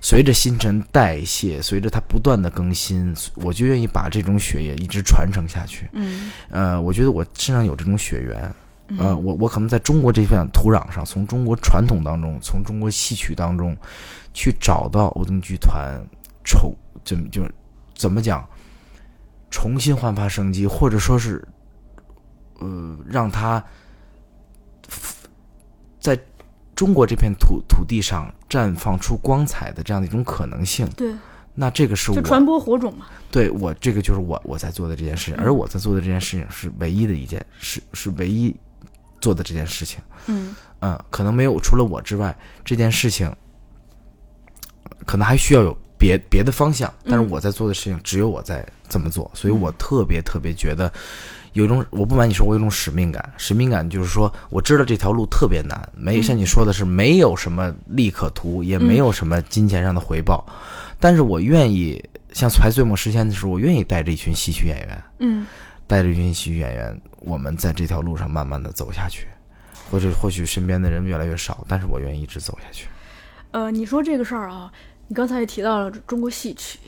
[0.00, 5.86] 随着新陈代谢，随着它不断的更新，我就愿意把这种血液一直传承下去。
[5.92, 8.54] 嗯呃，我觉得我身上有这种血缘，嗯
[8.98, 13.76] 呃，我我可能在中国这片土壤上，从中国传统当中，从中国戏曲当中，
[14.32, 16.00] 去找到欧丁剧团
[16.44, 16.72] 重
[17.04, 17.42] 怎么就
[17.94, 18.48] 怎么讲，
[19.50, 21.46] 重新焕发生机，或者说是，
[22.60, 23.64] 呃，让它
[25.98, 26.16] 在
[26.76, 30.88] 中国这片土土地上绽放出光彩的这样的一种可能性。
[30.90, 31.12] 对，
[31.54, 33.06] 那这个是我就传播火种嘛。
[33.32, 38.54] 对我这个就是我我在做的这件事情，嗯而我在做的这件事情是唯一的一件是是唯一
[39.20, 39.98] 做的这件事情。
[40.26, 40.54] 嗯。
[40.80, 43.34] 嗯，可能没有除了我之外，这件事情
[45.06, 47.30] 可能还需要有别别的方向，但是嗯。
[47.30, 50.92] 我在做的事情只有我在这么做，所以我特别特别觉得
[51.54, 53.32] 有一种，我不瞒你说，我有一种使命感。
[53.38, 60.44] 使命感就是说，我知道这条路特别难，没像你说的是没有什么利可图，也没有什么金钱上的回报，
[61.00, 65.46] 但是我愿意像拍《醉梦时间》的时候，我愿意带着一群戏曲演员，嗯
[65.86, 69.28] 带着一群戏曲演员，我们在这条路上慢慢的走下去，
[69.90, 72.88] 或者或许身边的人越来越少，但是我愿意一直走下去。
[73.52, 74.70] 呃，你说这个事儿啊，
[75.08, 76.78] 你刚才也提到了中国戏曲，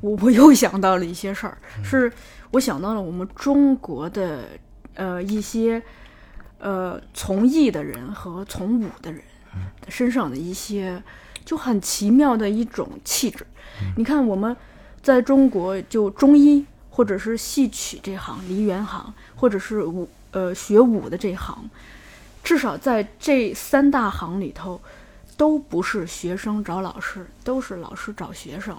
[0.00, 2.10] 我我又想到了一些事儿，是
[2.52, 4.44] 我想到了我们中国的
[4.94, 5.82] 呃一些
[6.58, 9.20] 呃从艺的人和从武的人
[9.88, 11.02] 身上的一些
[11.44, 13.44] 就很奇妙的一种气质。
[13.96, 14.56] 你看我们
[15.02, 16.64] 在中国就中医
[16.94, 21.68] 或者是戏曲这行、梨园行，或者是武呃学武的这行，
[22.42, 24.80] 至少在这三大行里头。
[25.36, 28.78] 都不是学生找老师，都是老师找学生。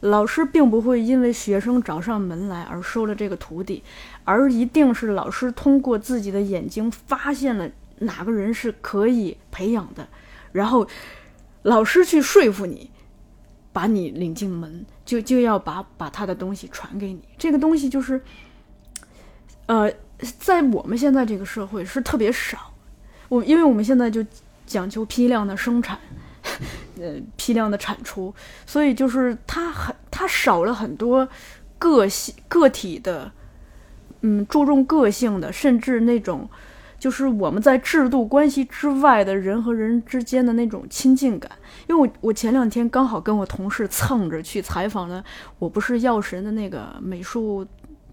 [0.00, 3.84] 老师并不会因为学生找上门来而收了这个徒弟，
[4.24, 7.70] 而一定是老师通过自己的眼睛发现了
[8.00, 10.08] 哪个人是可以培养的，
[10.50, 10.88] 然后
[11.62, 12.90] 老师去说服你，
[13.76, 17.20] 把你领进门，就就要把把他的东西传给你。
[17.36, 18.18] 这个东西就是，
[19.66, 19.92] 呃，
[20.38, 22.72] 在我们现在这个社会是特别少。
[23.28, 24.24] 我因为我们现在就。
[24.68, 25.96] 讲究批量的生产，
[26.98, 28.34] 呃，批量的产出，
[28.66, 31.28] 所以就是它很，它少了很多
[31.78, 33.30] 个性个体的，
[34.22, 36.50] 嗯，注重个性的，甚至那种
[37.06, 41.48] 就是我们在制度关系之外的人和人之间的那种亲近感。
[41.86, 45.24] 因为我我前两天刚好跟我同事蹭着去采访了，
[45.60, 47.64] 我不是药神的那个美术，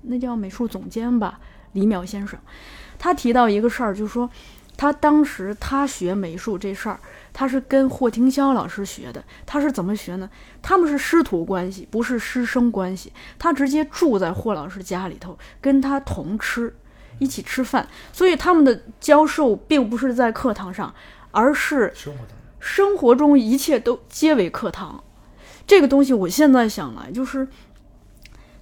[0.04, 1.40] 那叫美术总监吧，
[1.72, 2.38] 李淼先生，
[3.00, 4.30] 他提到一个事儿，就是说。
[4.76, 7.00] 他当时他学美术这事儿，
[7.32, 9.24] 他是跟霍廷霄老师学的。
[9.46, 10.28] 他是怎么学呢？
[10.64, 13.14] 他们是师徒关系，不是师生关系。
[13.38, 16.76] 他直接住在霍老师家里头，跟他同吃，
[17.20, 17.88] 一起吃饭。
[18.12, 20.94] 所以他们的教授并不是在课堂上，
[21.32, 21.94] 而是
[22.60, 25.04] 生活中，一切都皆为课堂。
[25.66, 27.48] 这个东西我现在想来，就是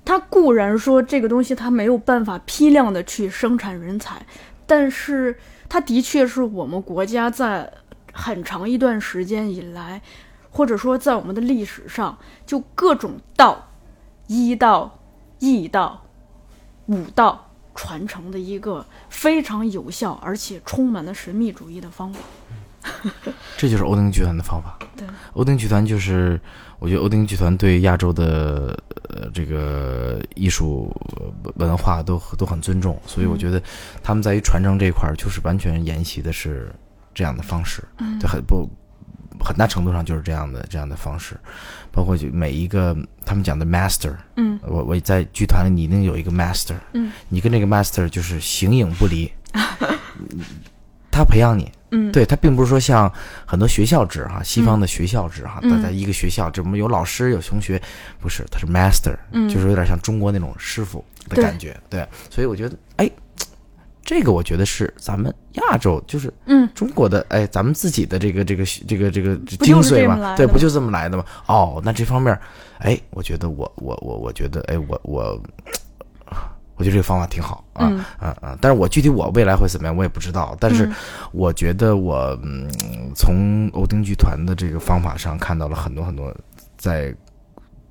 [0.03, 4.26] 他固然说这个东西他没有办法批量的去生产人才，
[4.65, 5.38] 但是。
[5.72, 7.72] 他的确是我们国家在
[8.11, 10.02] 很长一段时间以来，
[10.49, 13.69] 或者说在我们的历史上，就各种道、
[14.28, 14.99] 医道、
[15.40, 16.07] 义道、
[16.88, 17.51] 武道
[17.82, 22.20] 传承的一个非常有效而且充满了神秘主义的方法。
[23.58, 24.78] 这就是欧丁集团的方法。
[24.95, 26.40] 对，欧丁集团就是，
[26.78, 28.78] 我觉得欧丁集团对亚洲的
[29.10, 30.95] 呃这个艺术
[31.56, 33.60] 文化都都很尊重，所以我觉得
[34.03, 36.72] 他们在于传承这一块儿，就是完全沿袭的是
[37.16, 37.84] 这样的方式，
[38.20, 38.70] 就很不
[39.43, 41.35] 很大程度上就是这样的这样的方式，
[41.91, 42.95] 包括就每一个
[43.26, 49.31] 他们讲的 master，嗯，我我在剧团里你一定有一个 master，嗯，你跟这个 master 就是形影不离，
[51.11, 51.72] 他培养你。
[51.93, 53.11] 嗯，对他并不是说像
[53.45, 57.81] 很多学校制哈，西方的学校制哈，大家一个学校，这么有老师有同学，
[58.18, 59.49] 不是，他是 master，嗯。
[59.49, 62.90] 就是有点像中国那种师傅的感觉，对，所以我觉得，哎，
[64.11, 71.23] 这个我觉得是咱们亚洲，就是嗯，中国的，哎，咱们自己的这个这个这个这个精髓嘛，对，不就这么来的吗？
[71.45, 72.38] 哦，那这方面，
[72.79, 75.41] 哎，我觉得我我我我觉得，哎，我我。
[76.75, 77.85] 我觉得这个方法挺好啊
[78.17, 78.57] 啊啊！
[78.59, 80.57] 但是我具体我未来会怎么样，我也不知道。
[80.59, 80.89] 但是
[81.31, 82.67] 我觉得我嗯，
[83.15, 86.35] 从欧丁剧团的这个方法上看到了很多很多，
[86.79, 87.13] 在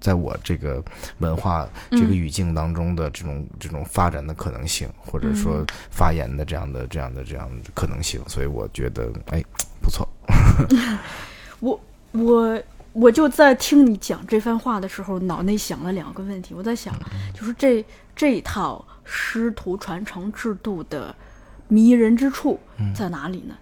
[0.01, 0.82] 在我这个
[1.18, 8.20] 文化这个语境当中的这种这种发展的可能性，或者说发言的这样的这样的这样的可能性。
[8.27, 9.43] 所以我觉得哎，
[9.81, 10.09] 不错。
[11.60, 11.81] 我
[12.12, 12.62] 我
[12.93, 16.55] 我就在听你讲这番话的时候，脑内想了两个问题。
[16.55, 16.94] 我在想，
[17.35, 17.85] 就是这。
[18.16, 21.14] 这一套师徒传承制度的
[21.68, 22.60] 迷人之处
[22.94, 23.55] 在哪里呢？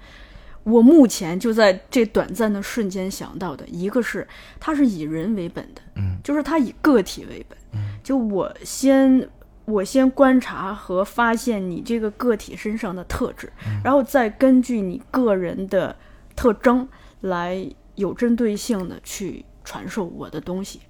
[0.69, 4.27] 我目前就在这短暂的瞬间想到的一个是，
[4.61, 9.29] 它是以人为本的，嗯，就是它以个体为本，嗯，就我先
[9.65, 13.51] 我先观察和发现你这个个体身上的特质，
[13.83, 15.97] 然后再根据你个人的
[16.37, 16.87] 特征
[17.23, 20.81] 来有针对性的去传授我的东西。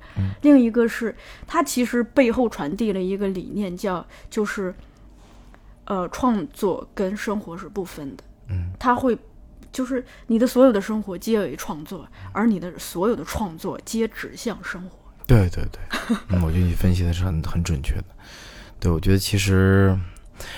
[0.42, 1.14] 另一个是，
[1.46, 4.74] 它其实背后传递了一个理念，叫就是，
[5.84, 8.24] 呃，创作跟生活是不分的。
[8.50, 9.16] 嗯，它会，
[9.72, 14.98] 就是你的所有的生活皆为创作，而你的所有的创作皆指向生活。
[15.26, 18.04] 对对对， 嗯，我觉得你分析的是很很准确的。
[18.80, 19.98] 对，我觉得其实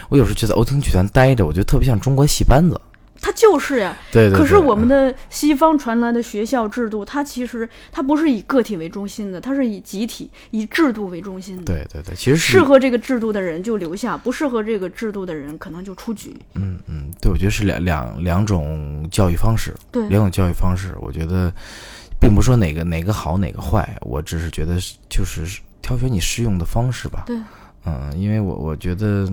[0.08, 2.80] 我有时候觉得欧廷剧团待着，我觉得特别像中国戏班子。
[3.20, 3.96] 它就是呀。
[4.10, 4.38] 对对对。
[4.38, 11.64] 可是我们的西方传来的学校制度，它其实它不是以个体为中心的，它是以集体、以制度为中心的。
[11.64, 16.34] 对对对，其实适合这个制度的人就留下，不适合这个制度的人可能就出局。
[16.54, 19.74] 嗯嗯，对，我觉得是两两两种教育方式。
[19.92, 21.52] 对，两种教育方式，我觉得
[22.18, 24.78] 并不说哪个哪个好哪个坏，我只是觉得
[25.08, 27.24] 就是挑选你适用的方式吧。
[27.26, 27.36] 对。
[27.86, 29.26] 嗯，因为我我觉得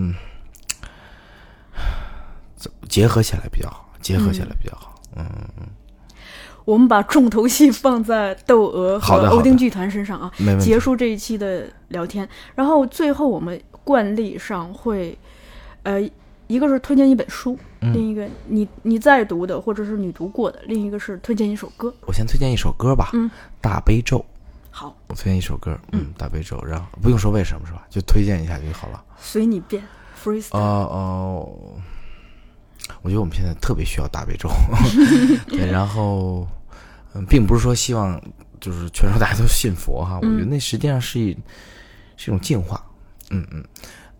[2.87, 4.95] 结合起来比较好，结合起来比较好。
[5.15, 5.25] 嗯
[5.59, 5.67] 嗯。
[6.65, 12.27] 我们把重头戏放在窦娥和欧丁剧团身上啊，结束这一期的聊天。
[12.55, 15.17] 然后最后我们惯例上会，
[15.83, 16.01] 呃，
[16.47, 21.93] 一个是推荐一本书，另一个你你在读的或者是你读过的，另一个是推荐一首歌。
[22.05, 23.31] 我先推荐一首歌吧，嗯，
[23.61, 24.25] 大悲咒。
[24.69, 27.87] 好，我推荐一首歌，嗯，大悲咒，然后不用说为什么是吧？
[27.89, 29.01] 就推荐一下就好了。
[29.17, 29.81] 随你便
[30.21, 30.49] ，freestyle。
[30.51, 31.49] 哦哦，
[33.01, 34.49] 我觉得我们现在特别需要大悲咒，
[35.49, 36.47] 对，然后。
[37.13, 38.21] 嗯，并不是说希望
[38.59, 41.31] 就是全说大家都信佛哈，我觉得那实际上是一
[42.17, 42.85] 是一种进化。
[43.29, 43.63] 嗯嗯，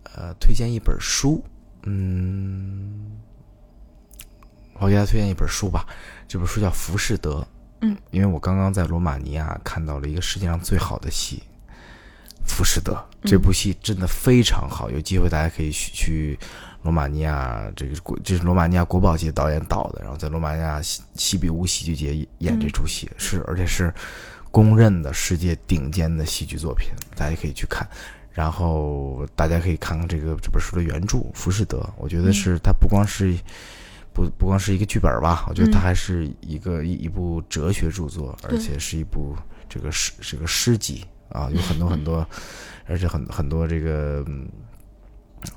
[0.03, 1.43] 呃，推荐一本书，
[1.83, 3.11] 嗯，
[4.79, 5.85] 我给大家推荐一本书吧。
[6.29, 7.41] 这本书叫《浮士德》。
[7.81, 11.43] 嗯，因为我刚刚在罗马尼亚看到了一个世界上最好的戏
[12.49, 12.93] 《浮士德》，
[13.29, 16.39] 这部戏真的非常好，有机会大家可以去去。
[16.87, 23.93] 罗马尼亚这个国，这是罗马尼亚国宝级导演导的，然后在罗马尼亚西西比乌戏剧节演这出戏，是而且是
[24.51, 27.85] 公认的世界顶尖的戏剧作品，大家可以去看。
[28.31, 33.37] 然后大家可以看看这个这本书的原著《浮士德》，我觉得是它不光是
[34.13, 39.35] 不不光是一个剧本吧，我觉得它还是一个一一部哲学著作，而且是一部
[39.67, 42.25] 这个诗这个诗集啊，有很多很多，
[42.85, 44.25] 而且很很多这个。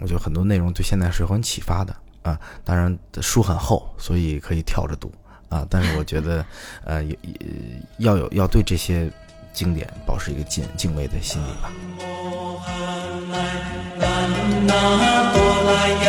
[0.01, 5.12] 我觉得很多内容对现在是很启发的啊，当然书很厚，所以可以跳着读
[5.48, 5.66] 啊。
[5.70, 6.44] 但是我觉得，
[6.85, 7.19] 呃，也
[7.98, 9.11] 要有要对这些
[9.52, 11.70] 经典保持一个敬敬畏的心理吧。
[15.90, 15.99] 揭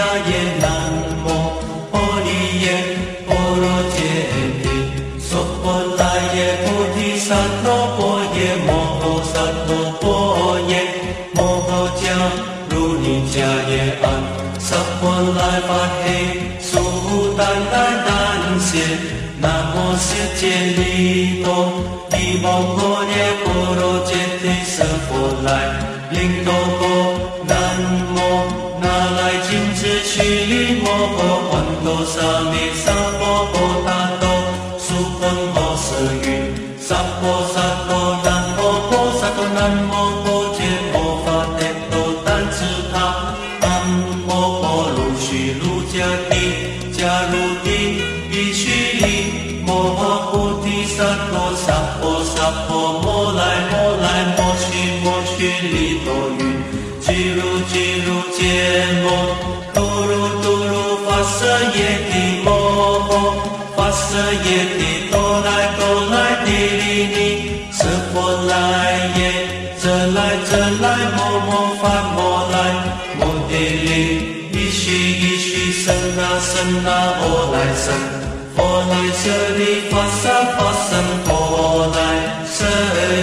[78.91, 82.65] 来舍利发萨发僧佛来舍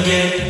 [0.09, 0.48] 耶，